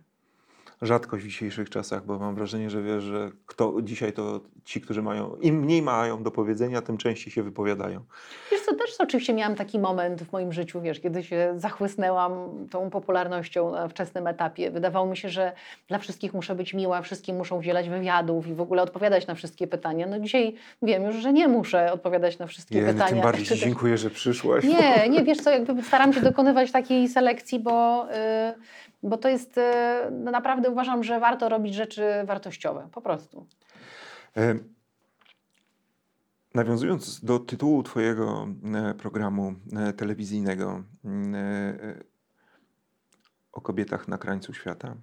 rzadkość 0.81 1.25
w 1.25 1.27
dzisiejszych 1.27 1.69
czasach, 1.69 2.05
bo 2.05 2.19
mam 2.19 2.35
wrażenie, 2.35 2.69
że 2.69 2.83
wiesz, 2.83 3.03
że 3.03 3.31
kto 3.45 3.81
dzisiaj 3.81 4.13
to 4.13 4.41
ci, 4.63 4.81
którzy 4.81 5.01
mają, 5.01 5.35
im 5.35 5.55
mniej 5.55 5.81
mają 5.81 6.23
do 6.23 6.31
powiedzenia, 6.31 6.81
tym 6.81 6.97
częściej 6.97 7.33
się 7.33 7.43
wypowiadają. 7.43 8.05
Wiesz 8.51 8.64
też 8.85 8.95
oczywiście 8.99 9.33
miałam 9.33 9.55
taki 9.55 9.79
moment 9.79 10.23
w 10.23 10.31
moim 10.31 10.53
życiu, 10.53 10.81
wiesz, 10.81 10.99
kiedy 10.99 11.23
się 11.23 11.53
zachłysnęłam 11.57 12.49
tą 12.71 12.89
popularnością 12.89 13.71
na 13.71 13.87
wczesnym 13.87 14.27
etapie. 14.27 14.71
Wydawało 14.71 15.05
mi 15.07 15.17
się, 15.17 15.29
że 15.29 15.51
dla 15.87 15.97
wszystkich 15.97 16.33
muszę 16.33 16.55
być 16.55 16.73
miła, 16.73 17.01
wszystkim 17.01 17.35
muszą 17.35 17.59
udzielać 17.59 17.89
wywiadów 17.89 18.47
i 18.47 18.53
w 18.53 18.61
ogóle 18.61 18.81
odpowiadać 18.81 19.27
na 19.27 19.35
wszystkie 19.35 19.67
pytania. 19.67 20.07
No 20.07 20.19
dzisiaj 20.19 20.55
wiem 20.81 21.03
już, 21.03 21.15
że 21.15 21.33
nie 21.33 21.47
muszę 21.47 21.91
odpowiadać 21.91 22.39
na 22.39 22.47
wszystkie 22.47 22.75
nie, 22.75 22.87
pytania. 22.87 23.09
Tym 23.09 23.21
bardziej 23.21 23.57
dziękuję, 23.57 23.97
że 23.97 24.09
przyszłaś. 24.09 24.63
Nie, 24.63 25.09
nie, 25.09 25.23
wiesz 25.23 25.37
co, 25.37 25.51
jakby 25.51 25.83
staram 25.83 26.13
się 26.13 26.21
dokonywać 26.21 26.71
takiej 26.71 27.07
selekcji, 27.07 27.59
bo... 27.59 28.05
Yy, 28.05 28.15
bo 29.03 29.17
to 29.17 29.29
jest, 29.29 29.57
e, 29.57 30.07
no 30.11 30.31
naprawdę 30.31 30.69
uważam, 30.69 31.03
że 31.03 31.19
warto 31.19 31.49
robić 31.49 31.73
rzeczy 31.73 32.03
wartościowe, 32.23 32.87
po 32.91 33.01
prostu. 33.01 33.45
E, 36.55 36.57
nawiązując 36.57 37.25
do 37.25 37.39
tytułu 37.39 37.83
Twojego 37.83 38.47
e, 38.75 38.93
programu 38.93 39.55
telewizyjnego 39.97 40.83
o 43.51 43.61
kobietach 43.61 44.07
na 44.07 44.17
krańcu 44.17 44.53
świata, 44.53 44.95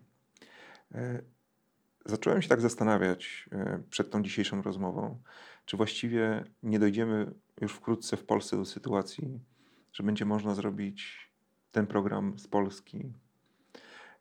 zacząłem 2.07 2.42
się 2.42 2.48
tak 2.48 2.61
zastanawiać 2.61 3.48
przed 3.90 4.11
tą 4.11 4.22
dzisiejszą 4.22 4.62
rozmową, 4.62 5.22
czy 5.64 5.76
właściwie 5.76 6.44
nie 6.62 6.78
dojdziemy 6.78 7.34
już 7.61 7.72
wkrótce 7.72 8.16
w 8.16 8.24
Polsce 8.24 8.57
do 8.57 8.64
sytuacji, 8.64 9.40
że 9.92 10.03
będzie 10.03 10.24
można 10.24 10.55
zrobić 10.55 11.30
ten 11.72 11.86
program 11.86 12.38
z 12.38 12.48
Polski 12.48 13.12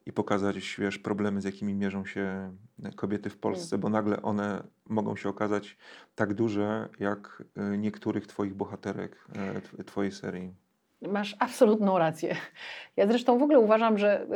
i 0.06 0.14
pokazać, 0.14 0.76
wiesz, 0.80 1.00
problemy, 1.00 1.42
z 1.42 1.44
jakimi 1.44 1.74
mierzą 1.74 2.06
się 2.06 2.52
kobiety 2.96 3.30
w 3.30 3.38
Polsce, 3.38 3.78
bo 3.78 3.90
nagle 3.90 4.22
one 4.22 4.64
mogą 4.90 5.16
się 5.16 5.30
okazać 5.30 5.78
tak 6.16 6.34
duże, 6.34 6.90
jak 7.00 7.44
y, 7.74 7.78
niektórych 7.78 8.28
twoich 8.28 8.54
bohaterek, 8.54 9.28
y, 9.80 9.84
twojej 9.84 10.12
serii. 10.12 10.54
Masz 11.02 11.36
absolutną 11.40 11.98
rację. 11.98 12.36
Ja 12.98 13.08
zresztą 13.08 13.40
w 13.40 13.44
ogóle 13.44 13.60
uważam, 13.60 13.98
że, 13.98 14.28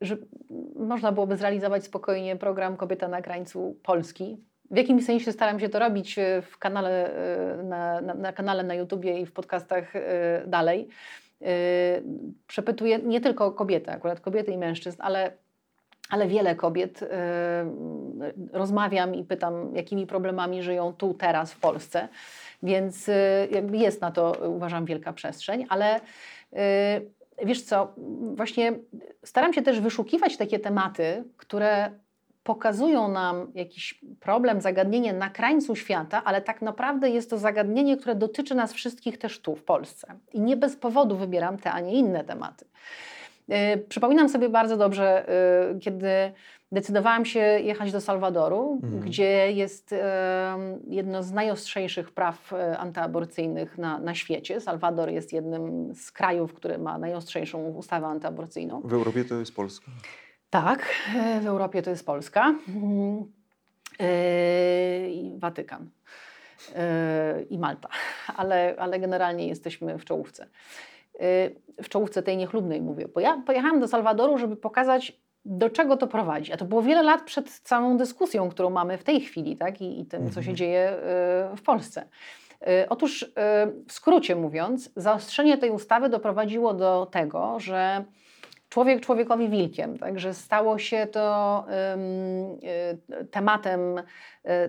że 0.00 0.16
można 0.76 1.12
byłoby 1.12 1.36
zrealizować 1.36 1.84
spokojnie 1.84 2.36
program 2.36 2.76
Kobieta 2.76 3.08
na 3.08 3.22
krańcu 3.22 3.76
Polski. 3.82 4.44
W 4.70 4.76
jakimś 4.76 5.04
sensie 5.04 5.32
staram 5.32 5.60
się 5.60 5.68
to 5.68 5.78
robić 5.78 6.16
w 6.42 6.58
kanale, 6.58 7.14
na, 7.64 8.00
na, 8.00 8.14
na 8.14 8.32
kanale 8.32 8.62
na 8.62 8.74
YouTubie 8.74 9.20
i 9.20 9.26
w 9.26 9.32
podcastach 9.32 9.92
dalej 10.46 10.88
Y, 11.42 12.02
przepytuję 12.46 12.98
nie 12.98 13.20
tylko 13.20 13.52
kobiety, 13.52 13.90
akurat 13.90 14.20
kobiety 14.20 14.52
i 14.52 14.58
mężczyzn, 14.58 15.02
ale, 15.02 15.32
ale 16.10 16.28
wiele 16.28 16.54
kobiet. 16.54 17.02
Y, 17.02 17.06
rozmawiam 18.52 19.14
i 19.14 19.24
pytam, 19.24 19.76
jakimi 19.76 20.06
problemami 20.06 20.62
żyją 20.62 20.92
tu, 20.92 21.14
teraz 21.14 21.52
w 21.52 21.60
Polsce. 21.60 22.08
Więc 22.62 23.08
y, 23.08 23.12
jest 23.72 24.00
na 24.00 24.10
to, 24.10 24.32
uważam, 24.48 24.84
wielka 24.84 25.12
przestrzeń, 25.12 25.66
ale 25.68 26.00
wiesz 27.44 27.62
co, 27.62 27.94
właśnie 28.34 28.72
staram 29.24 29.52
się 29.52 29.62
też 29.62 29.80
wyszukiwać 29.80 30.36
takie 30.36 30.58
tematy, 30.58 31.24
które 31.36 31.90
pokazują 32.42 33.08
nam 33.08 33.52
jakiś 33.54 34.00
problem, 34.20 34.60
zagadnienie 34.60 35.12
na 35.12 35.30
krańcu 35.30 35.76
świata, 35.76 36.22
ale 36.24 36.42
tak 36.42 36.62
naprawdę 36.62 37.10
jest 37.10 37.30
to 37.30 37.38
zagadnienie, 37.38 37.96
które 37.96 38.14
dotyczy 38.14 38.54
nas 38.54 38.72
wszystkich 38.72 39.18
też 39.18 39.40
tu, 39.40 39.56
w 39.56 39.64
Polsce. 39.64 40.14
I 40.32 40.40
nie 40.40 40.56
bez 40.56 40.76
powodu 40.76 41.16
wybieram 41.16 41.58
te, 41.58 41.72
a 41.72 41.80
nie 41.80 41.92
inne 41.92 42.24
tematy. 42.24 42.64
Yy, 43.48 43.56
przypominam 43.88 44.28
sobie 44.28 44.48
bardzo 44.48 44.76
dobrze, 44.76 45.26
yy, 45.72 45.80
kiedy 45.80 46.32
decydowałam 46.72 47.24
się 47.24 47.40
jechać 47.40 47.92
do 47.92 48.00
Salwadoru, 48.00 48.80
mhm. 48.82 49.02
gdzie 49.02 49.52
jest 49.52 49.92
yy, 49.92 49.98
jedno 50.88 51.22
z 51.22 51.32
najostrzejszych 51.32 52.10
praw 52.10 52.52
y, 52.52 52.78
antyaborcyjnych 52.78 53.78
na, 53.78 53.98
na 53.98 54.14
świecie. 54.14 54.60
Salwador 54.60 55.10
jest 55.10 55.32
jednym 55.32 55.94
z 55.94 56.12
krajów, 56.12 56.54
który 56.54 56.78
ma 56.78 56.98
najostrzejszą 56.98 57.64
ustawę 57.64 58.06
antyaborcyjną. 58.06 58.80
W 58.84 58.92
Europie 58.92 59.24
to 59.24 59.34
jest 59.34 59.54
Polska. 59.54 59.90
Tak, 60.50 60.86
w 61.42 61.46
Europie 61.46 61.82
to 61.82 61.90
jest 61.90 62.06
Polska 62.06 62.54
yy, 63.98 65.10
i 65.10 65.38
Watykan 65.38 65.90
yy, 66.68 67.42
i 67.42 67.58
Malta, 67.58 67.88
ale, 68.36 68.74
ale 68.78 69.00
generalnie 69.00 69.48
jesteśmy 69.48 69.98
w 69.98 70.04
czołówce. 70.04 70.46
Yy, 71.20 71.82
w 71.82 71.88
czołówce 71.88 72.22
tej 72.22 72.36
niechlubnej 72.36 72.82
mówię, 72.82 73.08
bo 73.08 73.20
ja 73.20 73.42
pojechałam 73.46 73.80
do 73.80 73.88
Salwadoru, 73.88 74.38
żeby 74.38 74.56
pokazać, 74.56 75.20
do 75.44 75.70
czego 75.70 75.96
to 75.96 76.06
prowadzi. 76.06 76.52
A 76.52 76.56
to 76.56 76.64
było 76.64 76.82
wiele 76.82 77.02
lat 77.02 77.22
przed 77.22 77.50
całą 77.50 77.96
dyskusją, 77.96 78.50
którą 78.50 78.70
mamy 78.70 78.98
w 78.98 79.04
tej 79.04 79.20
chwili 79.20 79.56
tak? 79.56 79.80
I, 79.80 80.00
i 80.00 80.06
tym, 80.06 80.26
co 80.26 80.34
się 80.34 80.38
mhm. 80.38 80.56
dzieje 80.56 80.92
w 81.56 81.62
Polsce. 81.62 82.08
Otóż, 82.88 83.32
w 83.88 83.92
skrócie 83.92 84.36
mówiąc, 84.36 84.90
zaostrzenie 84.96 85.58
tej 85.58 85.70
ustawy 85.70 86.08
doprowadziło 86.08 86.74
do 86.74 87.08
tego, 87.12 87.60
że 87.60 88.04
człowiek 88.70 89.00
człowiekowi 89.00 89.48
wilkiem. 89.48 89.98
Także 89.98 90.34
stało 90.34 90.78
się 90.78 91.06
to 91.06 91.64
y, 93.22 93.26
tematem 93.26 93.98
y, 93.98 94.02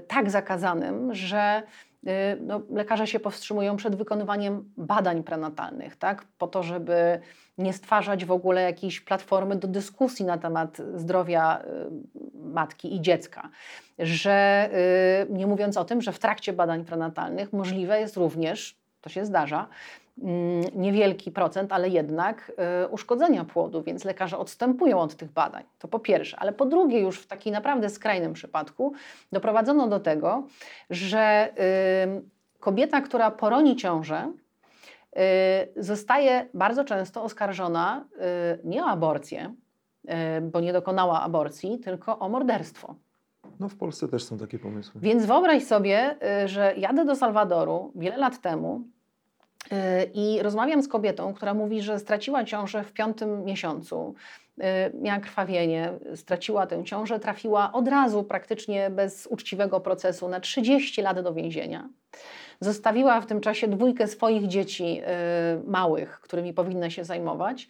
tak 0.08 0.30
zakazanym, 0.30 1.14
że 1.16 1.64
y, 2.08 2.10
no, 2.42 2.62
lekarze 2.70 3.08
się 3.08 3.20
powstrzymują 3.20 3.76
przed 3.78 3.96
wykonywaniem 3.96 4.74
badań 4.78 5.24
prenatalnych, 5.24 5.96
tak? 5.96 6.26
po 6.38 6.48
to, 6.48 6.64
żeby 6.64 7.20
nie 7.58 7.74
stwarzać 7.74 8.26
w 8.26 8.32
ogóle 8.32 8.62
jakiejś 8.62 9.02
platformy 9.02 9.56
do 9.56 9.68
dyskusji 9.68 10.26
na 10.26 10.38
temat 10.38 10.78
zdrowia 10.96 11.64
matki 12.36 12.96
i 12.96 13.02
dziecka. 13.02 13.50
Że 14.00 14.70
nie 15.30 15.48
mówiąc 15.48 15.78
o 15.78 15.86
tym, 15.86 16.02
że 16.02 16.12
w 16.12 16.20
trakcie 16.20 16.54
badań 16.54 16.86
prenatalnych 16.86 17.54
możliwe 17.54 18.00
jest 18.00 18.18
również, 18.18 18.76
to 19.02 19.10
się 19.10 19.26
zdarza, 19.26 19.68
niewielki 20.76 21.32
procent, 21.32 21.72
ale 21.72 21.90
jednak 21.90 22.52
y, 22.84 22.88
uszkodzenia 22.88 23.46
płodu, 23.46 23.84
więc 23.84 24.06
lekarze 24.06 24.38
odstępują 24.38 25.00
od 25.00 25.16
tych 25.16 25.32
badań. 25.32 25.64
To 25.80 25.88
po 25.88 26.00
pierwsze, 26.00 26.40
ale 26.40 26.54
po 26.54 26.66
drugie, 26.66 27.00
już 27.00 27.20
w 27.20 27.28
takim 27.28 27.54
naprawdę 27.54 27.90
skrajnym 27.90 28.34
przypadku 28.34 28.94
doprowadzono 29.32 29.88
do 29.88 30.00
tego, 30.00 30.44
że 30.90 31.54
kobieta, 32.60 33.02
która 33.02 33.32
poroni 33.32 33.76
ciążę, 33.76 34.32
y, 35.78 35.84
zostaje 35.84 36.48
bardzo 36.54 36.84
często 36.84 37.24
oskarżona 37.24 38.06
y, 38.56 38.68
nie 38.68 38.84
o 38.84 38.88
aborcję, 38.88 39.56
y, 40.06 40.42
bo 40.42 40.60
nie 40.60 40.74
dokonała 40.74 41.22
aborcji, 41.22 41.80
tylko 41.80 42.20
o 42.20 42.30
morderstwo. 42.30 42.96
No 43.60 43.70
w 43.70 43.76
Polsce 43.76 44.08
też 44.08 44.24
są 44.24 44.38
takie 44.38 44.60
pomysły. 44.60 45.02
Więc 45.02 45.26
wyobraź 45.26 45.64
sobie, 45.64 46.16
y, 46.44 46.48
że 46.48 46.74
jadę 46.78 47.06
do 47.06 47.16
Salwadoru 47.16 47.92
wiele 47.96 48.18
lat 48.18 48.42
temu 48.42 48.82
y, 48.82 49.01
i 50.14 50.40
rozmawiam 50.42 50.84
z 50.84 50.88
kobietą, 50.88 51.34
która 51.34 51.54
mówi, 51.54 51.82
że 51.82 52.00
straciła 52.00 52.44
ciążę 52.44 52.84
w 52.84 52.94
piątym 52.94 53.46
miesiącu. 53.46 54.16
Y, 54.60 54.64
Miała 54.94 55.20
krwawienie, 55.20 55.94
straciła 56.16 56.68
tę 56.68 56.84
ciążę, 56.84 57.20
trafiła 57.20 57.72
od 57.72 57.88
razu, 57.88 58.24
praktycznie 58.24 58.90
bez 58.90 59.28
uczciwego 59.28 59.80
procesu, 59.80 60.28
na 60.30 60.40
30 60.40 61.02
lat 61.02 61.22
do 61.22 61.34
więzienia. 61.34 61.90
Zostawiła 62.64 63.22
w 63.22 63.26
tym 63.26 63.42
czasie 63.42 63.68
dwójkę 63.68 64.08
swoich 64.08 64.48
dzieci 64.48 65.02
y, 65.64 65.70
małych, 65.70 66.20
którymi 66.20 66.54
powinna 66.54 66.90
się 66.90 67.04
zajmować. 67.04 67.68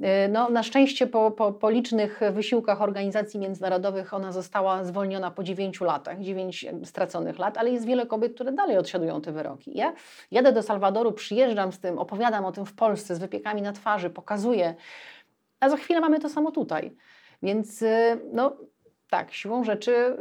Y, 0.00 0.06
No, 0.28 0.50
na 0.50 0.62
szczęście 0.62 1.06
po, 1.06 1.30
po, 1.30 1.52
po 1.52 1.70
licznych 1.70 2.20
wysiłkach 2.32 2.82
organizacji 2.82 3.40
międzynarodowych 3.40 4.14
ona 4.14 4.32
została 4.32 4.84
zwolniona 4.84 5.30
po 5.30 5.42
9 5.42 5.80
latach, 5.80 6.20
9 6.20 6.66
straconych 6.84 7.38
lat, 7.38 7.58
ale 7.58 7.70
jest 7.70 7.86
wiele 7.86 8.06
kobiet, 8.06 8.34
które 8.34 8.52
dalej 8.52 8.78
odsiadują 8.78 9.20
te 9.20 9.32
wyroki. 9.32 9.78
Ja 9.78 9.92
jadę 10.30 10.52
do 10.52 10.62
Salwadoru, 10.62 11.12
przyjeżdżam 11.12 11.72
z 11.72 11.80
tym, 11.80 11.98
opowiadam 11.98 12.44
o 12.44 12.52
tym 12.52 12.66
w 12.66 12.72
Polsce 12.72 13.14
z 13.14 13.18
wypiekami 13.18 13.62
na 13.62 13.72
twarzy, 13.72 14.10
pokazuję, 14.10 14.74
a 15.60 15.68
za 15.68 15.76
chwilę 15.76 16.00
mamy 16.00 16.18
to 16.18 16.28
samo 16.28 16.50
tutaj. 16.50 16.96
Więc 17.42 17.82
y, 17.82 18.20
no, 18.32 18.56
tak, 19.10 19.32
siłą 19.32 19.64
rzeczy, 19.64 19.92
y, 19.92 20.16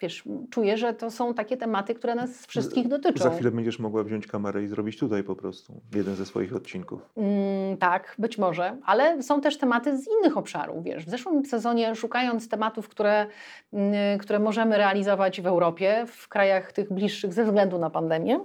wiesz, 0.00 0.24
czuję, 0.50 0.76
że 0.76 0.94
to 0.94 1.10
są 1.10 1.34
takie 1.34 1.56
tematy, 1.56 1.94
które 1.94 2.14
nas 2.14 2.46
wszystkich 2.46 2.88
dotyczą. 2.88 3.24
Za 3.24 3.30
chwilę 3.30 3.50
będziesz 3.50 3.78
mogła 3.78 4.04
wziąć 4.04 4.26
kamerę 4.26 4.62
i 4.62 4.66
zrobić 4.66 4.98
tutaj 4.98 5.24
po 5.24 5.36
prostu 5.36 5.80
jeden 5.94 6.14
ze 6.14 6.26
swoich 6.26 6.56
odcinków. 6.56 7.10
Mm, 7.16 7.76
tak, 7.76 8.14
być 8.18 8.38
może, 8.38 8.76
ale 8.84 9.22
są 9.22 9.40
też 9.40 9.58
tematy 9.58 9.98
z 9.98 10.08
innych 10.08 10.36
obszarów. 10.36 10.84
Wiesz, 10.84 11.06
w 11.06 11.10
zeszłym 11.10 11.46
sezonie, 11.46 11.94
szukając 11.94 12.48
tematów, 12.48 12.88
które, 12.88 13.26
mm, 13.72 14.18
które 14.18 14.38
możemy 14.38 14.76
realizować 14.76 15.40
w 15.40 15.46
Europie, 15.46 16.04
w 16.06 16.28
krajach 16.28 16.72
tych 16.72 16.92
bliższych 16.92 17.32
ze 17.32 17.44
względu 17.44 17.78
na 17.78 17.90
pandemię, 17.90 18.40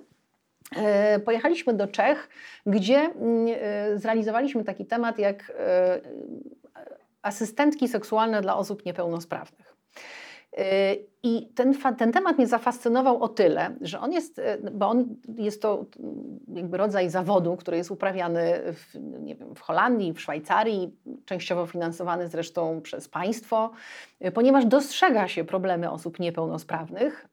e, 0.76 1.20
pojechaliśmy 1.20 1.74
do 1.74 1.88
Czech, 1.88 2.30
gdzie 2.66 2.98
mm, 2.98 3.48
e, 3.62 3.98
zrealizowaliśmy 3.98 4.64
taki 4.64 4.86
temat 4.86 5.20
jak 5.20 5.52
asystentki 7.28 7.88
seksualne 7.88 8.42
dla 8.42 8.58
osób 8.58 8.86
niepełnosprawnych. 8.86 9.78
Yy, 10.58 10.64
I 11.24 11.48
ten, 11.56 11.74
ten 11.98 12.12
temat 12.12 12.38
mnie 12.38 12.48
zafascynował 12.48 13.24
o 13.24 13.28
tyle, 13.28 13.76
że 13.82 14.00
on 14.00 14.14
jest, 14.14 14.40
e, 14.40 14.58
bo 14.72 14.90
on 14.90 15.16
jest 15.38 15.62
to 15.62 15.86
mm, 16.00 16.40
jakby 16.54 16.78
rodzaj 16.78 17.10
zawodu, 17.10 17.58
który 17.58 17.78
jest 17.78 17.92
uprawiany 17.92 18.54
w, 18.74 19.00
nie 19.20 19.36
wiem, 19.36 19.56
w 19.56 19.60
Holandii, 19.60 20.14
w 20.14 20.22
Szwajcarii, 20.22 20.96
częściowo 21.26 21.66
finansowany 21.66 22.28
zresztą 22.28 22.82
przez 22.82 23.10
państwo, 23.10 23.72
ponieważ 24.34 24.66
dostrzega 24.66 25.28
się 25.28 25.44
problemy 25.44 25.92
osób 25.92 26.20
niepełnosprawnych 26.20 27.28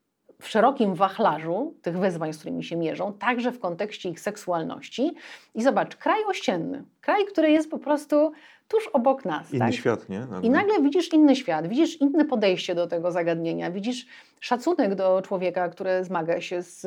w 0.45 0.49
szerokim 0.49 0.95
wachlarzu 0.95 1.75
tych 1.83 1.99
wyzwań, 1.99 2.33
z 2.33 2.39
którymi 2.39 2.65
się 2.65 2.77
mierzą, 2.77 3.13
także 3.13 3.53
w 3.53 3.61
kontekście 3.61 4.09
ich 4.09 4.21
seksualności. 4.21 5.15
I 5.55 5.63
zobacz, 5.63 5.97
kraj 5.97 6.25
ościenny, 6.25 6.85
kraj, 7.01 7.25
który 7.25 7.51
jest 7.51 7.71
po 7.71 7.79
prostu 7.79 8.33
tuż 8.69 8.89
obok 8.93 9.25
nas. 9.25 9.51
Inny 9.51 9.59
tak? 9.59 9.75
świat, 9.75 10.09
nie? 10.09 10.21
Nagle. 10.21 10.41
I 10.43 10.51
nagle 10.51 10.83
widzisz 10.83 11.13
inny 11.13 11.37
świat, 11.37 11.67
widzisz 11.67 12.01
inne 12.01 12.25
podejście 12.25 12.75
do 12.75 12.87
tego 12.87 13.13
zagadnienia, 13.13 13.71
widzisz 13.71 14.07
szacunek 14.41 14.95
do 14.95 15.23
człowieka, 15.23 15.69
który 15.69 16.05
zmaga 16.05 16.41
się 16.41 16.63
z, 16.63 16.81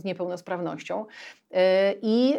z 0.00 0.04
niepełnosprawnością. 0.04 1.04
Yy, 1.50 1.58
I 2.02 2.30
yy, 2.30 2.38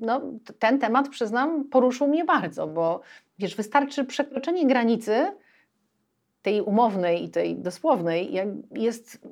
no, 0.00 0.20
ten 0.58 0.78
temat, 0.78 1.08
przyznam, 1.08 1.64
poruszył 1.64 2.08
mnie 2.08 2.24
bardzo, 2.24 2.66
bo 2.66 3.00
wiesz, 3.38 3.56
wystarczy 3.56 4.04
przekroczenie 4.04 4.66
granicy 4.66 5.26
tej 6.42 6.60
umownej 6.60 7.24
i 7.24 7.30
tej 7.30 7.56
dosłownej, 7.56 8.32
jak 8.32 8.48
jest 8.70 9.26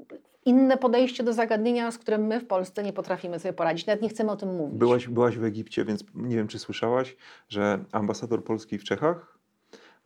inne 0.45 0.77
podejście 0.77 1.23
do 1.25 1.33
zagadnienia, 1.33 1.91
z 1.91 1.99
którym 1.99 2.27
my 2.27 2.41
w 2.41 2.47
Polsce 2.47 2.83
nie 2.83 2.93
potrafimy 2.93 3.39
sobie 3.39 3.53
poradzić. 3.53 3.87
Nawet 3.87 4.03
nie 4.03 4.09
chcemy 4.09 4.31
o 4.31 4.37
tym 4.37 4.57
mówić. 4.57 4.79
Byłaś, 4.79 5.09
byłaś 5.09 5.39
w 5.39 5.45
Egipcie, 5.45 5.85
więc 5.85 6.05
nie 6.15 6.37
wiem, 6.37 6.49
czy 6.49 6.59
słyszałaś, 6.59 7.17
że 7.49 7.85
ambasador 7.93 8.45
Polski 8.45 8.79
w 8.79 8.85
Czechach 8.85 9.39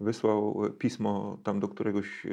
wysłał 0.00 0.62
pismo 0.78 1.38
tam 1.44 1.60
do 1.60 1.68
któregoś, 1.68 2.26
e, 2.26 2.30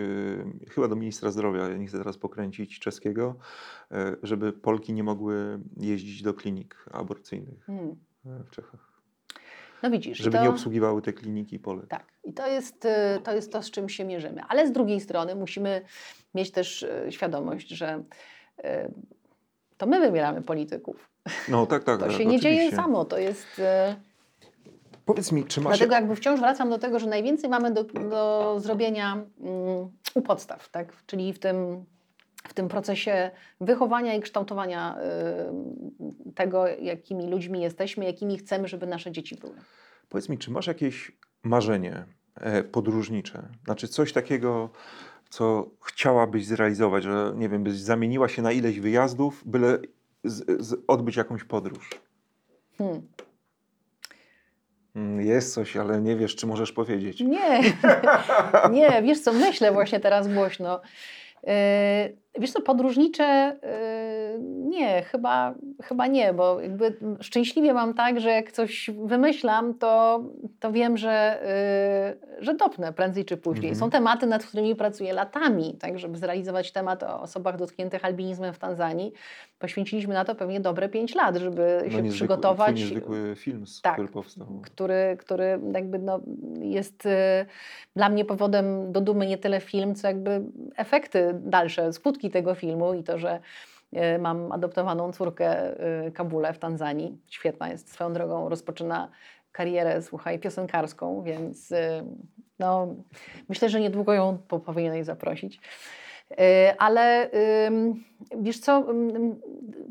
chyba 0.70 0.88
do 0.88 0.96
ministra 0.96 1.32
zdrowia, 1.32 1.70
ja 1.70 1.78
nie 1.78 1.88
chcę 1.88 1.98
teraz 1.98 2.18
pokręcić, 2.18 2.80
czeskiego, 2.80 3.36
e, 3.92 4.16
żeby 4.24 4.54
Polki 4.54 4.94
nie 4.94 5.04
mogły 5.04 5.60
jeździć 5.78 6.22
do 6.22 6.34
klinik 6.34 6.86
aborcyjnych 6.92 7.66
Hmm. 7.66 7.96
w 8.26 8.50
Czechach. 8.50 8.95
No 9.86 9.92
widzisz, 9.92 10.18
Żeby 10.18 10.38
to... 10.38 10.44
nie 10.44 10.50
obsługiwały 10.50 11.02
te 11.02 11.14
kliniki 11.14 11.60
Polek. 11.60 11.88
Tak, 11.88 12.04
i 12.24 12.34
to 12.34 12.48
jest, 12.48 12.86
y, 12.86 12.90
to 13.24 13.36
jest 13.36 13.52
to, 13.52 13.64
z 13.64 13.72
czym 13.72 13.90
się 13.90 14.06
mierzymy. 14.06 14.42
Ale 14.48 14.68
z 14.68 14.72
drugiej 14.72 15.02
strony 15.02 15.36
musimy 15.36 15.82
mieć 16.36 16.52
też 16.52 16.84
y, 16.84 17.08
świadomość, 17.10 17.70
że 17.70 18.04
y, 18.60 18.64
to 19.78 19.86
my 19.86 20.00
wybieramy 20.00 20.42
polityków. 20.42 21.10
No 21.50 21.66
tak, 21.66 21.84
tak. 21.84 22.00
To 22.00 22.06
tak, 22.06 22.16
się 22.16 22.26
nie 22.26 22.40
dzieje 22.40 22.72
samo. 22.72 23.06
To 23.06 23.18
jest. 23.18 23.62
Powiedz 25.06 25.32
mi, 25.32 25.44
czy 25.44 25.62
masz... 25.62 25.78
Dlatego 25.78 25.96
jakby 25.96 26.16
wciąż 26.16 26.40
wracam 26.40 26.70
do 26.70 26.78
tego, 26.78 27.00
że 27.00 27.08
najwięcej 27.08 27.50
mamy 27.50 27.72
do, 27.72 27.84
do 27.84 28.56
zrobienia 28.60 29.14
mm, 29.14 29.90
u 30.16 30.22
podstaw, 30.22 30.70
tak? 30.70 30.94
czyli 31.06 31.34
w 31.34 31.40
tym, 31.40 31.86
w 32.48 32.54
tym 32.54 32.68
procesie 32.68 33.32
wychowania 33.62 34.14
i 34.14 34.22
kształtowania 34.22 34.98
y, 36.30 36.34
tego, 36.34 36.68
jakimi 36.68 37.28
ludźmi 37.28 37.62
jesteśmy, 37.62 38.06
jakimi 38.06 38.38
chcemy, 38.38 38.68
żeby 38.68 38.88
nasze 38.88 39.12
dzieci 39.12 39.36
były. 39.36 39.56
Powiedz 40.10 40.30
mi, 40.30 40.38
czy 40.38 40.52
masz 40.52 40.68
jakieś 40.68 41.12
marzenie 41.44 42.06
e, 42.36 42.64
podróżnicze? 42.64 43.48
Znaczy 43.66 43.88
coś 43.88 44.14
takiego, 44.14 44.70
co 45.30 45.70
chciałabyś 45.86 46.46
zrealizować, 46.46 47.04
że 47.04 47.34
nie 47.36 47.50
wiem, 47.50 47.64
byś 47.64 47.74
zamieniła 47.74 48.28
się 48.30 48.42
na 48.42 48.52
ileś 48.52 48.80
wyjazdów, 48.80 49.44
byle 49.46 49.78
z, 50.24 50.66
z, 50.66 50.84
odbyć 50.88 51.16
jakąś 51.16 51.44
podróż. 51.44 51.90
Hmm. 52.78 53.02
Mm, 54.96 55.26
Jest 55.26 55.54
coś, 55.54 55.78
ale 55.78 56.02
nie 56.02 56.16
wiesz, 56.16 56.36
czy 56.36 56.48
możesz 56.48 56.72
powiedzieć. 56.72 57.20
Nie, 57.20 57.62
nie, 58.72 59.02
wiesz 59.04 59.20
co, 59.22 59.34
myślę 59.34 59.72
właśnie 59.72 60.00
teraz 60.00 60.34
głośno. 60.34 60.82
Yy, 61.46 62.18
wiesz 62.40 62.52
co, 62.52 62.62
podróżnicze 62.62 63.60
yy, 63.64 63.70
nie, 64.42 65.02
chyba, 65.02 65.54
chyba 65.84 66.08
nie, 66.08 66.34
bo 66.34 66.62
jakby 66.62 66.98
szczęśliwie 67.22 67.74
mam 67.74 67.94
tak, 67.94 68.20
że 68.20 68.30
jak 68.30 68.52
coś 68.52 68.90
wymyślam, 69.06 69.74
to, 69.74 70.24
to 70.60 70.72
wiem, 70.72 70.98
że, 70.98 71.40
yy, 72.40 72.44
że 72.46 72.54
dopnę 72.54 72.94
prędzej 72.94 73.26
czy 73.26 73.38
później. 73.38 73.70
Mhm. 73.72 73.80
Są 73.80 73.90
tematy, 73.90 74.28
nad 74.28 74.46
którymi 74.46 74.76
pracuję 74.76 75.14
latami, 75.14 75.78
tak, 75.80 76.00
żeby 76.00 76.18
zrealizować 76.18 76.72
temat 76.72 77.04
o 77.04 77.22
osobach 77.22 77.58
dotkniętych 77.58 78.06
albinizmem 78.06 78.54
w 78.54 78.60
Tanzanii. 78.60 79.14
Poświęciliśmy 79.60 80.14
na 80.14 80.26
to 80.26 80.36
pewnie 80.36 80.60
dobre 80.60 80.90
pięć 80.90 81.16
lat, 81.16 81.36
żeby 81.36 81.80
się 81.80 81.86
niezwykły, 81.86 82.10
przygotować 82.12 82.80
niezwykły 82.80 83.36
film, 83.36 83.64
Tak. 83.82 83.94
który 83.94 84.08
powstał. 84.08 84.48
który, 84.64 85.18
który 85.20 85.60
jakby 85.74 86.00
no 86.00 86.20
jest 86.60 87.06
y, 87.06 87.10
dla 87.96 88.10
mnie 88.10 88.26
powodem 88.26 88.92
do 88.92 89.02
dumy 89.02 89.28
nie 89.28 89.38
tyle 89.38 89.62
film, 89.62 89.96
co 89.96 90.08
jakby 90.08 90.42
efekty 90.76 91.32
dalsze, 91.34 91.94
skutki 91.94 92.30
tego 92.30 92.56
filmu 92.56 92.94
i 92.94 93.04
to, 93.04 93.18
że 93.18 93.40
mam 94.20 94.52
adoptowaną 94.52 95.12
córkę 95.12 95.76
y, 96.08 96.12
Kabule 96.12 96.54
w 96.54 96.60
Tanzanii. 96.60 97.18
Świetna 97.28 97.70
jest 97.70 97.94
swoją 97.94 98.14
drogą, 98.14 98.50
rozpoczyna 98.50 99.10
karierę, 99.52 100.02
słuchaj, 100.02 100.40
piosenkarską, 100.40 101.24
więc 101.24 101.72
y, 101.72 102.04
no, 102.60 102.88
myślę, 103.50 103.70
że 103.70 103.80
niedługo 103.80 104.14
ją 104.14 104.38
po- 104.48 104.60
powinieneś 104.60 105.06
zaprosić. 105.06 105.62
Ale 106.78 107.30
wiesz 108.38 108.60
co, 108.60 108.86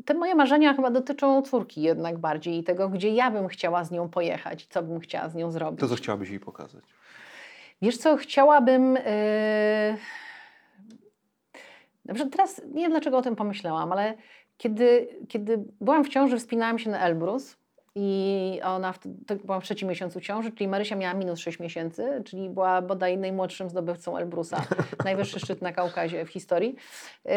te 0.05 0.13
moje 0.13 0.35
marzenia 0.35 0.73
chyba 0.73 0.91
dotyczą 0.91 1.41
córki 1.41 1.81
jednak 1.81 2.17
bardziej 2.17 2.57
i 2.57 2.63
tego, 2.63 2.89
gdzie 2.89 3.09
ja 3.09 3.31
bym 3.31 3.47
chciała 3.47 3.83
z 3.83 3.91
nią 3.91 4.09
pojechać, 4.09 4.65
co 4.65 4.83
bym 4.83 4.99
chciała 4.99 5.29
z 5.29 5.35
nią 5.35 5.51
zrobić. 5.51 5.79
To, 5.79 5.87
co 5.87 5.95
chciałabyś 5.95 6.29
jej 6.29 6.39
pokazać. 6.39 6.83
Wiesz 7.81 7.97
co, 7.97 8.17
chciałabym. 8.17 8.93
Yy... 8.93 9.97
Dobrze, 12.05 12.25
teraz 12.25 12.61
nie 12.73 12.81
wiem 12.81 12.91
dlaczego 12.91 13.17
o 13.17 13.21
tym 13.21 13.35
pomyślałam, 13.35 13.91
ale 13.91 14.13
kiedy, 14.57 15.07
kiedy 15.27 15.63
byłam 15.81 16.03
w 16.03 16.09
ciąży, 16.09 16.37
wspinałam 16.37 16.79
się 16.79 16.89
na 16.89 16.99
Elbrus 16.99 17.57
i 17.95 18.59
ona, 18.63 18.93
w, 18.93 18.99
to 19.27 19.35
byłam 19.35 19.61
w 19.61 19.63
trzecim 19.63 19.89
miesiącu 19.89 20.21
ciąży, 20.21 20.51
czyli 20.51 20.67
Marysia 20.67 20.95
miała 20.95 21.13
minus 21.13 21.39
6 21.39 21.59
miesięcy, 21.59 22.23
czyli 22.25 22.49
była 22.49 22.81
bodaj 22.81 23.17
najmłodszym 23.17 23.69
zdobywcą 23.69 24.17
Elbrusa, 24.17 24.63
najwyższy 25.05 25.39
szczyt 25.39 25.61
na 25.61 25.71
Kaukazie 25.71 26.25
w 26.25 26.29
historii. 26.29 26.75
Yy, 27.25 27.31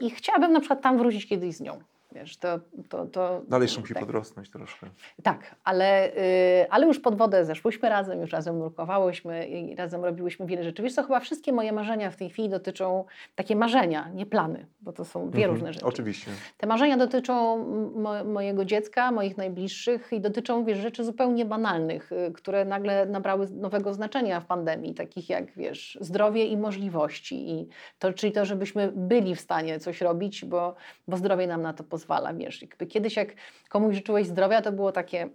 I 0.00 0.10
chciałabym 0.10 0.52
na 0.52 0.60
przykład 0.60 0.80
tam 0.82 0.98
wrócić 0.98 1.26
kiedyś 1.26 1.54
z 1.54 1.60
nią. 1.60 1.78
Wiesz, 2.14 2.36
to, 2.36 2.58
to, 2.88 3.06
to, 3.06 3.42
Dalej 3.48 3.68
musi 3.80 3.94
tak. 3.94 4.02
podrosnąć 4.02 4.50
troszkę. 4.50 4.86
Tak, 5.22 5.54
ale, 5.64 6.16
y, 6.16 6.70
ale 6.70 6.86
już 6.86 7.00
pod 7.00 7.16
wodę 7.16 7.44
zeszłyśmy 7.44 7.88
razem, 7.88 8.20
już 8.20 8.30
razem 8.30 8.58
nurkowałyśmy 8.58 9.48
i 9.48 9.76
razem 9.76 10.04
robiłyśmy 10.04 10.46
wiele 10.46 10.64
rzeczy. 10.64 10.82
Wiesz 10.82 10.94
co, 10.94 11.02
chyba 11.02 11.20
wszystkie 11.20 11.52
moje 11.52 11.72
marzenia 11.72 12.10
w 12.10 12.16
tej 12.16 12.30
chwili 12.30 12.48
dotyczą, 12.48 13.04
takie 13.34 13.56
marzenia, 13.56 14.08
nie 14.14 14.26
plany, 14.26 14.66
bo 14.80 14.92
to 14.92 15.04
są 15.04 15.30
dwie 15.30 15.42
Mhm, 15.42 15.50
różne 15.50 15.72
rzeczy. 15.72 15.86
Oczywiście. 15.86 16.30
Te 16.58 16.66
marzenia 16.66 16.96
dotyczą 16.96 17.64
mo 17.94 18.24
mojego 18.24 18.64
dziecka, 18.64 19.12
moich 19.12 19.36
najbliższych 19.36 20.12
i 20.12 20.20
dotyczą, 20.20 20.64
wiesz, 20.64 20.78
rzeczy 20.78 21.04
zupełnie 21.04 21.44
banalnych, 21.44 22.12
y, 22.12 22.32
które 22.32 22.64
nagle 22.64 23.06
nabrały 23.06 23.46
nowego 23.50 23.94
znaczenia 23.94 24.40
w 24.40 24.46
pandemii, 24.46 24.94
takich 24.94 25.28
jak, 25.28 25.52
wiesz, 25.52 25.98
zdrowie 26.00 26.46
i 26.46 26.56
możliwości. 26.56 27.50
I 27.50 27.68
to, 27.98 28.12
czyli 28.12 28.32
to, 28.32 28.44
żebyśmy 28.44 28.92
byli 28.96 29.34
w 29.34 29.40
stanie 29.40 29.80
coś 29.80 30.00
robić, 30.00 30.44
bo, 30.44 30.74
bo 31.08 31.16
zdrowie 31.16 31.46
nam 31.46 31.62
na 31.62 31.72
to 31.72 31.84
pozwala, 31.84 32.03
wiesz. 32.36 32.62
Jakby 32.62 32.86
kiedyś 32.86 33.16
jak 33.16 33.28
komuś 33.68 33.94
życzyłeś 33.94 34.26
zdrowia, 34.26 34.62
to 34.62 34.72
było 34.72 34.92
takie, 34.92 35.28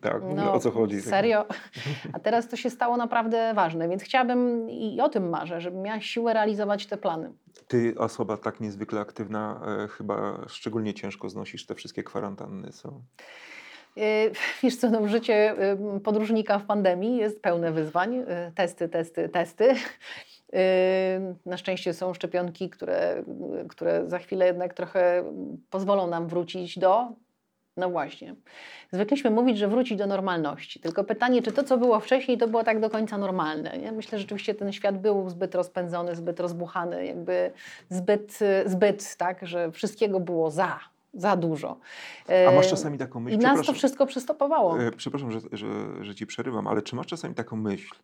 Tak, 0.00 0.22
no, 0.34 0.52
o 0.52 0.60
co 0.60 0.70
chodzi? 0.70 1.02
Serio? 1.02 1.44
A 2.12 2.18
teraz 2.18 2.48
to 2.48 2.56
się 2.56 2.70
stało 2.70 2.96
naprawdę 2.96 3.54
ważne, 3.54 3.88
więc 3.88 4.02
chciałabym 4.02 4.70
i 4.70 5.00
o 5.00 5.08
tym 5.08 5.28
marzę, 5.28 5.60
żebym 5.60 5.82
miała 5.82 6.00
siłę 6.00 6.32
realizować 6.34 6.86
te 6.86 6.96
plany. 6.96 7.32
Ty, 7.68 7.94
osoba 7.98 8.36
tak 8.36 8.60
niezwykle 8.60 9.00
aktywna, 9.00 9.60
e, 9.84 9.88
chyba 9.88 10.44
szczególnie 10.48 10.94
ciężko 10.94 11.28
znosisz 11.28 11.66
te 11.66 11.74
wszystkie 11.74 12.02
kwarantanny, 12.02 12.70
co? 12.70 13.00
Yy, 13.96 14.04
Wiesz 14.62 14.76
co, 14.76 14.90
no, 14.90 15.08
życie 15.08 15.56
podróżnika 16.04 16.58
w 16.58 16.66
pandemii 16.66 17.16
jest 17.16 17.42
pełne 17.42 17.72
wyzwań. 17.72 18.14
Yy, 18.14 18.26
Testy, 18.54 18.88
testy, 18.88 19.28
testy. 19.28 19.74
Na 21.46 21.56
szczęście 21.56 21.94
są 21.94 22.14
szczepionki, 22.14 22.70
które, 22.70 23.24
które 23.68 24.08
za 24.08 24.18
chwilę 24.18 24.46
jednak 24.46 24.74
trochę 24.74 25.24
pozwolą 25.70 26.06
nam 26.06 26.28
wrócić 26.28 26.78
do. 26.78 27.08
No 27.76 27.90
właśnie. 27.90 28.34
Zwykliśmy 28.92 29.30
mówić, 29.30 29.58
że 29.58 29.68
wrócić 29.68 29.98
do 29.98 30.06
normalności. 30.06 30.80
Tylko 30.80 31.04
pytanie, 31.04 31.42
czy 31.42 31.52
to, 31.52 31.64
co 31.64 31.78
było 31.78 32.00
wcześniej, 32.00 32.38
to 32.38 32.48
było 32.48 32.64
tak 32.64 32.80
do 32.80 32.90
końca 32.90 33.18
normalne. 33.18 33.78
Nie? 33.78 33.92
Myślę, 33.92 34.18
że 34.18 34.22
rzeczywiście 34.22 34.54
ten 34.54 34.72
świat 34.72 35.00
był 35.00 35.30
zbyt 35.30 35.54
rozpędzony, 35.54 36.16
zbyt 36.16 36.40
rozbuchany, 36.40 37.06
jakby 37.06 37.50
zbyt, 37.90 38.38
zbyt 38.66 39.16
tak, 39.16 39.46
że 39.46 39.72
wszystkiego 39.72 40.20
było 40.20 40.50
za, 40.50 40.80
za 41.14 41.36
dużo. 41.36 41.78
A 42.48 42.50
masz 42.50 42.70
czasami 42.70 42.98
taką 42.98 43.20
myśl, 43.20 43.36
I 43.36 43.38
nas 43.38 43.66
to 43.66 43.72
wszystko 43.72 44.06
przystopowało. 44.06 44.82
e, 44.82 44.90
przepraszam 44.90 45.32
że, 45.32 45.40
że, 45.52 45.66
że 46.00 46.14
ci 46.14 46.26
przerywam, 46.26 46.66
ale 46.66 46.82
czy 46.82 46.96
masz 46.96 47.06
czasami 47.06 47.34
taką 47.34 47.56
myśl, 47.56 47.94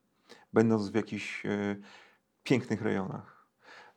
będąc 0.53 0.90
w 0.90 0.94
jakichś 0.94 1.46
e, 1.46 1.76
pięknych 2.43 2.82
rejonach, 2.82 3.47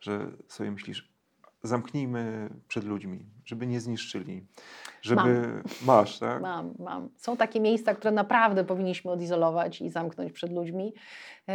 że 0.00 0.36
sobie 0.48 0.70
myślisz, 0.70 1.14
zamknijmy 1.62 2.50
przed 2.68 2.84
ludźmi, 2.84 3.30
żeby 3.44 3.66
nie 3.66 3.80
zniszczyli, 3.80 4.46
żeby... 5.02 5.62
Masz, 5.86 6.18
tak? 6.18 6.42
Mam, 6.42 6.74
mam. 6.78 7.08
Są 7.16 7.36
takie 7.36 7.60
miejsca, 7.60 7.94
które 7.94 8.10
naprawdę 8.10 8.64
powinniśmy 8.64 9.10
odizolować 9.10 9.80
i 9.80 9.90
zamknąć 9.90 10.32
przed 10.32 10.52
ludźmi. 10.52 10.94
Yy, 11.48 11.54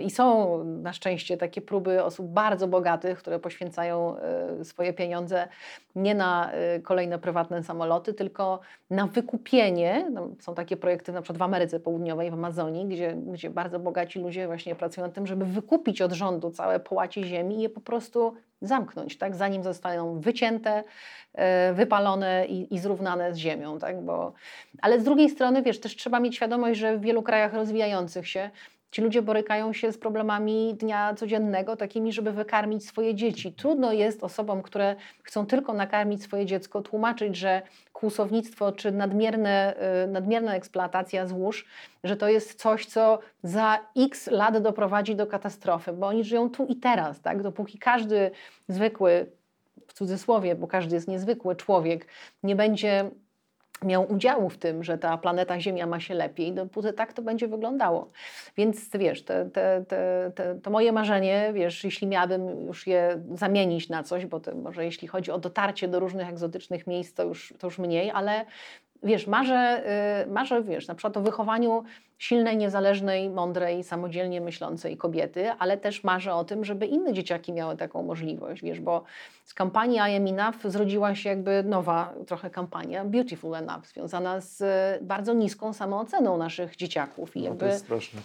I 0.00 0.10
są 0.10 0.64
na 0.64 0.92
szczęście 0.92 1.36
takie 1.36 1.60
próby 1.60 2.04
osób 2.04 2.26
bardzo 2.26 2.68
bogatych, 2.68 3.18
które 3.18 3.38
poświęcają 3.38 4.16
yy, 4.58 4.64
swoje 4.64 4.92
pieniądze 4.92 5.48
nie 5.96 6.14
na 6.14 6.50
yy, 6.74 6.80
kolejne 6.80 7.18
prywatne 7.18 7.62
samoloty, 7.62 8.14
tylko 8.14 8.60
na 8.90 9.06
wykupienie. 9.06 10.10
No, 10.12 10.28
są 10.40 10.54
takie 10.54 10.76
projekty 10.76 11.12
na 11.12 11.22
przykład 11.22 11.38
w 11.38 11.42
Ameryce 11.42 11.80
Południowej, 11.80 12.30
w 12.30 12.34
Amazonii, 12.34 12.86
gdzie, 12.86 13.14
gdzie 13.14 13.50
bardzo 13.50 13.78
bogaci 13.78 14.20
ludzie 14.20 14.46
właśnie 14.46 14.74
pracują 14.74 15.06
nad 15.06 15.14
tym, 15.14 15.26
żeby 15.26 15.44
wykupić 15.44 16.02
od 16.02 16.12
rządu 16.12 16.50
całe 16.50 16.80
połacie 16.80 17.24
ziemi 17.24 17.58
i 17.58 17.62
je 17.62 17.68
po 17.68 17.80
prostu 17.80 18.34
zamknąć, 18.62 19.18
tak? 19.18 19.36
zanim 19.36 19.62
zostaną 19.62 20.20
wycięte, 20.20 20.84
wypalone 21.74 22.46
i, 22.46 22.74
i 22.74 22.78
zrównane 22.78 23.34
z 23.34 23.36
ziemią. 23.36 23.78
Tak? 23.78 24.00
Bo, 24.00 24.32
ale 24.82 25.00
z 25.00 25.04
drugiej 25.04 25.30
strony, 25.30 25.62
wiesz, 25.62 25.80
też 25.80 25.96
trzeba 25.96 26.20
mieć 26.20 26.36
świadomość, 26.36 26.80
że 26.80 26.96
w 26.96 27.00
wielu 27.00 27.22
krajach 27.22 27.54
rozwijających 27.54 28.28
się 28.28 28.50
ci 28.92 29.02
ludzie 29.02 29.22
borykają 29.22 29.72
się 29.72 29.92
z 29.92 29.98
problemami 29.98 30.74
dnia 30.74 31.14
codziennego, 31.14 31.76
takimi, 31.76 32.12
żeby 32.12 32.32
wykarmić 32.32 32.86
swoje 32.86 33.14
dzieci. 33.14 33.52
Trudno 33.52 33.92
jest 33.92 34.24
osobom, 34.24 34.62
które 34.62 34.96
chcą 35.22 35.46
tylko 35.46 35.72
nakarmić 35.72 36.22
swoje 36.22 36.46
dziecko, 36.46 36.82
tłumaczyć, 36.82 37.36
że 37.36 37.62
kłusownictwo 37.92 38.72
czy 38.72 38.92
nadmierne, 38.92 39.74
y, 40.04 40.06
nadmierna 40.06 40.54
eksploatacja 40.54 41.26
złóż, 41.26 41.66
że 42.04 42.16
to 42.16 42.28
jest 42.28 42.60
coś, 42.60 42.86
co 42.86 43.18
za 43.42 43.78
x 43.96 44.26
lat 44.26 44.58
doprowadzi 44.58 45.16
do 45.16 45.26
katastrofy, 45.26 45.92
bo 45.92 46.06
oni 46.06 46.24
żyją 46.24 46.50
tu 46.50 46.66
i 46.66 46.76
teraz, 46.76 47.20
tak? 47.20 47.42
Dopóki 47.42 47.78
każdy 47.78 48.30
zwykły, 48.68 49.26
w 49.92 49.94
cudzysłowie, 49.94 50.54
bo 50.54 50.66
każdy 50.66 50.94
jest 50.94 51.08
niezwykły 51.08 51.56
człowiek, 51.56 52.06
nie 52.42 52.56
będzie 52.56 53.10
miał 53.84 54.12
udziału 54.12 54.50
w 54.50 54.58
tym, 54.58 54.84
że 54.84 54.98
ta 54.98 55.18
planeta 55.18 55.60
Ziemia 55.60 55.86
ma 55.86 56.00
się 56.00 56.14
lepiej, 56.14 56.52
dopóty 56.52 56.92
tak 56.92 57.12
to 57.12 57.22
będzie 57.22 57.48
wyglądało. 57.48 58.10
Więc 58.56 58.96
wiesz, 58.96 59.24
te, 59.24 59.50
te, 59.50 59.84
te, 59.88 60.58
to 60.62 60.70
moje 60.70 60.92
marzenie, 60.92 61.50
wiesz, 61.54 61.84
jeśli 61.84 62.06
miałabym 62.06 62.66
już 62.66 62.86
je 62.86 63.22
zamienić 63.34 63.88
na 63.88 64.02
coś, 64.02 64.26
bo 64.26 64.40
może 64.54 64.84
jeśli 64.84 65.08
chodzi 65.08 65.30
o 65.30 65.38
dotarcie 65.38 65.88
do 65.88 66.00
różnych 66.00 66.28
egzotycznych 66.28 66.86
miejsc, 66.86 67.14
to 67.14 67.24
już, 67.24 67.54
to 67.58 67.66
już 67.66 67.78
mniej, 67.78 68.10
ale 68.10 68.44
wiesz, 69.02 69.26
marzę, 69.26 69.82
yy, 70.26 70.32
marzę, 70.32 70.62
wiesz, 70.62 70.88
na 70.88 70.94
przykład 70.94 71.16
o 71.16 71.20
wychowaniu 71.20 71.84
silnej, 72.18 72.56
niezależnej, 72.56 73.30
mądrej, 73.30 73.84
samodzielnie 73.84 74.40
myślącej 74.40 74.96
kobiety, 74.96 75.50
ale 75.58 75.78
też 75.78 76.04
marzę 76.04 76.34
o 76.34 76.44
tym, 76.44 76.64
żeby 76.64 76.86
inne 76.86 77.12
dzieciaki 77.12 77.52
miały 77.52 77.76
taką 77.76 78.02
możliwość, 78.02 78.62
wiesz, 78.62 78.80
bo 78.80 79.04
z 79.44 79.54
kampanii 79.54 79.96
I 79.96 80.16
am 80.16 80.26
enough 80.26 80.62
zrodziła 80.64 81.14
się 81.14 81.28
jakby 81.28 81.62
nowa 81.62 82.14
trochę 82.26 82.50
kampania 82.50 83.04
Beautiful 83.04 83.54
Enough, 83.54 83.86
związana 83.86 84.40
z 84.40 84.62
bardzo 85.04 85.34
niską 85.34 85.72
samooceną 85.72 86.36
naszych 86.36 86.76
dzieciaków. 86.76 87.36
I 87.36 87.40
No, 87.40 87.44
jakby, 87.44 87.60
to 87.60 87.66
jest 87.66 87.84
straszne. 87.84 88.20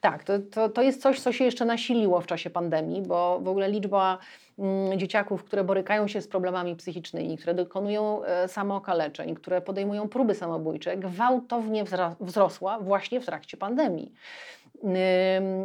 Tak. 0.00 0.24
to, 0.24 0.38
to, 0.38 0.68
to 0.68 0.82
jest 0.82 1.02
coś, 1.02 1.20
co 1.20 1.32
się 1.32 1.44
jeszcze 1.44 1.64
nasiliło 1.64 2.20
w 2.20 2.26
czasie 2.26 2.50
pandemii, 2.50 3.02
bo 3.02 3.40
w 3.40 3.48
ogóle 3.48 3.70
liczba 3.70 4.18
mm, 4.58 4.98
dzieciaków, 4.98 5.44
które 5.44 5.64
borykają 5.64 6.08
się 6.08 6.20
z 6.20 6.28
problemami 6.28 6.76
psychicznymi, 6.76 7.38
które 7.38 7.54
dokonują 7.54 8.24
e, 8.24 8.48
samookaleczeń, 8.48 9.34
które 9.34 9.60
podejmują 9.60 10.08
próby 10.08 10.34
samobójcze, 10.34 10.96
gwałtownie 10.96 11.84
wzrosła 12.20 12.78
właśnie 12.78 13.20
w 13.20 13.26
trakcie 13.26 13.56
pandemii. 13.56 14.12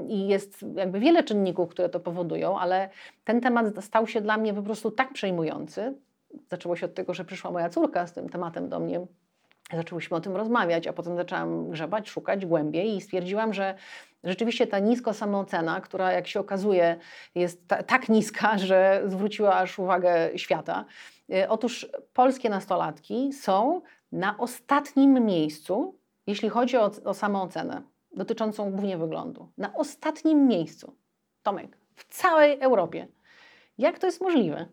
I 0.08 0.28
jest 0.28 0.66
jakby 0.76 1.00
wiele 1.00 1.24
czynników, 1.24 1.70
które 1.70 1.90
to 1.90 2.00
powodują, 2.00 2.60
ale 2.60 2.90
ten 3.24 3.42
temat 3.42 3.66
stał 3.82 4.08
się 4.08 4.22
dla 4.22 4.38
mnie 4.38 4.54
po 4.54 4.62
prostu 4.62 4.92
tak 4.92 5.14
przejmujący. 5.14 5.94
Zaczęło 6.50 6.76
się 6.76 6.86
od 6.86 6.94
tego, 6.94 7.14
że 7.14 7.26
przyszła 7.26 7.52
moja 7.52 7.70
córka 7.70 8.08
z 8.08 8.14
tym 8.14 8.30
tematem 8.30 8.70
do 8.70 8.80
mnie 8.80 9.08
Zaczęłyśmy 9.74 10.18
o 10.18 10.22
tym 10.22 10.36
rozmawiać, 10.36 10.88
a 10.88 10.94
potem 10.94 11.16
zaczęłam 11.16 11.70
grzebać, 11.70 12.10
szukać 12.10 12.46
głębiej 12.46 12.96
i 12.96 13.02
stwierdziłam, 13.02 13.54
że 13.54 13.76
rzeczywiście 14.26 14.68
ta 14.68 14.80
nisko 14.80 15.14
samoocena, 15.14 15.82
która 15.82 16.12
jak 16.12 16.28
się 16.28 16.40
okazuje 16.40 16.98
jest 17.36 17.68
ta, 17.68 17.84
tak 17.84 18.10
niska, 18.10 18.58
że 18.68 19.02
zwróciła 19.06 19.56
aż 19.56 19.80
uwagę 19.80 20.30
świata. 20.36 20.86
Y, 21.34 21.50
Otóż 21.50 21.88
polskie 22.14 22.50
nastolatki 22.50 23.34
są 23.34 23.82
na 24.12 24.38
ostatnim 24.38 25.26
miejscu, 25.26 26.00
jeśli 26.28 26.50
chodzi 26.50 26.78
o, 26.78 26.92
o 27.06 27.14
samoocenę, 27.14 27.82
dotyczącą 28.16 28.72
głównie 28.72 28.98
wyglądu. 28.98 29.50
Na 29.58 29.74
ostatnim 29.74 30.48
miejscu. 30.48 30.96
Tomek, 31.44 31.78
w 31.96 32.06
całej 32.16 32.60
Europie. 32.60 33.08
Jak 33.78 34.00
to 34.00 34.08
jest 34.08 34.22
możliwe? 34.22 34.66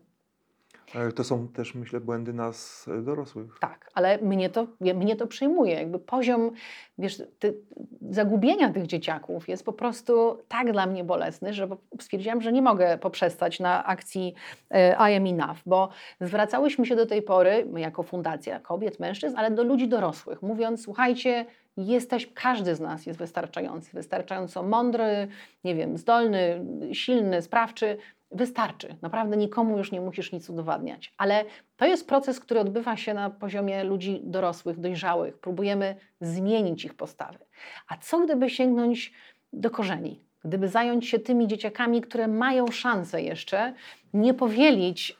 Ale 0.95 1.11
to 1.11 1.23
są 1.23 1.47
też, 1.47 1.75
myślę, 1.75 1.99
błędy 1.99 2.33
nas 2.33 2.87
e, 2.87 3.01
dorosłych. 3.01 3.59
Tak, 3.59 3.89
ale 3.93 4.17
mnie 4.17 4.49
to, 4.49 4.67
mnie 4.95 5.15
to 5.15 5.27
przejmuje. 5.27 5.73
Jakby 5.73 5.99
poziom 5.99 6.51
wiesz, 6.97 7.21
ty, 7.39 7.53
zagubienia 8.09 8.69
tych 8.69 8.87
dzieciaków 8.87 9.49
jest 9.49 9.65
po 9.65 9.73
prostu 9.73 10.37
tak 10.47 10.71
dla 10.71 10.85
mnie 10.85 11.03
bolesny, 11.03 11.53
że 11.53 11.67
stwierdziłam, 11.99 12.41
że 12.41 12.51
nie 12.51 12.61
mogę 12.61 12.97
poprzestać 12.97 13.59
na 13.59 13.85
akcji 13.85 14.33
e, 14.71 15.11
I 15.11 15.15
am 15.15 15.27
enough, 15.27 15.57
bo 15.65 15.89
zwracałyśmy 16.21 16.85
się 16.85 16.95
do 16.95 17.05
tej 17.05 17.21
pory, 17.21 17.65
my 17.71 17.79
jako 17.79 18.03
fundacja 18.03 18.59
kobiet, 18.59 18.99
mężczyzn, 18.99 19.37
ale 19.37 19.51
do 19.51 19.63
ludzi 19.63 19.87
dorosłych, 19.87 20.41
mówiąc, 20.41 20.83
słuchajcie, 20.83 21.45
jesteś, 21.77 22.33
każdy 22.33 22.75
z 22.75 22.79
nas 22.79 23.05
jest 23.05 23.19
wystarczający, 23.19 23.91
wystarczająco 23.93 24.63
mądry, 24.63 25.27
nie 25.63 25.75
wiem, 25.75 25.97
zdolny, 25.97 26.65
silny, 26.93 27.41
sprawczy, 27.41 27.97
wystarczy. 28.33 28.95
Naprawdę 29.01 29.37
nikomu 29.37 29.77
już 29.77 29.91
nie 29.91 30.01
musisz 30.01 30.31
nic 30.31 30.49
udowadniać. 30.49 31.13
Ale 31.17 31.45
to 31.77 31.85
jest 31.85 32.07
proces, 32.07 32.39
który 32.39 32.59
odbywa 32.59 32.97
się 32.97 33.13
na 33.13 33.29
poziomie 33.29 33.83
ludzi 33.83 34.21
dorosłych, 34.23 34.79
dojrzałych. 34.79 35.37
Próbujemy 35.37 35.95
zmienić 36.21 36.85
ich 36.85 36.93
postawy. 36.93 37.39
A 37.87 37.97
co 37.97 38.19
gdyby 38.19 38.49
sięgnąć 38.49 39.13
do 39.53 39.69
korzeni? 39.69 40.19
Gdyby 40.45 40.67
zająć 40.67 41.07
się 41.07 41.19
tymi 41.19 41.47
dzieciakami, 41.47 42.01
które 42.01 42.27
mają 42.27 42.67
szansę 42.67 43.21
jeszcze 43.21 43.73
nie 44.13 44.33
powielić, 44.33 45.17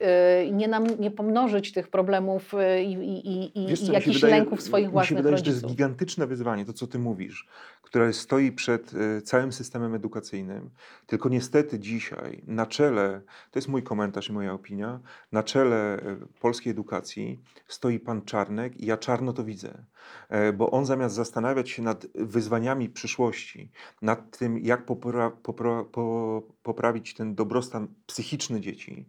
y, 0.47 0.51
nie, 0.51 0.67
nam, 0.67 0.87
nie 0.99 1.11
pomnożyć 1.11 1.71
tych 1.71 1.87
problemów 1.87 2.53
y, 2.53 2.83
i, 2.83 2.93
i, 2.93 3.63
i, 3.63 3.67
Wiesz 3.67 3.81
i 3.81 3.91
jakichś 3.91 4.15
wydaje- 4.21 4.35
lęków 4.35 4.61
swoich 4.61 4.85
mi 4.85 4.89
się 4.89 4.91
własnych 4.93 5.17
wydaje, 5.17 5.37
że 5.37 5.43
to 5.43 5.49
rodziców. 5.49 5.63
jest 5.69 5.75
gigantyczne 5.75 6.27
wyzwanie, 6.27 6.65
to 6.65 6.73
co 6.73 6.87
ty 6.87 6.99
mówisz, 6.99 7.47
które 7.81 8.13
stoi 8.13 8.51
przed 8.51 8.91
e, 8.93 9.21
całym 9.21 9.51
systemem 9.53 9.95
edukacyjnym. 9.95 10.69
Tylko 11.05 11.29
niestety 11.29 11.79
dzisiaj 11.79 12.43
na 12.47 12.65
czele, 12.65 13.21
to 13.51 13.59
jest 13.59 13.67
mój 13.67 13.83
komentarz 13.83 14.29
i 14.29 14.33
moja 14.33 14.53
opinia, 14.53 14.99
na 15.31 15.43
czele 15.43 16.01
polskiej 16.41 16.71
edukacji 16.71 17.39
stoi 17.67 17.99
pan 17.99 18.21
Czarnek 18.21 18.77
i 18.81 18.85
ja 18.85 18.97
czarno 18.97 19.33
to 19.33 19.43
widzę. 19.43 19.83
E, 20.29 20.53
Bo 20.53 20.71
on 20.71 20.85
zamiast 20.85 21.15
zastanawiać 21.15 21.69
się 21.69 21.81
nad 21.81 22.05
wyzwaniami 22.15 22.89
przyszłości, 22.89 23.71
nad 24.01 24.37
tym, 24.37 24.57
jak 24.59 24.85
popra, 24.85 25.29
popra, 25.43 25.83
po, 25.83 26.41
poprawić 26.63 27.13
ten 27.13 27.35
dobrostan 27.35 27.87
psychiczny 28.05 28.61
dzieci, 28.61 29.05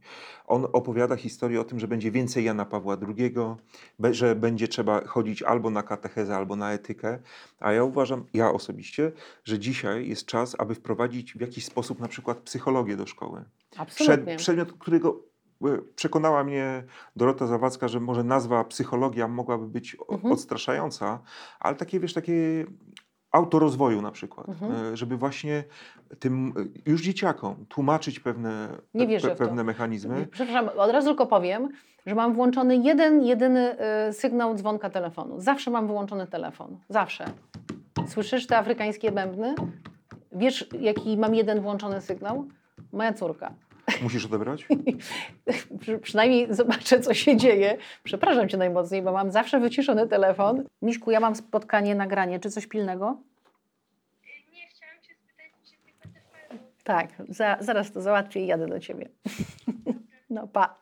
on 0.46 0.66
opowiada 0.72 1.16
historię 1.16 1.60
o 1.60 1.64
tym, 1.64 1.80
że 1.80 1.88
będzie 1.88 2.10
więcej 2.10 2.44
Jana 2.44 2.64
Pawła 2.64 2.96
II, 3.18 3.34
że 4.10 4.34
będzie 4.36 4.68
trzeba 4.68 5.06
chodzić 5.06 5.42
albo 5.42 5.70
na 5.70 5.82
katechezę, 5.82 6.36
albo 6.36 6.56
na 6.56 6.72
etykę. 6.72 7.18
A 7.60 7.72
ja 7.72 7.84
uważam, 7.84 8.24
ja 8.34 8.52
osobiście, 8.52 9.12
że 9.44 9.58
dzisiaj 9.58 10.08
jest 10.08 10.26
czas, 10.26 10.56
aby 10.58 10.74
wprowadzić 10.74 11.34
w 11.34 11.40
jakiś 11.40 11.64
sposób 11.64 12.00
na 12.00 12.08
przykład 12.08 12.38
psychologię 12.38 12.96
do 12.96 13.06
szkoły. 13.06 13.44
Absolutnie. 13.76 14.36
przedmiot, 14.36 14.72
którego 14.72 15.20
e, 15.64 15.78
przekonała 15.96 16.44
mnie 16.44 16.84
Dorota 17.16 17.46
Zawadzka, 17.46 17.88
że 17.88 18.00
może 18.00 18.24
nazwa 18.24 18.64
psychologia 18.64 19.28
mogłaby 19.28 19.66
być 19.68 19.96
Mhm. 20.08 20.32
odstraszająca, 20.32 21.18
ale 21.60 21.76
takie, 21.76 22.00
wiesz, 22.00 22.12
takie 22.14 22.66
autorozwoju 23.34 24.02
na 24.02 24.10
przykład, 24.10 24.48
Mhm. 24.48 24.72
e, 24.92 24.96
żeby 24.96 25.16
właśnie 25.16 25.64
tym 26.18 26.52
e, 26.86 26.90
już 26.90 27.02
dzieciakom 27.02 27.54
tłumaczyć 27.68 28.20
pewne, 28.20 28.68
Nie 28.94 29.06
wierzę 29.06 29.28
to. 29.30 29.36
pewne 29.36 29.64
mechanizmy. 29.64 30.26
Przepraszam, 30.30 30.68
od 30.78 30.90
razu 30.90 31.08
tylko 31.08 31.26
powiem, 31.26 31.68
że 32.06 32.14
mam 32.14 32.34
włączony 32.34 32.76
jeden, 32.76 33.22
jedyny 33.22 33.76
y, 34.08 34.12
sygnał 34.12 34.54
dzwonka 34.54 34.90
telefonu. 34.90 35.40
Zawsze 35.40 35.70
mam 35.70 35.86
wyłączony 35.86 36.26
telefon. 36.26 36.76
Zawsze. 36.88 37.24
Słyszysz 38.08 38.46
te 38.46 38.58
afrykańskie 38.58 39.12
bębny? 39.12 39.54
Wiesz, 40.32 40.68
jaki 40.80 41.16
mam 41.16 41.34
jeden 41.34 41.60
włączony 41.60 42.00
sygnał? 42.00 42.44
Moja 42.92 43.12
córka. 43.12 43.52
Musisz 44.02 44.24
odebrać? 44.26 44.66
Przy, 45.80 45.98
przynajmniej 45.98 46.54
zobaczę, 46.54 47.00
co 47.00 47.14
się 47.14 47.36
dzieje. 47.36 47.76
Przepraszam 48.04 48.48
cię 48.48 48.56
najmocniej, 48.56 49.02
bo 49.02 49.12
mam 49.12 49.30
zawsze 49.30 49.60
wyciszony 49.60 50.08
telefon. 50.08 50.64
Miśku, 50.82 51.10
ja 51.10 51.20
mam 51.20 51.36
spotkanie, 51.36 51.94
nagranie. 51.94 52.40
Czy 52.40 52.50
coś 52.50 52.66
pilnego? 52.66 53.16
Nie, 54.52 54.66
chciałam 54.68 55.02
cię 55.02 55.14
spytać, 55.14 55.52
czy. 55.70 56.84
Tak, 56.84 57.08
za, 57.28 57.56
zaraz 57.60 57.92
to 57.92 58.00
załatwię 58.00 58.40
i 58.40 58.46
jadę 58.46 58.66
do 58.66 58.80
ciebie. 58.80 59.08
No 60.30 60.48
pa. 60.48 60.78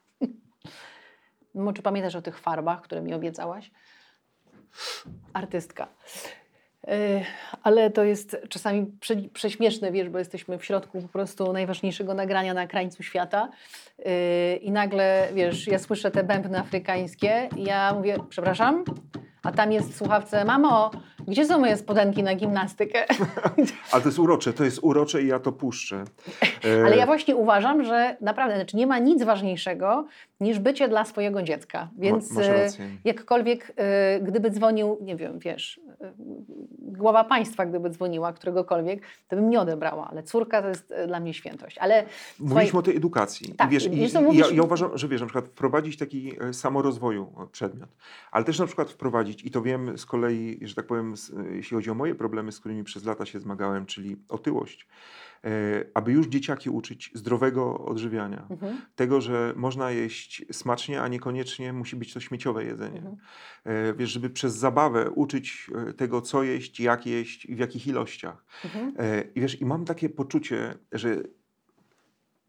No, 1.54 1.72
czy 1.72 1.82
pamiętasz 1.82 2.14
o 2.16 2.22
tych 2.22 2.38
farbach, 2.38 2.82
które 2.82 3.00
mi 3.00 3.14
obiecałaś? 3.14 3.70
Artystka. 5.32 5.88
Yy, 6.86 6.94
ale 7.62 7.90
to 7.90 8.04
jest 8.04 8.36
czasami 8.48 8.86
prze, 9.00 9.16
prześmieszne, 9.16 9.92
wiesz, 9.92 10.08
bo 10.08 10.18
jesteśmy 10.18 10.58
w 10.58 10.64
środku 10.64 11.02
po 11.02 11.08
prostu 11.08 11.52
najważniejszego 11.52 12.14
nagrania 12.14 12.54
na 12.54 12.66
krańcu 12.66 13.02
świata. 13.02 13.48
Yy, 13.98 14.04
i 14.56 14.70
nagle, 14.70 15.28
wiesz, 15.34 15.66
ja 15.66 15.78
słyszę 15.78 16.10
te 16.10 16.24
bębny 16.24 16.58
afrykańskie 16.58 17.48
i 17.56 17.64
ja 17.64 17.94
mówię, 17.94 18.16
przepraszam, 18.28 18.84
a 19.42 19.52
tam 19.52 19.72
jest 19.72 19.96
słuchawce, 19.96 20.44
mamo, 20.44 20.90
gdzie 21.28 21.46
są 21.46 21.58
moje 21.58 21.76
spodenki 21.76 22.22
na 22.22 22.34
gimnastykę? 22.34 23.04
Ale 23.92 24.02
to 24.02 24.08
jest 24.08 24.18
urocze, 24.18 24.52
to 24.52 24.64
jest 24.64 24.78
urocze 24.82 25.22
i 25.22 25.26
ja 25.26 25.38
to 25.38 25.52
puszczę. 25.52 26.04
Ale 26.86 26.96
ja 26.96 27.06
właśnie 27.06 27.36
uważam, 27.36 27.84
że 27.84 28.16
naprawdę 28.20 28.56
znaczy 28.56 28.76
nie 28.76 28.86
ma 28.86 28.98
nic 28.98 29.22
ważniejszego 29.22 30.06
niż 30.40 30.58
bycie 30.58 30.88
dla 30.88 31.04
swojego 31.04 31.42
dziecka. 31.42 31.88
Więc 31.98 32.32
masz 32.32 32.46
e, 32.46 32.68
jakkolwiek, 33.04 33.72
e, 33.76 34.20
gdyby 34.20 34.50
dzwonił, 34.50 34.98
nie 35.00 35.16
wiem, 35.16 35.38
wiesz, 35.38 35.80
e, 36.00 36.12
głowa 36.78 37.24
państwa, 37.24 37.66
gdyby 37.66 37.90
dzwoniła, 37.90 38.32
któregokolwiek, 38.32 39.02
to 39.28 39.36
bym 39.36 39.50
nie 39.50 39.60
odebrała. 39.60 40.08
Ale 40.10 40.22
córka 40.22 40.62
to 40.62 40.68
jest 40.68 40.94
dla 41.06 41.20
mnie 41.20 41.34
świętość. 41.34 41.78
Ale 41.78 42.04
Mówiliśmy 42.40 42.78
o 42.78 42.82
tej 42.82 42.96
edukacji. 42.96 43.54
Tak, 43.54 43.68
I 43.68 43.72
wiesz, 43.72 43.86
i, 43.86 44.18
mówisz- 44.18 44.50
ja, 44.50 44.56
ja 44.56 44.62
uważam, 44.62 44.98
że 44.98 45.08
wiesz, 45.08 45.20
na 45.20 45.26
przykład 45.26 45.48
wprowadzić 45.48 45.96
taki 45.96 46.32
samorozwoju 46.52 47.32
przedmiot, 47.52 47.88
ale 48.30 48.44
też 48.44 48.58
na 48.58 48.66
przykład 48.66 48.90
wprowadzić, 48.90 49.44
i 49.44 49.50
to 49.50 49.62
wiem 49.62 49.98
z 49.98 50.06
kolei, 50.06 50.58
że 50.62 50.74
tak 50.74 50.86
powiem, 50.86 51.11
z, 51.16 51.30
e, 51.30 51.56
jeśli 51.56 51.74
chodzi 51.74 51.90
o 51.90 51.94
moje 51.94 52.14
problemy, 52.14 52.52
z 52.52 52.60
którymi 52.60 52.84
przez 52.84 53.04
lata 53.04 53.26
się 53.26 53.40
zmagałem, 53.40 53.86
czyli 53.86 54.16
otyłość, 54.28 54.88
e, 55.44 55.48
aby 55.94 56.12
już 56.12 56.26
dzieciaki 56.26 56.70
uczyć 56.70 57.10
zdrowego 57.14 57.78
odżywiania. 57.84 58.46
mhm, 58.50 58.76
Tego, 58.94 59.20
że 59.20 59.52
można 59.56 59.90
jeść 59.90 60.44
smacznie, 60.52 61.02
a 61.02 61.08
niekoniecznie 61.08 61.72
musi 61.72 61.96
być 61.96 62.14
to 62.14 62.20
śmieciowe 62.20 62.64
jedzenie. 62.64 62.98
Mhm. 62.98 63.16
E, 63.64 63.94
Wiesz, 63.94 64.10
żeby 64.10 64.30
przez 64.30 64.54
zabawę 64.54 65.10
uczyć 65.10 65.70
tego, 65.96 66.20
co 66.20 66.42
jeść, 66.42 66.80
jak 66.80 67.06
jeść 67.06 67.44
i 67.44 67.54
w 67.54 67.58
jakich 67.58 67.86
ilościach. 67.86 68.44
mhm. 68.64 68.94
I 69.34 69.40
wiesz, 69.40 69.60
i 69.60 69.64
mam 69.64 69.84
takie 69.84 70.08
poczucie, 70.08 70.74
że 70.92 71.16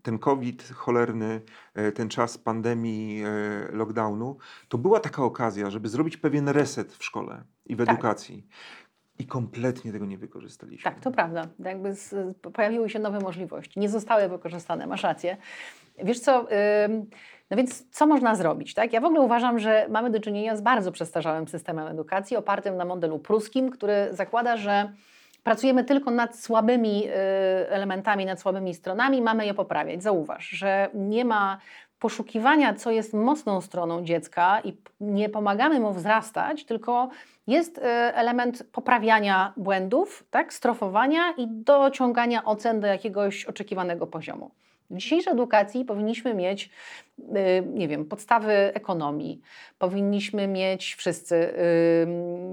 ten 0.04 0.20
COVID 0.20 0.70
cholerny, 0.74 1.42
e, 1.76 1.92
ten 1.92 2.10
czas 2.10 2.38
pandemii, 2.38 3.24
e, 3.24 3.28
lockdownu, 3.72 4.38
to 4.68 4.78
była 4.78 5.00
taka 5.00 5.24
okazja, 5.24 5.70
żeby 5.70 5.90
zrobić 5.90 6.18
pewien 6.18 6.50
reset 6.50 6.94
w 6.94 7.04
szkole 7.04 7.44
i 7.66 7.76
w 7.76 7.78
Tak. 7.80 7.90
edukacji. 7.90 8.48
I 9.20 9.28
kompletnie 9.28 9.92
tego 9.92 10.06
nie 10.06 10.18
wykorzystaliśmy. 10.18 10.92
Tak, 10.92 11.00
to 11.00 11.12
prawda. 11.12 11.48
Jakby 11.60 11.96
z, 11.96 12.38
pojawiły 12.54 12.90
się 12.90 13.00
nowe 13.00 13.20
możliwości. 13.20 13.80
Nie 13.80 13.90
zostały 13.90 14.30
wykorzystane, 14.30 14.88
masz 14.88 15.04
rację. 15.04 15.38
Wiesz 16.04 16.20
co, 16.20 16.48
no 17.52 17.58
więc 17.58 17.90
co 17.90 18.08
można 18.08 18.36
zrobić? 18.36 18.74
Tak? 18.74 18.94
Ja 18.94 19.02
w 19.02 19.06
ogóle 19.06 19.22
uważam, 19.22 19.60
że 19.60 19.88
mamy 19.90 20.10
do 20.10 20.20
czynienia 20.20 20.56
z 20.56 20.62
bardzo 20.62 20.92
przestarzałym 20.92 21.48
systemem 21.48 21.88
edukacji 21.88 22.38
opartym 22.38 22.78
na 22.78 22.86
modelu 22.86 23.20
pruskim, 23.20 23.70
który 23.70 24.08
zakłada, 24.12 24.58
że 24.58 24.94
pracujemy 25.44 25.84
tylko 25.84 26.12
nad 26.12 26.40
słabymi 26.40 27.08
y, 27.08 27.12
elementami, 27.70 28.26
nad 28.26 28.42
słabymi 28.42 28.74
stronami, 28.74 29.22
mamy 29.22 29.46
je 29.46 29.54
poprawiać. 29.54 30.04
Zauważ, 30.04 30.50
że 30.50 30.90
nie 30.94 31.26
ma 31.26 31.60
poszukiwania, 32.00 32.74
co 32.74 32.92
jest 32.92 33.14
mocną 33.14 33.62
stroną 33.62 34.04
dziecka 34.04 34.62
i 34.64 34.78
nie 35.00 35.30
pomagamy 35.30 35.80
mu 35.80 35.94
wzrastać, 35.94 36.66
tylko 36.66 37.10
jest 37.48 37.78
y, 37.78 37.82
element 38.16 38.64
poprawiania 38.72 39.54
błędów, 39.58 40.24
tak, 40.32 40.54
strofowania 40.54 41.32
i 41.38 41.48
dociągania 41.48 42.44
ocen 42.44 42.80
do 42.80 42.88
jakiegoś 42.88 43.46
oczekiwanego 43.46 44.08
poziomu. 44.08 44.52
W 44.94 44.98
dzisiejszej 44.98 45.34
edukacji 45.34 45.86
powinniśmy 45.86 46.34
mieć, 46.34 46.70
y, 47.20 47.24
nie 47.74 47.88
wiem, 47.88 48.06
podstawy 48.06 48.54
ekonomii, 48.54 49.42
powinniśmy 49.80 50.48
mieć 50.48 50.96
wszyscy, 50.96 51.36
y, 51.36 52.08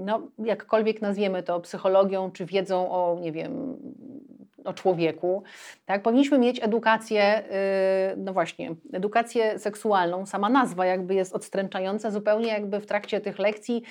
no, 0.05 0.27
jakkolwiek 0.39 1.01
nazwiemy 1.01 1.43
to 1.43 1.59
psychologią 1.59 2.31
czy 2.31 2.45
wiedzą 2.45 2.91
o, 2.91 3.17
nie 3.21 3.31
wiem, 3.31 3.77
o 4.65 4.73
człowieku, 4.73 5.43
tak? 5.85 6.01
Powinniśmy 6.01 6.39
mieć 6.39 6.63
edukację, 6.63 7.43
y, 8.13 8.17
no 8.17 8.33
właśnie, 8.33 8.75
edukację 8.93 9.59
seksualną. 9.59 10.25
Sama 10.25 10.49
nazwa 10.49 10.85
jakby 10.85 11.15
jest 11.15 11.35
odstręczająca, 11.35 12.11
zupełnie 12.11 12.47
jakby 12.47 12.79
w 12.79 12.85
trakcie 12.85 13.21
tych 13.21 13.39
lekcji 13.39 13.83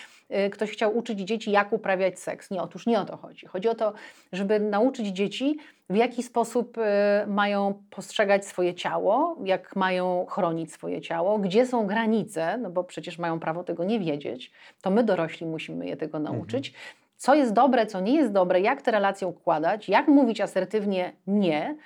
y, 0.47 0.51
ktoś 0.51 0.71
chciał 0.71 0.97
uczyć 0.97 1.21
dzieci, 1.21 1.51
jak 1.51 1.73
uprawiać 1.73 2.19
seks. 2.19 2.51
Nie, 2.51 2.63
otóż 2.63 2.87
nie 2.87 3.01
o 3.01 3.05
to 3.05 3.17
chodzi. 3.17 3.47
Chodzi 3.47 3.69
o 3.69 3.75
to, 3.75 3.93
żeby 4.33 4.61
nauczyć 4.61 5.07
dzieci, 5.07 5.59
w 5.91 5.97
jaki 5.97 6.23
sposób 6.23 6.79
y, 6.79 6.81
mają 7.27 7.83
postrzegać 7.91 8.47
swoje 8.47 8.75
ciało, 8.75 9.37
jak 9.45 9.77
mają 9.77 10.27
chronić 10.29 10.73
swoje 10.73 11.01
ciało, 11.01 11.39
gdzie 11.39 11.67
są 11.67 11.87
granice, 11.87 12.59
no 12.59 12.71
bo 12.71 12.85
przecież 12.85 13.19
mają 13.19 13.41
prawo 13.41 13.65
tego 13.65 13.85
nie 13.85 14.01
wiedzieć. 14.01 14.53
To 14.83 14.91
my 14.91 15.05
dorośli 15.05 15.47
musimy 15.47 15.87
je 15.87 15.97
tego 15.97 16.19
nauczyć 16.19 16.75
co 17.21 17.35
jest 17.35 17.53
dobre, 17.53 17.87
co 17.87 18.01
nie 18.01 18.15
jest 18.15 18.33
dobre, 18.33 18.61
jak 18.61 18.83
te 18.83 18.91
relacje 18.91 19.27
układać, 19.27 19.89
jak 19.89 20.09
mówić 20.09 20.41
asertywnie 20.41 21.13
nie 21.27 21.77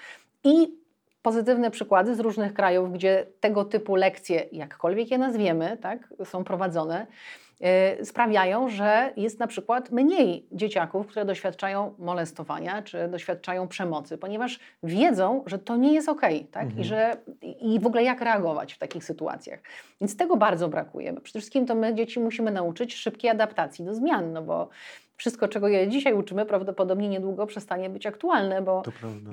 i 0.45 0.75
pozytywne 1.23 1.71
przykłady 1.71 2.15
z 2.15 2.21
różnych 2.21 2.55
krajów, 2.55 2.93
gdzie 2.93 3.27
tego 3.41 3.65
typu 3.65 3.95
lekcje, 3.95 4.45
jakkolwiek 4.53 5.11
je 5.11 5.19
nazwiemy, 5.19 5.77
tak, 5.77 6.09
są 6.25 6.45
prowadzone, 6.45 7.07
yy, 7.61 8.05
sprawiają, 8.05 8.69
że 8.69 9.13
jest 9.17 9.39
na 9.39 9.47
przykład 9.47 9.91
mniej 9.91 10.47
dzieciaków, 10.53 11.07
które 11.07 11.25
doświadczają 11.25 11.95
molestowania 11.99 12.83
czy 12.83 13.09
doświadczają 13.09 13.69
przemocy, 13.69 14.19
ponieważ 14.19 14.61
wiedzą, 14.83 15.43
że 15.47 15.59
to 15.59 15.77
nie 15.77 15.95
jest 15.95 16.09
okej 16.09 16.45
tak? 16.45 16.63
Mhm. 16.63 16.81
I, 16.81 16.85
że, 16.85 17.17
i 17.43 17.81
w 17.81 17.87
ogóle 17.87 18.03
jak 18.03 18.21
reagować 18.21 18.73
w 18.73 18.79
takich 18.79 19.05
sytuacjach. 19.05 19.61
Więc 20.01 20.17
tego 20.17 20.37
bardzo 20.37 20.69
brakuje. 20.69 21.13
Przede 21.13 21.41
wszystkim 21.41 21.67
to 21.67 21.75
my 21.75 21.95
dzieci 21.95 22.21
musimy 22.21 22.51
nauczyć 22.51 22.95
szybkiej 22.95 23.31
adaptacji 23.31 23.85
do 23.85 23.95
zmian, 23.95 24.33
no 24.33 24.43
bo 24.43 24.69
wszystko, 25.17 25.49
czego 25.49 25.69
je 25.69 25.89
dzisiaj 25.89 26.15
uczymy, 26.15 26.47
prawdopodobnie 26.47 27.09
niedługo 27.09 27.47
przestanie 27.47 27.91
być 27.91 28.07
aktualne, 28.07 28.63
bo 28.63 28.83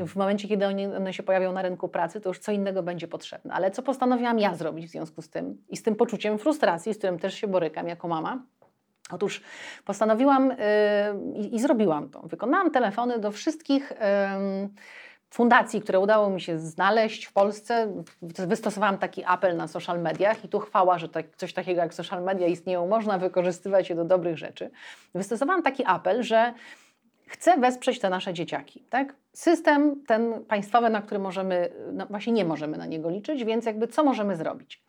w 0.08 0.16
momencie, 0.16 0.48
kiedy 0.48 0.66
one, 0.66 0.98
one 0.98 1.14
się 1.14 1.24
pojawią 1.24 1.52
na 1.52 1.62
rynku 1.62 1.90
pracy, 1.90 2.22
to 2.22 2.30
już 2.30 2.40
co 2.40 2.52
innego 2.52 2.84
będzie 2.84 3.08
potrzebne. 3.08 3.54
Ale 3.54 3.72
co 3.72 3.82
postanowiłam 3.82 4.40
ja 4.40 4.56
zrobić 4.56 4.88
w 4.88 4.90
związku 4.90 5.22
z 5.22 5.30
tym 5.30 5.58
i 5.70 5.78
z 5.78 5.84
tym 5.84 5.96
poczuciem 5.96 6.38
frustracji, 6.38 6.94
z 6.94 6.98
którym 6.98 7.20
też 7.20 7.34
się 7.34 7.48
borykam 7.48 7.88
jako 7.88 8.08
mama? 8.08 8.44
Otóż 9.12 9.42
postanowiłam 9.86 10.50
yy, 10.50 11.48
i, 11.48 11.60
zrobiłam 11.60 12.10
to. 12.10 12.22
Wykonałam 12.22 12.72
telefony 12.72 13.20
do 13.20 13.32
wszystkich 13.32 13.92
ym, 13.92 14.70
fundacji, 15.32 15.82
które 15.82 16.00
udało 16.00 16.30
mi 16.30 16.42
się 16.42 16.60
znaleźć 16.60 17.26
w 17.26 17.34
Polsce, 17.34 18.04
wystosowałam 18.22 18.98
taki 18.98 19.24
apel 19.24 19.58
na 19.58 19.68
social 19.68 20.02
mediach 20.02 20.46
i 20.46 20.50
tu 20.50 20.60
chwała, 20.60 21.00
że 21.00 21.10
tak, 21.10 21.26
coś 21.38 21.54
takiego 21.54 21.82
jak 21.82 21.94
social 21.94 22.24
media 22.24 22.48
istnieją, 22.48 22.88
można 22.88 23.18
wykorzystywać 23.18 23.90
je 23.90 23.96
do 23.96 24.06
dobrych 24.06 24.38
rzeczy. 24.38 24.72
Wystosowałam 25.16 25.64
taki 25.64 25.84
apel, 25.86 26.24
że 26.24 26.54
chcę 27.28 27.58
wesprzeć 27.58 28.00
te 28.00 28.10
nasze 28.10 28.34
dzieciaki. 28.34 28.84
Tak? 28.90 29.16
System 29.34 30.04
ten 30.08 30.46
państwowy, 30.46 30.90
na 30.90 31.02
który 31.02 31.20
możemy, 31.20 31.70
no 31.94 32.06
właśnie 32.06 32.34
nie 32.34 32.46
możemy 32.46 32.78
na 32.78 32.86
niego 32.86 33.10
liczyć, 33.10 33.46
więc 33.46 33.66
jakby 33.66 33.88
co 33.88 34.04
możemy 34.04 34.36
zrobić? 34.36 34.82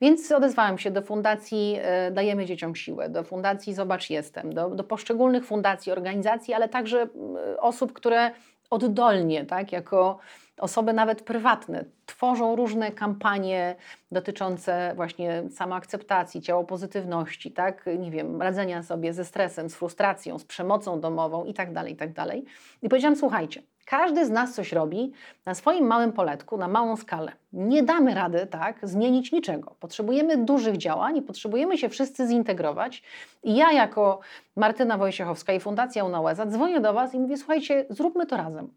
Więc 0.00 0.32
odezwałam 0.32 0.78
się 0.78 0.90
do 0.90 1.02
fundacji 1.02 1.76
e, 1.80 2.10
Dajemy 2.10 2.46
Dzieciom 2.46 2.76
Siłę, 2.76 3.08
do 3.08 3.22
fundacji 3.22 3.74
Zobacz 3.74 4.10
Jestem, 4.10 4.52
do, 4.54 4.70
do 4.70 4.84
poszczególnych 4.84 5.44
fundacji, 5.44 5.92
organizacji, 5.92 6.54
ale 6.54 6.68
także 6.68 7.02
e, 7.02 7.60
osób, 7.60 7.92
które 7.92 8.30
oddolnie, 8.70 9.46
tak, 9.46 9.72
jako 9.72 10.18
osoby 10.58 10.92
nawet 10.92 11.22
prywatne, 11.22 11.84
tworzą 12.08 12.56
różne 12.56 12.92
kampanie 12.92 13.76
dotyczące 14.12 14.92
właśnie 14.96 15.42
samoakceptacji, 15.50 16.42
ciało 16.42 16.64
pozytywności, 16.64 17.52
tak, 17.52 17.86
nie 17.98 18.10
wiem, 18.10 18.42
radzenia 18.42 18.82
sobie 18.82 19.12
ze 19.12 19.24
stresem, 19.24 19.70
z 19.70 19.74
frustracją, 19.74 20.38
z 20.38 20.44
przemocą 20.44 21.00
domową 21.00 21.44
itd., 21.44 21.74
tak 21.74 21.88
itd. 21.88 22.14
Tak 22.14 22.36
I 22.82 22.88
powiedziałam, 22.88 23.16
słuchajcie, 23.16 23.62
każdy 23.86 24.26
z 24.26 24.30
nas 24.30 24.54
coś 24.54 24.72
robi 24.72 25.12
na 25.46 25.54
swoim 25.54 25.86
małym 25.86 26.12
poletku, 26.12 26.56
na 26.56 26.68
małą 26.68 26.96
skalę. 26.96 27.32
Nie 27.52 27.82
damy 27.82 28.14
rady 28.14 28.46
tak 28.46 28.78
zmienić 28.82 29.32
niczego. 29.32 29.74
Potrzebujemy 29.80 30.36
dużych 30.36 30.76
działań 30.76 31.16
i 31.16 31.22
potrzebujemy 31.22 31.78
się 31.78 31.88
wszyscy 31.88 32.26
zintegrować. 32.26 33.02
I 33.42 33.56
ja 33.56 33.72
jako 33.72 34.20
Martyna 34.56 34.98
Wojciechowska 34.98 35.52
i 35.52 35.60
Fundacja 35.60 36.04
UNOWEZA 36.04 36.46
dzwonię 36.46 36.80
do 36.80 36.92
Was 36.92 37.14
i 37.14 37.18
mówię, 37.18 37.36
słuchajcie, 37.36 37.86
zróbmy 37.90 38.26
to 38.26 38.36
razem. 38.36 38.68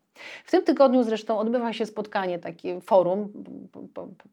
W 0.46 0.52
tym 0.52 0.64
tygodniu 0.64 1.04
zresztą 1.04 1.40
odbywa 1.40 1.74
się 1.74 1.86
spotkanie, 1.86 2.40
takie 2.40 2.82
forum. 2.82 3.21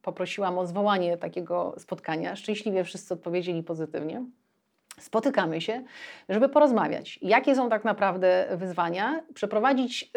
Poprosiłam 0.03 0.59
o 0.59 0.67
zwołanie 0.67 1.17
takiego 1.17 1.75
spotkania. 1.79 2.37
Szczęśliwie 2.37 2.85
wszyscy 2.85 3.15
odpowiedzieli 3.15 3.63
pozytywnie 3.63 4.25
spotykamy 5.01 5.61
się, 5.61 5.83
żeby 6.29 6.49
porozmawiać, 6.49 7.19
jakie 7.23 7.55
są 7.55 7.69
tak 7.69 7.85
naprawdę 7.85 8.47
wyzwania, 8.57 9.21
przeprowadzić 9.35 10.11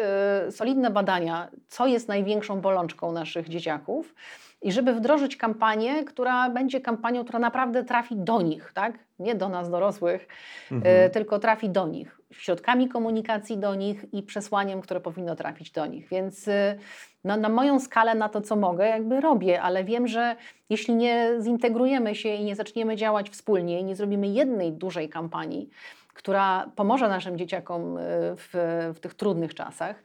y, 0.48 0.52
solidne 0.52 0.90
badania, 0.90 1.48
co 1.68 1.86
jest 1.86 2.08
największą 2.08 2.60
bolączką 2.60 3.12
naszych 3.12 3.48
dzieciaków 3.48 4.14
i 4.62 4.72
żeby 4.72 4.94
wdrożyć 4.94 5.36
kampanię, 5.36 6.04
która 6.04 6.50
będzie 6.50 6.80
kampanią, 6.80 7.24
która 7.24 7.38
naprawdę 7.38 7.84
trafi 7.84 8.16
do 8.16 8.42
nich, 8.42 8.72
tak? 8.74 8.98
nie 9.18 9.34
do 9.34 9.48
nas 9.48 9.70
dorosłych, 9.70 10.28
mhm. 10.72 11.06
y, 11.06 11.10
tylko 11.10 11.38
trafi 11.38 11.70
do 11.70 11.86
nich, 11.86 12.20
środkami 12.32 12.88
komunikacji 12.88 13.58
do 13.58 13.74
nich 13.74 14.04
i 14.12 14.22
przesłaniem, 14.22 14.80
które 14.80 15.00
powinno 15.00 15.36
trafić 15.36 15.70
do 15.70 15.86
nich. 15.86 16.08
Więc 16.08 16.48
y, 16.48 16.78
no, 17.24 17.36
na 17.36 17.48
moją 17.48 17.80
skalę, 17.80 18.14
na 18.14 18.28
to, 18.28 18.40
co 18.40 18.56
mogę, 18.56 18.86
jakby 18.86 19.20
robię, 19.20 19.62
ale 19.62 19.84
wiem, 19.84 20.08
że 20.08 20.36
jeśli 20.70 20.94
nie 20.94 21.30
zintegrujemy 21.40 22.14
się 22.14 22.28
i 22.28 22.44
nie 22.44 22.56
zaczniemy 22.56 22.96
działać 22.96 23.30
wspólnie 23.30 23.80
i 23.80 23.84
nie 23.84 23.96
zrobimy 23.96 24.28
jednej 24.28 24.72
dużej 24.72 25.08
kampanii, 25.08 25.68
która 26.14 26.70
pomoże 26.76 27.08
naszym 27.08 27.38
dzieciakom 27.38 27.96
y, 27.96 28.00
w, 28.36 28.50
w 28.94 29.00
tych 29.00 29.14
trudnych 29.14 29.54
czasach, 29.54 30.02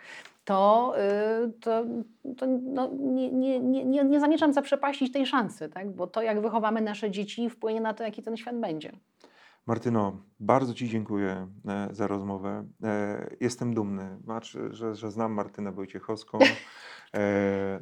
to, 0.48 0.94
y, 1.46 1.52
to, 1.62 1.84
to 2.38 2.46
no, 2.48 2.90
nie, 3.00 3.32
nie, 3.32 3.60
nie, 3.60 4.04
nie 4.04 4.20
zamierzam 4.20 4.54
zaprzepaścić 4.54 5.14
tej 5.14 5.26
szansy, 5.26 5.70
tak? 5.70 5.92
bo 5.92 6.08
to, 6.08 6.22
jak 6.22 6.42
wychowamy 6.42 6.82
nasze 6.82 7.12
dzieci, 7.12 7.50
wpłynie 7.50 7.82
na 7.82 7.94
to, 7.94 8.04
jaki 8.04 8.24
ten 8.24 8.38
świat 8.38 8.56
będzie. 8.56 8.92
Martyno, 9.68 10.18
bardzo 10.40 10.74
Ci 10.74 10.90
dziękuję 10.90 11.48
e, 11.68 11.88
za 11.92 12.08
rozmowę. 12.08 12.68
E, 12.84 13.36
jestem 13.40 13.74
dumny, 13.74 14.18
że, 14.72 14.96
że 14.96 15.12
znam 15.12 15.34
Martynę 15.34 15.72
Wojciechowską. 15.72 16.40
E, 17.14 17.80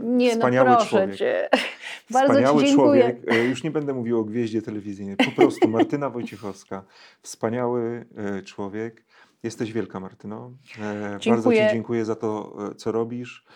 nie, 0.00 0.28
no 0.28 0.34
wspaniały 0.34 0.70
no 0.70 0.76
proszę 0.76 0.90
człowiek. 0.90 1.16
Cię. 1.16 1.48
Bardzo 2.10 2.32
wspaniały 2.32 2.64
człowiek. 2.64 3.16
Już 3.48 3.64
nie 3.64 3.70
będę 3.70 3.94
mówił 3.94 4.18
o 4.18 4.24
gwieździe 4.24 4.62
telewizyjnej. 4.62 5.16
Po 5.16 5.30
prostu 5.30 5.68
Martyna 5.68 6.10
Wojciechowska. 6.10 6.84
Wspaniały 7.22 8.06
człowiek. 8.44 9.04
Jesteś 9.42 9.72
wielka, 9.72 10.00
Martyno. 10.00 10.52
Dziękuję. 11.18 11.18
Bardzo 11.26 11.52
Ci 11.52 11.58
dziękuję 11.72 12.04
za 12.04 12.14
to, 12.16 12.56
co 12.76 12.92
robisz, 12.92 13.46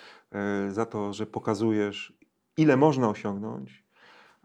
za 0.69 0.87
to, 0.87 1.13
że 1.13 1.27
pokazujesz, 1.27 2.19
ile 2.57 2.77
można 2.77 3.09
osiągnąć 3.09 3.86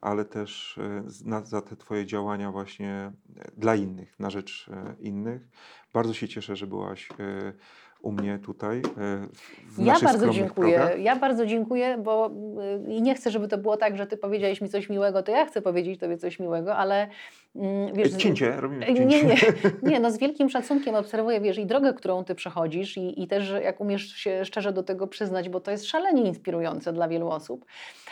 ale 0.02 0.26
też 0.26 0.78
e, 0.78 1.04
za 1.46 1.62
te 1.62 1.76
Twoje 1.76 2.06
działania 2.06 2.52
właśnie 2.52 3.12
e, 3.38 3.52
dla 3.58 3.76
innych, 3.76 4.20
na 4.20 4.30
rzecz 4.30 4.70
e, 4.74 4.96
innych. 5.00 5.48
Bardzo 5.94 6.14
się 6.14 6.28
cieszę, 6.28 6.56
że 6.56 6.68
byłaś 6.68 7.10
u 8.02 8.12
mnie 8.12 8.40
tutaj. 8.40 8.82
W 9.66 9.86
ja 9.86 10.00
bardzo 10.00 10.30
dziękuję. 10.30 10.80
Progach. 10.80 11.00
Ja 11.00 11.16
bardzo 11.16 11.46
dziękuję, 11.46 11.98
bo 11.98 12.32
i 12.88 13.02
nie 13.02 13.16
chcę, 13.16 13.32
żeby 13.32 13.48
to 13.48 13.58
było 13.58 13.78
tak, 13.78 13.98
że 13.98 14.08
ty 14.08 14.18
powiedziałeś 14.18 14.62
mi 14.62 14.70
coś 14.70 14.90
miłego, 14.90 15.24
to 15.24 15.32
ja 15.32 15.46
chcę 15.46 15.62
powiedzieć 15.62 16.00
tobie 16.00 16.18
coś 16.18 16.40
miłego, 16.40 16.76
ale 16.76 17.08
mm, 17.56 17.94
wiesz... 17.94 18.12
Cięcie, 18.12 18.52
robimy 18.62 18.86
cięcie. 18.86 19.06
Nie, 19.06 19.24
nie, 19.24 19.36
nie, 19.92 20.00
no 20.00 20.12
z 20.12 20.18
wielkim 20.18 20.50
szacunkiem 20.50 20.96
obserwuję, 20.96 21.42
wiesz, 21.42 21.58
i 21.58 21.66
drogę, 21.66 21.94
którą 21.94 22.24
ty 22.24 22.36
przechodzisz 22.36 22.98
i, 22.98 23.24
i 23.24 23.28
też 23.28 23.54
jak 23.64 23.82
umiesz 23.82 24.16
się 24.16 24.46
szczerze 24.46 24.74
do 24.74 24.84
tego 24.84 25.08
przyznać, 25.08 25.50
bo 25.50 25.60
to 25.60 25.72
jest 25.72 25.86
szalenie 25.86 26.22
inspirujące 26.22 26.94
dla 26.94 27.08
wielu 27.08 27.30
osób. 27.30 27.66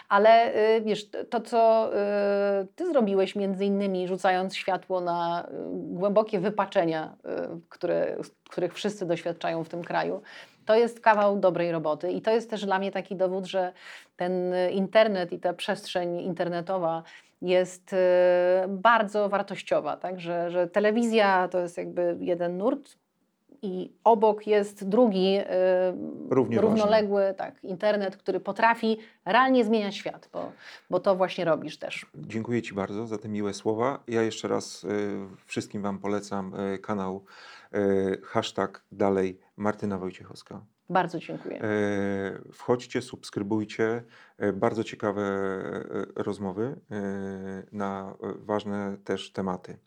Ale 0.09 0.55
y, 0.77 0.81
wiesz, 0.81 1.09
to 1.29 1.41
co 1.41 1.91
y, 1.93 2.67
ty 2.75 2.87
zrobiłeś 2.87 3.35
między 3.35 3.65
innymi 3.65 4.07
rzucając 4.07 4.55
światło 4.55 5.01
na 5.01 5.47
y, 5.47 5.53
głębokie 5.73 6.39
wypaczenia, 6.39 7.15
które, 7.69 8.17
których 8.49 8.73
wszyscy 8.73 9.05
doświadczają 9.05 9.63
w 9.63 9.69
tym 9.69 9.78
kraju, 9.83 10.21
to 10.65 10.75
jest 10.75 10.99
kawał 10.99 11.39
dobrej 11.39 11.71
roboty 11.71 12.11
i 12.11 12.21
to 12.21 12.31
jest 12.31 12.49
też 12.49 12.65
dla 12.65 12.79
mnie 12.79 12.91
taki 12.91 13.15
dowód, 13.15 13.45
że 13.45 13.73
ten 14.17 14.53
internet 14.71 15.33
i 15.33 15.39
ta 15.39 15.53
przestrzeń 15.53 16.19
internetowa 16.19 17.03
jest 17.41 17.95
bardzo 18.67 19.29
wartościowa, 19.29 19.97
tak? 19.97 20.19
że, 20.19 20.51
że 20.51 20.67
telewizja 20.67 21.47
to 21.47 21.59
jest 21.59 21.77
jakby 21.77 22.17
jeden 22.19 22.57
nurt, 22.57 22.95
i 23.61 23.91
obok 24.03 24.47
jest 24.47 24.89
drugi 24.89 25.37
Równie 26.29 26.61
równoległy 26.61 27.33
tak, 27.37 27.63
internet, 27.63 28.17
który 28.17 28.39
potrafi 28.39 28.97
realnie 29.25 29.65
zmieniać 29.65 29.95
świat, 29.95 30.29
bo, 30.33 30.51
bo 30.89 30.99
to 30.99 31.15
właśnie 31.15 31.45
robisz 31.45 31.77
też. 31.77 32.05
Dziękuję 32.15 32.61
Ci 32.61 32.73
bardzo 32.73 33.07
za 33.07 33.17
te 33.17 33.29
miłe 33.29 33.53
słowa. 33.53 34.03
Ja 34.07 34.21
jeszcze 34.21 34.47
raz 34.47 34.83
y, 34.83 34.87
wszystkim 35.45 35.81
Wam 35.81 35.99
polecam 35.99 36.53
y, 36.73 36.77
kanał 36.77 37.15
y, 37.15 37.58
hashtag 38.23 38.85
dalej 38.91 39.39
Martyna 39.57 39.97
Wojciechowska. 39.97 40.65
Bardzo 40.89 41.19
dziękuję. 41.19 41.61
E, 41.61 42.51
wchodźcie, 42.53 43.01
subskrybujcie. 43.01 44.03
E, 44.37 44.53
bardzo 44.53 44.83
ciekawe 44.83 45.21
e, 45.21 46.23
rozmowy 46.23 46.79
na 47.71 48.15
ważne 48.21 48.97
też 49.03 49.31
tematy. 49.31 49.77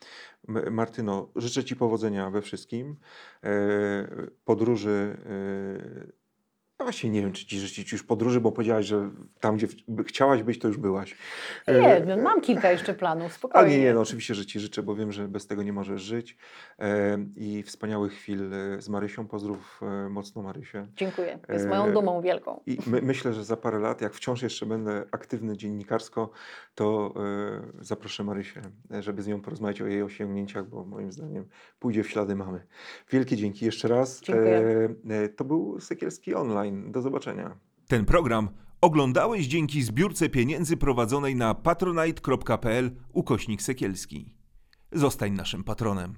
Martyno, 0.70 1.28
życzę 1.37 1.64
Ci 1.64 1.76
powodzenia 1.76 2.30
we 2.30 2.43
wszystkim. 2.43 2.97
Podróży 4.45 5.16
no 6.83 6.85
właśnie 6.85 7.11
nie 7.11 7.20
wiem, 7.20 7.33
czy 7.33 7.47
ci 7.47 7.61
życzyć 7.61 7.93
już 7.93 8.03
podróży, 8.03 8.41
bo 8.41 8.53
powiedziałaś, 8.53 8.87
że 8.87 9.11
tam, 9.41 9.57
gdzie 9.57 9.66
chciałaś 10.07 10.43
być, 10.43 10.59
to 10.59 10.68
już 10.68 10.76
byłaś. 10.76 11.16
Nie, 11.68 12.03
no, 12.07 12.16
mam 12.16 12.41
kilka 12.41 12.72
jeszcze 12.72 12.95
planów, 12.95 13.33
spokojnie. 13.33 13.68
A 13.68 13.70
nie, 13.70 13.80
nie, 13.85 13.95
no 13.95 14.01
oczywiście, 14.01 14.35
że 14.35 14.47
ci 14.47 14.61
życzę, 14.61 14.83
bo 14.83 14.95
wiem, 14.95 15.12
że 15.12 15.28
bez 15.28 15.47
tego 15.47 15.62
nie 15.62 15.72
możesz 15.72 16.03
żyć. 16.03 16.37
I 17.37 17.62
wspaniałych 17.62 18.12
chwil 18.12 18.55
e, 18.55 18.83
z 18.83 18.89
Marysią. 18.89 19.28
Pozdrów 19.28 19.80
e, 19.83 20.09
mocno 20.09 20.43
Marysię. 20.43 20.87
Dziękuję, 20.97 21.39
jest 21.49 21.68
moją 21.68 21.93
dumą 21.93 22.20
wielką. 22.20 22.61
I 22.66 22.78
my, 22.87 23.03
myślę, 23.03 23.33
że 23.33 23.45
za 23.45 23.57
parę 23.57 23.78
lat, 23.78 24.01
jak 24.01 24.14
wciąż 24.14 24.43
jeszcze 24.43 24.66
będę 24.66 25.05
aktywny 25.11 25.57
dziennikarsko, 25.57 26.30
to 26.74 27.14
e, 27.16 27.85
zaproszę 27.85 28.24
Marysię, 28.24 28.62
żeby 29.01 29.22
z 29.22 29.26
nią 29.26 29.41
porozmawiać 29.41 29.83
o 29.83 29.87
jej 29.87 30.03
osiągnięciach, 30.03 30.68
bo 30.68 30.85
moim 30.85 31.12
zdaniem 31.12 31.49
pójdzie 31.78 32.03
w 32.03 32.11
ślady 32.11 32.37
mamy. 32.37 32.66
Wielkie 33.11 33.37
dzięki 33.37 33.64
jeszcze 33.64 33.89
raz. 33.89 34.20
Dziękuję. 34.20 34.89
To 35.37 35.45
był 35.45 35.80
Sekielski 35.80 36.35
do 36.73 37.03
zobaczenia. 37.03 37.59
Ten 37.89 38.05
program 38.05 38.49
oglądałeś 38.81 39.47
dzięki 39.47 39.83
zbiórce 39.83 40.29
pieniędzy 40.29 40.77
prowadzonej 40.77 41.37
na 41.37 41.55
patronite.pl 41.55 42.91
ukośnik 43.12 43.62
Sekielski. 43.62 44.35
Zostań 44.93 45.33
naszym 45.33 45.64
patronem. 45.64 46.16